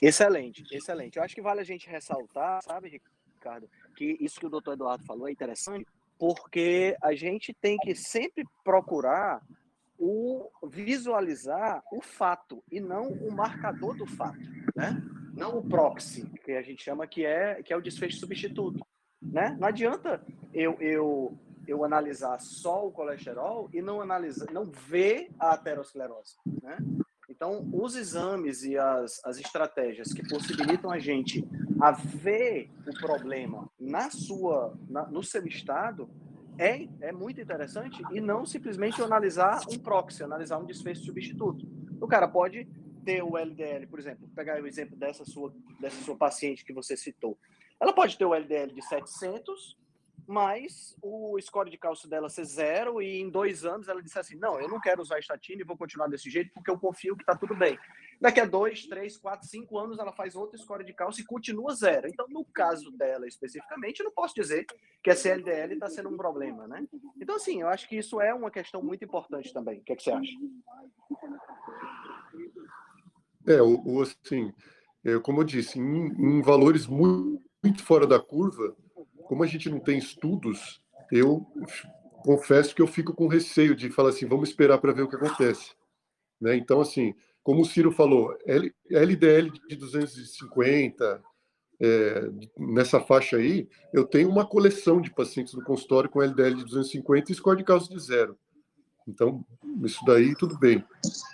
[0.00, 1.16] Excelente, excelente.
[1.16, 3.00] Eu acho que vale a gente ressaltar, sabe,
[3.34, 5.86] Ricardo, que isso que o doutor Eduardo falou é interessante,
[6.16, 9.42] porque a gente tem que sempre procurar
[9.98, 14.38] o visualizar o fato e não o marcador do fato,
[14.76, 15.02] né?
[15.38, 18.84] Não o proxy, que a gente chama que é, que é o desfecho substituto.
[19.22, 19.56] Né?
[19.58, 20.20] Não adianta
[20.52, 26.34] eu, eu, eu analisar só o colesterol e não analisar, não ver a aterosclerose.
[26.62, 26.76] Né?
[27.28, 31.46] Então, os exames e as, as estratégias que possibilitam a gente
[31.80, 36.10] a ver o problema na sua, na, no seu estado
[36.58, 41.64] é, é muito interessante e não simplesmente analisar um proxy, analisar um desfecho substituto.
[42.00, 42.66] O cara pode
[43.08, 46.94] ter o LDL, por exemplo, pegar o exemplo dessa sua, dessa sua paciente que você
[46.94, 47.38] citou.
[47.80, 49.78] Ela pode ter o LDL de 700,
[50.26, 54.36] mas o score de cálcio dela ser zero e em dois anos ela disse assim,
[54.36, 57.22] não, eu não quero usar estatina e vou continuar desse jeito porque eu confio que
[57.22, 57.78] está tudo bem.
[58.20, 61.74] Daqui a dois, três, quatro, cinco anos ela faz outra score de cálcio e continua
[61.74, 62.08] zero.
[62.08, 64.66] Então, no caso dela especificamente, eu não posso dizer
[65.02, 66.86] que essa LDL está sendo um problema, né?
[67.18, 69.78] Então, assim, eu acho que isso é uma questão muito importante também.
[69.78, 70.32] O que, é que você acha?
[73.48, 74.52] É, o, o, assim,
[75.04, 78.76] é, como eu disse, em, em valores muito, muito fora da curva,
[79.24, 81.46] como a gente não tem estudos, eu
[82.22, 85.16] confesso que eu fico com receio de falar assim, vamos esperar para ver o que
[85.16, 85.72] acontece.
[86.40, 86.56] Né?
[86.56, 88.36] Então, assim, como o Ciro falou,
[88.90, 91.22] LDL de 250,
[91.80, 96.64] é, nessa faixa aí, eu tenho uma coleção de pacientes no consultório com LDL de
[96.64, 98.36] 250 e score de causa de zero.
[99.08, 99.42] Então,
[99.82, 100.84] isso daí tudo bem.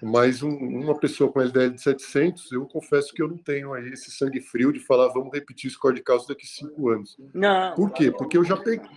[0.01, 3.89] Mas um, uma pessoa com LDL de 700, eu confesso que eu não tenho aí
[3.89, 7.19] esse sangue frio de falar, vamos repetir o score de causa daqui cinco anos.
[7.35, 7.75] Não.
[7.75, 8.13] Por quê?
[8.13, 8.89] Porque eu já peguei.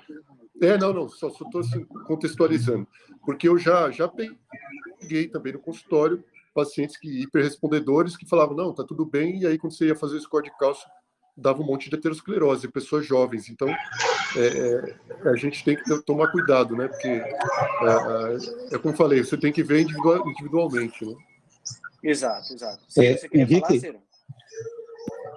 [0.62, 2.88] É, não, não, só estou assim, contextualizando.
[3.26, 6.24] Porque eu já, já peguei também no consultório
[6.54, 10.18] pacientes que hiperrespondedores que falavam, não, tá tudo bem, e aí quando você ia fazer
[10.18, 10.90] o score de cálcio,
[11.38, 13.48] dava um monte de aterosclerose, pessoas jovens.
[13.50, 14.96] Então, é,
[15.26, 16.88] é, a gente tem que tomar cuidado, né?
[16.88, 17.24] Porque, é,
[18.72, 21.16] é, é como falei, você tem que ver individual, individualmente, né?
[22.04, 22.84] Exato, exato.
[22.98, 24.00] É, você queria Henrique, falar,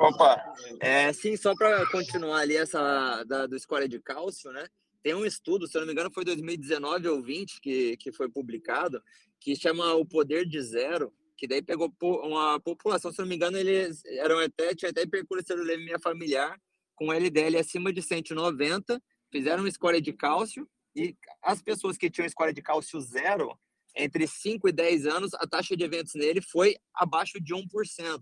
[0.01, 4.67] Opa, é, sim, só para continuar ali essa da, do score de cálcio, né?
[5.03, 8.29] Tem um estudo, se eu não me engano, foi 2019 ou 20 que, que foi
[8.29, 9.03] publicado,
[9.39, 13.57] que chama O Poder de Zero, que daí pegou uma população, se não me engano,
[13.57, 16.61] eles eram até, tinha até hipercolesterolemia familiar,
[16.95, 19.03] com LDL acima de 190,
[19.33, 23.59] fizeram um score de cálcio, e as pessoas que tinham score de cálcio zero,
[23.97, 28.21] entre 5 e 10 anos, a taxa de eventos nele foi abaixo de 1%.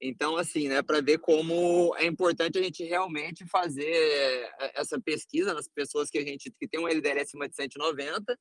[0.00, 5.68] Então, assim, né, para ver como é importante a gente realmente fazer essa pesquisa nas
[5.68, 8.38] pessoas que a gente que tem um LDL acima de 190,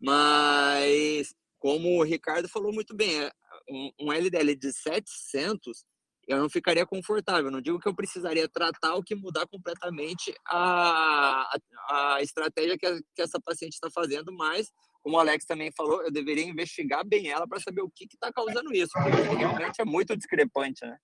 [0.00, 3.30] mas como o Ricardo falou muito bem, é,
[3.68, 5.84] um, um LDL de 700,
[6.28, 7.50] eu não ficaria confortável.
[7.50, 11.50] Não digo que eu precisaria tratar ou que mudar completamente a,
[11.88, 14.70] a, a estratégia que, a, que essa paciente está fazendo, mas,
[15.02, 18.32] como o Alex também falou, eu deveria investigar bem ela para saber o que está
[18.32, 20.96] causando isso, porque realmente é muito discrepante, né?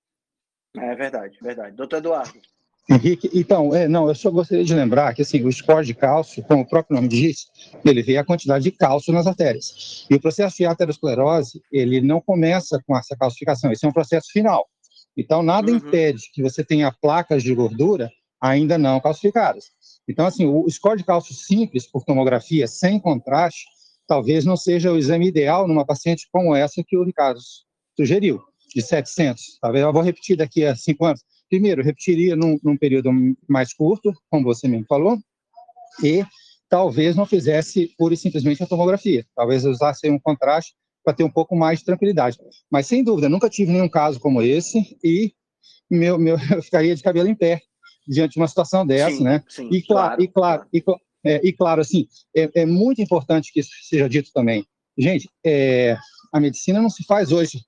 [0.77, 1.75] É verdade, verdade.
[1.75, 2.41] Doutor Eduardo.
[2.89, 6.43] Henrique, então, é, não, eu só gostaria de lembrar que assim, o score de cálcio,
[6.45, 7.49] como o próprio nome diz,
[7.85, 10.07] ele vê a quantidade de cálcio nas artérias.
[10.09, 14.31] E o processo de aterosclerose, ele não começa com essa calcificação, esse é um processo
[14.31, 14.69] final.
[15.17, 15.79] Então, nada uhum.
[15.79, 18.09] impede que você tenha placas de gordura
[18.41, 19.65] ainda não calcificadas.
[20.09, 23.67] Então, assim, o score de cálcio simples por tomografia, sem contraste,
[24.07, 27.41] talvez não seja o exame ideal numa paciente como essa que o Ricardo
[27.97, 28.41] sugeriu,
[28.73, 29.59] de 700.
[29.61, 33.11] Talvez eu vou repetir daqui a cinco anos primeiro, repetiria num, num período
[33.49, 35.19] mais curto, como você mesmo falou,
[36.03, 36.25] e
[36.69, 39.25] talvez não fizesse pura e simplesmente a tomografia.
[39.35, 40.75] Talvez usasse um contraste
[41.05, 42.39] para ter um pouco mais de tranquilidade.
[42.71, 45.33] Mas, sem dúvida, nunca tive nenhum caso como esse e
[45.91, 47.61] meu, meu, eu ficaria de cabelo em pé
[48.07, 49.43] diante de uma situação dessa, sim, né?
[49.49, 50.85] Sim, e, claro, e claro, e,
[51.25, 52.07] é, e claro, assim,
[52.37, 54.65] é, é, muito importante que isso seja dito também.
[54.97, 55.97] Gente, é,
[56.33, 57.61] a medicina não se faz hoje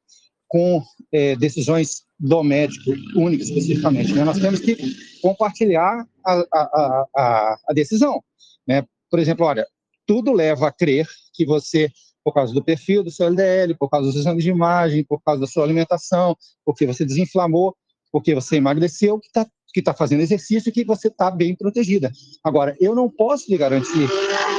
[0.48, 2.90] com é, decisões do médico
[3.32, 4.12] especificamente.
[4.12, 4.24] Né?
[4.24, 4.76] Nós temos que
[5.20, 8.22] compartilhar a, a, a, a, decisão.
[8.66, 8.84] Né?
[9.10, 9.66] Por exemplo, olha,
[10.06, 11.90] tudo leva a crer que você,
[12.24, 15.40] por causa do perfil do seu LDL, por causa dos exames de imagem, por causa
[15.40, 17.76] da sua alimentação, porque você desinflamou,
[18.10, 22.10] porque você emagreceu, que está que tá fazendo exercício, que você está bem protegida.
[22.42, 24.08] Agora, eu não posso lhe garantir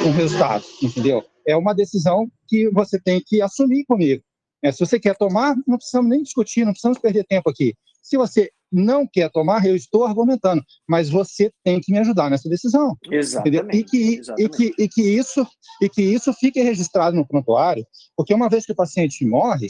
[0.05, 1.23] um resultado, entendeu?
[1.47, 4.23] É uma decisão que você tem que assumir comigo.
[4.63, 7.73] É, se você quer tomar, não precisamos nem discutir, não precisamos perder tempo aqui.
[8.01, 12.49] Se você não quer tomar, eu estou argumentando, mas você tem que me ajudar nessa
[12.49, 12.95] decisão.
[13.09, 13.77] Exatamente.
[13.77, 14.43] E que, exatamente.
[14.43, 15.47] E, que, e, que isso,
[15.81, 19.69] e que isso fique registrado no prontuário, porque uma vez que o paciente morre,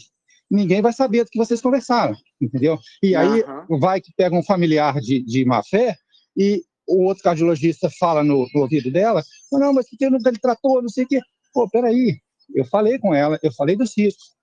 [0.49, 2.77] ninguém vai saber do que vocês conversaram, entendeu?
[3.01, 3.79] E aí uhum.
[3.79, 5.95] vai que pega um familiar de, de má fé
[6.35, 10.89] e o outro cardiologista fala no, no ouvido dela, não, mas porque ele tratou, não
[10.89, 11.21] sei o quê.
[11.53, 12.17] Pô, peraí,
[12.53, 14.38] eu falei com ela, eu falei dos riscos,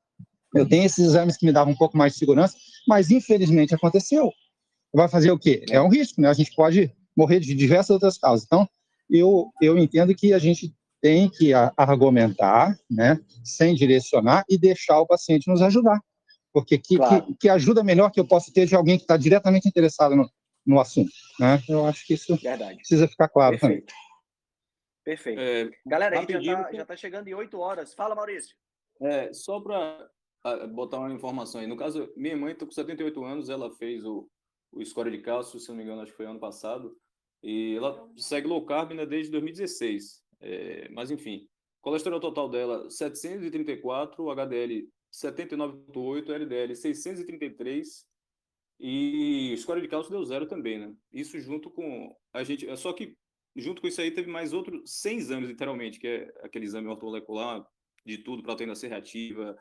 [0.57, 2.57] eu tenho esses exames que me davam um pouco mais de segurança,
[2.87, 4.33] mas infelizmente aconteceu.
[4.93, 5.65] Vai fazer o quê?
[5.71, 6.29] É um risco, né?
[6.29, 8.45] A gente pode morrer de diversas outras causas.
[8.47, 8.69] Então,
[9.11, 15.07] eu, eu entendo que a gente tem que argumentar, né, sem direcionar e deixar o
[15.07, 16.01] paciente nos ajudar.
[16.53, 17.27] Porque que, claro.
[17.27, 20.29] que, que, ajuda melhor que eu possa ter de alguém que está diretamente interessado no,
[20.67, 21.13] no assunto.
[21.39, 21.63] Né?
[21.69, 22.77] Eu acho que isso Verdade.
[22.77, 23.87] precisa ficar claro Perfeito.
[23.87, 24.07] também.
[25.05, 25.41] Perfeito.
[25.41, 27.95] É, Galera, a gente já está tá chegando em oito horas.
[27.95, 28.57] Fala, Maurício.
[29.01, 30.09] É, só para
[30.69, 31.67] botar uma informação aí.
[31.67, 34.29] No caso, minha mãe está com 78 anos, ela fez o,
[34.73, 36.97] o score de cálcio, se não me engano, acho que foi ano passado,
[37.43, 40.23] e ela segue low carb né, desde 2016.
[40.41, 41.49] É, mas, enfim,
[41.81, 48.07] colesterol total dela 734, HDL 79,8, LDL 633
[48.79, 50.95] e score de cálcio deu zero também, né?
[51.13, 53.17] Isso junto com a gente, só que
[53.55, 57.67] junto com isso aí teve mais outros 100 exames, literalmente, que é aquele exame ortomolecular
[58.05, 59.57] de tudo, proteína C reativa,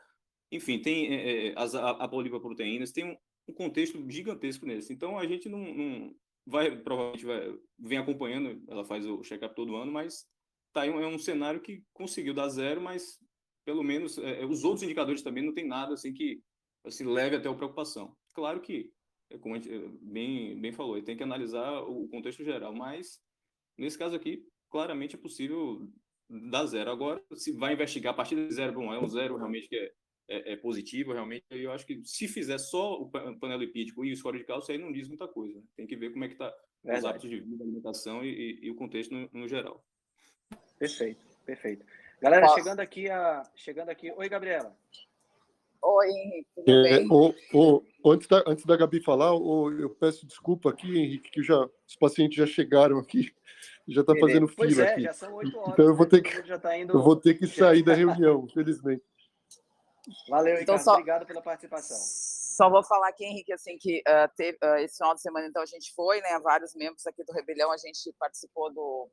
[0.51, 3.17] enfim, tem é, as, a, a polipoproteínas, tem um,
[3.47, 4.93] um contexto gigantesco nesse.
[4.93, 6.15] Então a gente não, não
[6.45, 10.25] vai provavelmente vai, vem acompanhando, ela faz o check-up todo ano, mas
[10.73, 13.19] tá aí é um cenário que conseguiu dar zero, mas
[13.65, 16.41] pelo menos é, os outros indicadores também não tem nada assim que
[16.85, 18.15] assim, leve até a preocupação.
[18.33, 18.91] Claro que,
[19.31, 19.69] é como a gente
[20.01, 23.19] bem, bem falou, tem que analisar o contexto geral, mas
[23.77, 25.89] nesse caso aqui, claramente é possível
[26.29, 26.91] dar zero.
[26.91, 29.91] Agora, se vai investigar a partir de zero, bom, é um zero realmente que é,
[30.27, 34.17] é, é positivo, realmente, eu acho que se fizer só o panelo lipídico e o
[34.17, 35.59] score de cálcio, aí não diz muita coisa.
[35.59, 35.63] Né?
[35.75, 36.53] Tem que ver como é que está
[36.83, 39.83] os hábitos de vida, alimentação e, e, e o contexto no, no, geral.
[40.77, 41.85] Perfeito, perfeito.
[42.21, 42.59] Galera, Posso?
[42.59, 44.11] chegando aqui a, chegando aqui.
[44.11, 44.75] Oi, Gabriela.
[45.81, 47.07] Oi, Henrique, tudo é, bem?
[47.11, 51.43] O, o, antes, da, antes da Gabi falar, o, eu peço desculpa aqui, Henrique, que
[51.43, 53.31] já, os pacientes já chegaram aqui,
[53.87, 55.01] já está fazendo fila pois é, aqui.
[55.03, 56.09] Já são 8 horas, então eu vou né?
[56.09, 56.93] ter que, tá indo...
[56.93, 59.03] eu vou ter que sair da reunião, infelizmente.
[60.29, 60.83] Valeu, então, Ricardo.
[60.83, 60.91] Só...
[60.93, 61.97] Obrigado pela participação.
[61.97, 65.61] Só vou falar aqui, Henrique, assim, que uh, teve, uh, esse final de semana, então,
[65.61, 69.09] a gente foi, né, vários membros aqui do Rebelião, a gente participou do,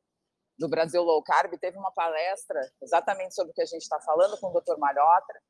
[0.57, 4.39] do Brasil Low Carb, teve uma palestra exatamente sobre o que a gente está falando
[4.39, 4.79] com o Dr.
[4.79, 5.43] Malhotra,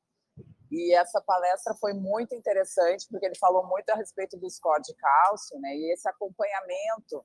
[0.71, 4.95] e essa palestra foi muito interessante, porque ele falou muito a respeito do score de
[4.95, 5.69] cálcio, né?
[5.75, 7.23] E esse acompanhamento,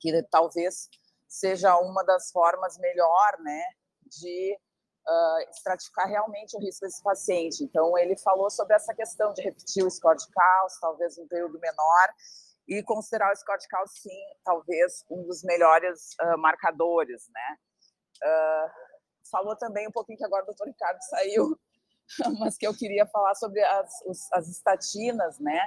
[0.00, 0.88] que talvez
[1.28, 3.62] seja uma das formas melhor, né,
[4.06, 4.58] de
[5.06, 7.62] uh, estratificar realmente o risco desse paciente.
[7.62, 11.58] Então, ele falou sobre essa questão de repetir o score de cálcio, talvez um período
[11.58, 12.08] menor,
[12.66, 17.58] e considerar o score de cálcio, sim, talvez um dos melhores uh, marcadores, né?
[18.22, 18.70] Uh,
[19.30, 21.58] falou também um pouquinho que agora o doutor Ricardo saiu,
[22.38, 25.60] mas que eu queria falar sobre as, os, as estatinas, né?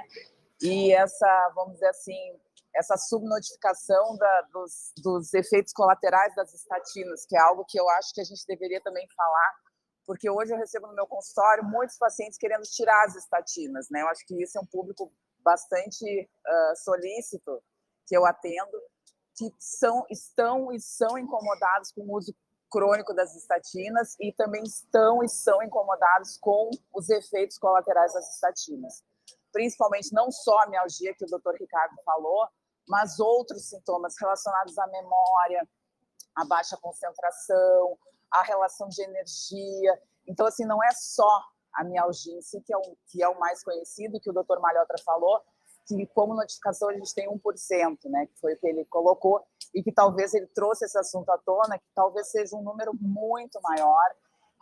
[0.60, 2.40] E essa, vamos dizer assim,
[2.78, 8.14] essa subnotificação da, dos, dos efeitos colaterais das estatinas, que é algo que eu acho
[8.14, 9.54] que a gente deveria também falar,
[10.06, 14.02] porque hoje eu recebo no meu consultório muitos pacientes querendo tirar as estatinas, né?
[14.02, 17.62] Eu acho que isso é um público bastante uh, solícito
[18.06, 18.78] que eu atendo,
[19.36, 22.34] que são, estão e são incomodados com o uso
[22.70, 29.02] crônico das estatinas e também estão e são incomodados com os efeitos colaterais das estatinas.
[29.52, 31.54] Principalmente não só a mialgia que o Dr.
[31.58, 32.48] Ricardo falou,
[32.88, 35.68] mas outros sintomas relacionados à memória,
[36.34, 37.98] à baixa concentração,
[38.30, 40.02] à relação de energia.
[40.26, 41.42] Então, assim, não é só
[41.74, 44.58] a mialgia em si, que é, um, que é o mais conhecido, que o Dr.
[44.60, 45.40] Malhotra falou,
[45.86, 49.42] que como notificação a gente tem 1%, né, que foi o que ele colocou,
[49.74, 53.60] e que talvez ele trouxe esse assunto à tona, que talvez seja um número muito
[53.62, 54.14] maior,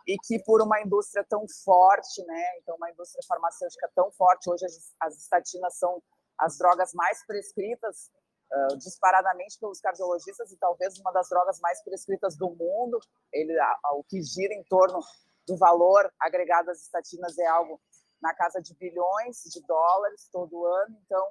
[0.05, 4.65] e que por uma indústria tão forte, né, então uma indústria farmacêutica tão forte, hoje
[4.65, 6.01] as, as estatinas são
[6.39, 8.11] as drogas mais prescritas
[8.51, 12.99] uh, disparadamente pelos cardiologistas e talvez uma das drogas mais prescritas do mundo,
[13.31, 14.99] ele, a, a, o que gira em torno
[15.47, 17.79] do valor agregado às estatinas é algo
[18.21, 20.97] na casa de bilhões de dólares todo ano.
[21.05, 21.29] Então,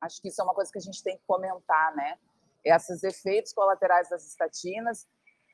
[0.00, 2.18] acho que isso é uma coisa que a gente tem que comentar, né?
[2.64, 5.06] Esses efeitos colaterais das estatinas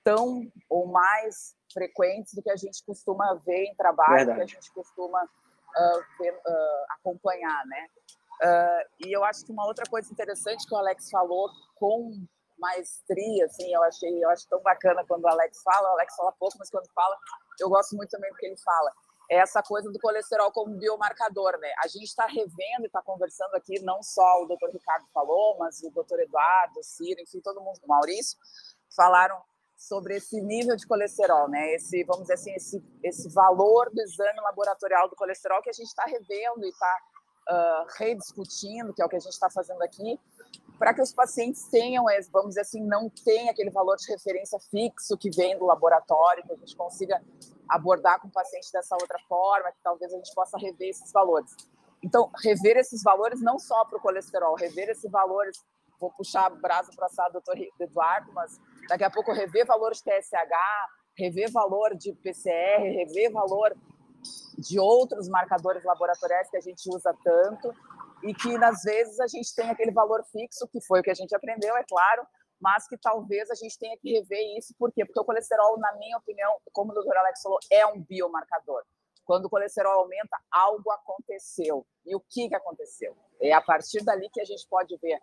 [0.04, 4.38] tão ou mais frequentes do que a gente costuma ver em trabalho, Verdade.
[4.38, 7.88] que a gente costuma uh, ver, uh, acompanhar, né?
[8.43, 12.12] Uh, e eu acho que uma outra coisa interessante que o Alex falou com
[12.59, 16.32] maestria, assim, eu achei, eu acho tão bacana quando o Alex fala, o Alex fala
[16.32, 17.16] pouco, mas quando fala,
[17.60, 18.93] eu gosto muito também do que ele fala
[19.31, 21.70] é essa coisa do colesterol como biomarcador, né?
[21.85, 25.82] A gente está revendo e está conversando aqui, não só o doutor Ricardo falou, mas
[25.82, 28.39] o doutor Eduardo, o Ciro, enfim, todo mundo, o Maurício,
[28.97, 29.39] falaram
[29.77, 31.74] sobre esse nível de colesterol, né?
[31.74, 35.89] Esse, vamos dizer assim, esse, esse valor do exame laboratorial do colesterol que a gente
[35.89, 36.97] está revendo e está
[37.50, 40.18] uh, rediscutindo, que é o que a gente está fazendo aqui,
[40.78, 45.16] para que os pacientes tenham, vamos dizer assim, não tem aquele valor de referência fixo
[45.18, 47.20] que vem do laboratório, que a gente consiga
[47.68, 51.50] abordar com o paciente dessa outra forma, que talvez a gente possa rever esses valores.
[52.02, 55.58] Então, rever esses valores não só para o colesterol, rever esses valores,
[56.00, 58.56] vou puxar a brasa para assar do doutor Eduardo, mas
[58.88, 60.54] daqui a pouco rever valores TSH,
[61.18, 63.76] rever valor de PCR, rever valor
[64.58, 67.72] de outros marcadores laboratoriais que a gente usa tanto
[68.22, 71.14] e que, às vezes, a gente tem aquele valor fixo, que foi o que a
[71.14, 72.26] gente aprendeu, é claro,
[72.60, 74.74] mas que talvez a gente tenha que rever isso.
[74.76, 75.04] Por quê?
[75.04, 78.82] Porque o colesterol, na minha opinião, como o doutor Alex falou, é um biomarcador.
[79.24, 81.86] Quando o colesterol aumenta, algo aconteceu.
[82.04, 83.16] E o que, que aconteceu?
[83.40, 85.20] É a partir dali que a gente pode ver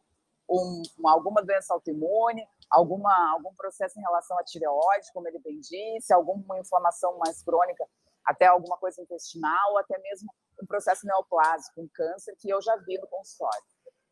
[0.49, 6.13] um, alguma doença autoimune, alguma, algum processo em relação à tireoide, como ele bem disse,
[6.13, 7.85] alguma inflamação mais crônica,
[8.26, 12.76] até alguma coisa intestinal, ou até mesmo um processo neoplásico, um câncer, que eu já
[12.77, 13.64] vi no consultório.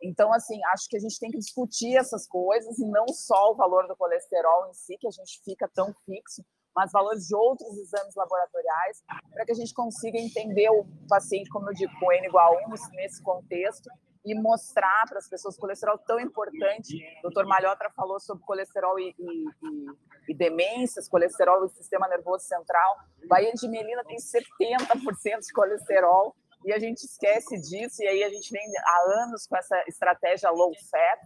[0.02, 3.56] Então, assim, acho que a gente tem que discutir essas coisas e não só o
[3.56, 6.44] valor do colesterol em si, que a gente fica tão fixo,
[6.76, 11.70] mas valores de outros exames laboratoriais, para que a gente consiga entender o paciente, como
[11.70, 13.90] eu digo, com N igual a 1 nesse contexto,
[14.26, 16.98] e mostrar para as pessoas colesterol tão importante.
[17.20, 19.86] O doutor Malhotra falou sobre colesterol e, e, e,
[20.30, 22.98] e demências, colesterol e sistema nervoso central.
[23.28, 26.36] Bahia de Melina tem 70% de colesterol
[26.66, 28.02] e a gente esquece disso.
[28.02, 31.20] E aí a gente vem há anos com essa estratégia low fat,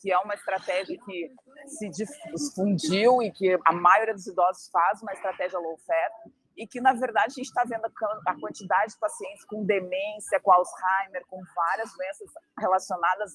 [0.00, 1.30] que é uma estratégia que
[1.66, 6.80] se difundiu e que a maioria dos idosos faz uma estratégia low fat e que,
[6.80, 7.84] na verdade, a gente está vendo
[8.26, 12.28] a quantidade de pacientes com demência, com Alzheimer, com várias doenças
[12.58, 13.32] relacionadas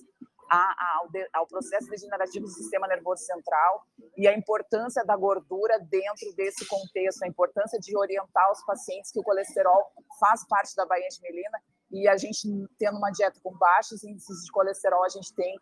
[0.51, 3.87] a, ao, ao, processo degenerativo do sistema nervoso central
[4.17, 9.19] e a importância da gordura dentro desse contexto, a importância de orientar os pacientes que
[9.21, 9.89] o colesterol
[10.19, 11.59] faz parte da baía de melina
[11.91, 12.45] e a gente
[12.77, 15.57] tendo uma dieta com baixos índices de colesterol, a gente tem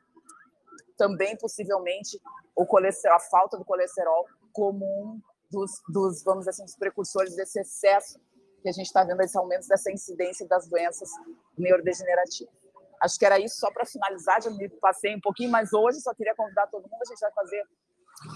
[0.98, 2.20] também possivelmente
[2.56, 5.22] o colesterol, a falta do colesterol como um
[5.52, 8.20] dos, dos, vamos assim, dos precursores desse excesso
[8.62, 11.10] que a gente está vendo, esse aumento dessa incidência das doenças
[11.58, 12.54] neurodegenerativas.
[13.02, 16.14] Acho que era isso só para finalizar, já me passei um pouquinho, mas hoje só
[16.14, 17.64] queria convidar todo mundo, a gente vai fazer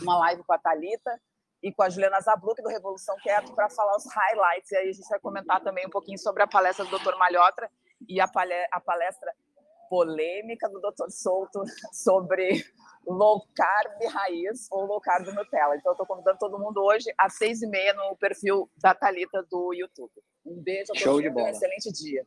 [0.02, 1.22] uma live com a Talita
[1.62, 4.94] e com a Juliana Zabluk do Revolução Quieto para falar os highlights, e aí a
[4.94, 7.16] gente vai comentar também um pouquinho sobre a palestra do Dr.
[7.18, 7.70] Malhotra
[8.10, 9.32] e a palestra
[9.90, 11.10] polêmica do Dr.
[11.10, 11.64] Souto
[11.94, 12.64] sobre
[13.06, 15.76] low carb raiz ou low carb Nutella.
[15.76, 19.46] Então, eu estou convidando todo mundo hoje às seis e meia no perfil da Talita
[19.50, 20.12] do YouTube.
[20.46, 21.48] Um beijo a Show de bola.
[21.48, 22.26] um excelente dia.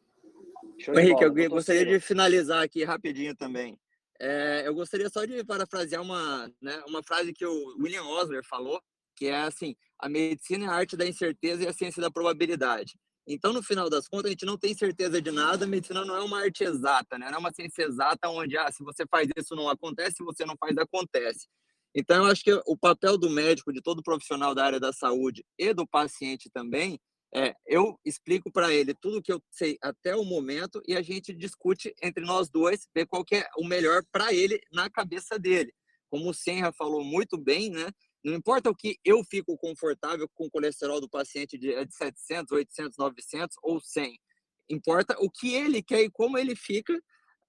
[0.79, 1.41] Show Henrique, bola.
[1.41, 3.79] eu gostaria de finalizar aqui rapidinho também.
[4.21, 8.81] É, eu gostaria só de parafrasear uma, né, uma frase que o William Osler falou,
[9.15, 12.99] que é assim: a medicina é a arte da incerteza e a ciência da probabilidade.
[13.31, 15.67] Então, no final das contas, a gente não tem certeza de nada.
[15.67, 17.27] A medicina não é uma arte exata, né?
[17.27, 20.47] não é uma ciência exata onde, ah, se você faz isso, não acontece, se você
[20.47, 21.47] não faz, acontece.
[21.95, 25.45] Então, eu acho que o papel do médico, de todo profissional da área da saúde
[25.59, 26.99] e do paciente também,
[27.35, 31.35] é eu explico para ele tudo que eu sei até o momento e a gente
[31.35, 35.71] discute entre nós dois, ver qual é o melhor para ele na cabeça dele.
[36.11, 37.91] Como o Senra falou muito bem, né?
[38.25, 42.53] Não importa o que eu fico confortável com o colesterol do paciente de, de 700,
[42.53, 44.19] 800, 900 ou 100.
[44.69, 47.01] Importa o que ele quer e como ele fica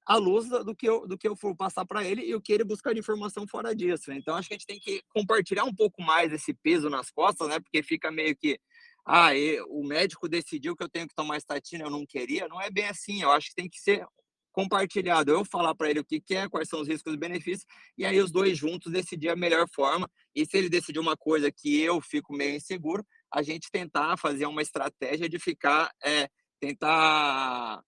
[0.06, 2.54] à luz do que eu, do que eu for passar para ele e o que
[2.54, 4.12] ele buscar de informação fora disso.
[4.12, 7.48] Então, acho que a gente tem que compartilhar um pouco mais esse peso nas costas,
[7.48, 7.60] né?
[7.60, 8.60] Porque fica meio que,
[9.06, 9.30] ah,
[9.68, 12.48] o médico decidiu que eu tenho que tomar estatina, eu não queria.
[12.48, 13.22] Não é bem assim.
[13.22, 14.06] Eu acho que tem que ser
[14.52, 17.66] compartilhado, eu falar para ele o que, quer, é, quais são os riscos e benefícios,
[17.98, 20.10] e aí os dois juntos decidir a melhor forma.
[20.36, 24.46] E se ele decidir uma coisa que eu fico meio inseguro, a gente tentar fazer
[24.46, 26.28] uma estratégia de ficar, é,
[26.60, 27.82] tentar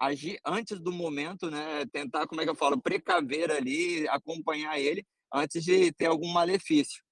[0.00, 1.84] agir antes do momento, né?
[1.92, 7.02] Tentar, como é que eu falo, precaver ali, acompanhar ele antes de ter algum malefício.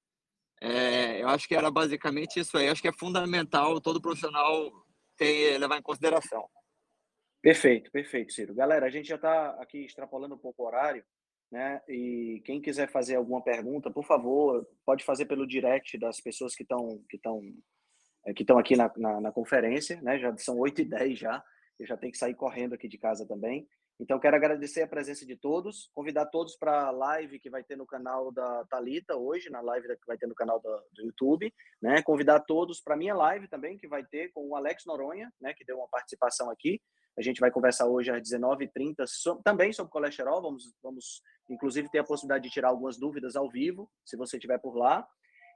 [0.60, 2.66] É, eu acho que era basicamente isso aí.
[2.66, 4.70] Eu acho que é fundamental todo profissional
[5.16, 6.48] ter, levar em consideração.
[7.44, 8.54] Perfeito, perfeito, Ciro.
[8.54, 11.04] Galera, a gente já está aqui extrapolando um pouco o horário,
[11.52, 11.78] né?
[11.86, 16.62] E quem quiser fazer alguma pergunta, por favor, pode fazer pelo direct das pessoas que
[16.62, 17.42] estão que estão
[18.24, 20.18] é, que estão aqui na, na, na, conferência, né?
[20.18, 21.44] Já são 8 e 10 já.
[21.78, 23.68] Eu já tenho que sair correndo aqui de casa também.
[24.00, 27.76] Então, quero agradecer a presença de todos, convidar todos para a live que vai ter
[27.76, 31.54] no canal da Talita hoje, na live que vai ter no canal do, do YouTube,
[31.80, 32.02] né?
[32.02, 35.54] Convidar todos para a minha live também, que vai ter com o Alex Noronha, né?
[35.54, 36.82] Que deu uma participação aqui.
[37.16, 40.42] A gente vai conversar hoje às 19h30 so, também sobre colesterol.
[40.42, 44.58] Vamos, vamos, inclusive, ter a possibilidade de tirar algumas dúvidas ao vivo, se você estiver
[44.58, 45.06] por lá.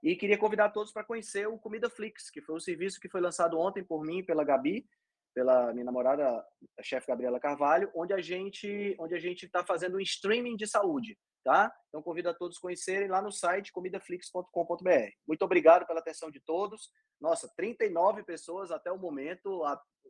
[0.01, 3.21] E queria convidar todos para conhecer o Comida Flix, que foi um serviço que foi
[3.21, 4.87] lançado ontem por mim, pela Gabi,
[5.35, 6.45] pela minha namorada,
[6.79, 10.67] a chefe Gabriela Carvalho, onde a gente onde a gente está fazendo um streaming de
[10.67, 11.73] saúde, tá?
[11.89, 15.11] Então convido a todos a conhecerem lá no site comidaflix.com.br.
[15.27, 16.91] Muito obrigado pela atenção de todos.
[17.21, 19.63] Nossa, 39 pessoas até o momento,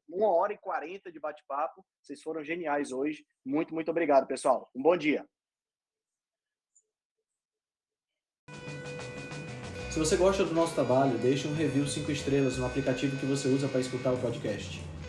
[0.08, 1.84] uma hora e quarenta de bate-papo.
[2.02, 3.24] Vocês foram geniais hoje.
[3.44, 4.70] Muito, muito obrigado, pessoal.
[4.74, 5.26] Um bom dia.
[9.90, 13.48] Se você gosta do nosso trabalho, deixe um review 5 estrelas no aplicativo que você
[13.48, 14.80] usa para escutar o podcast.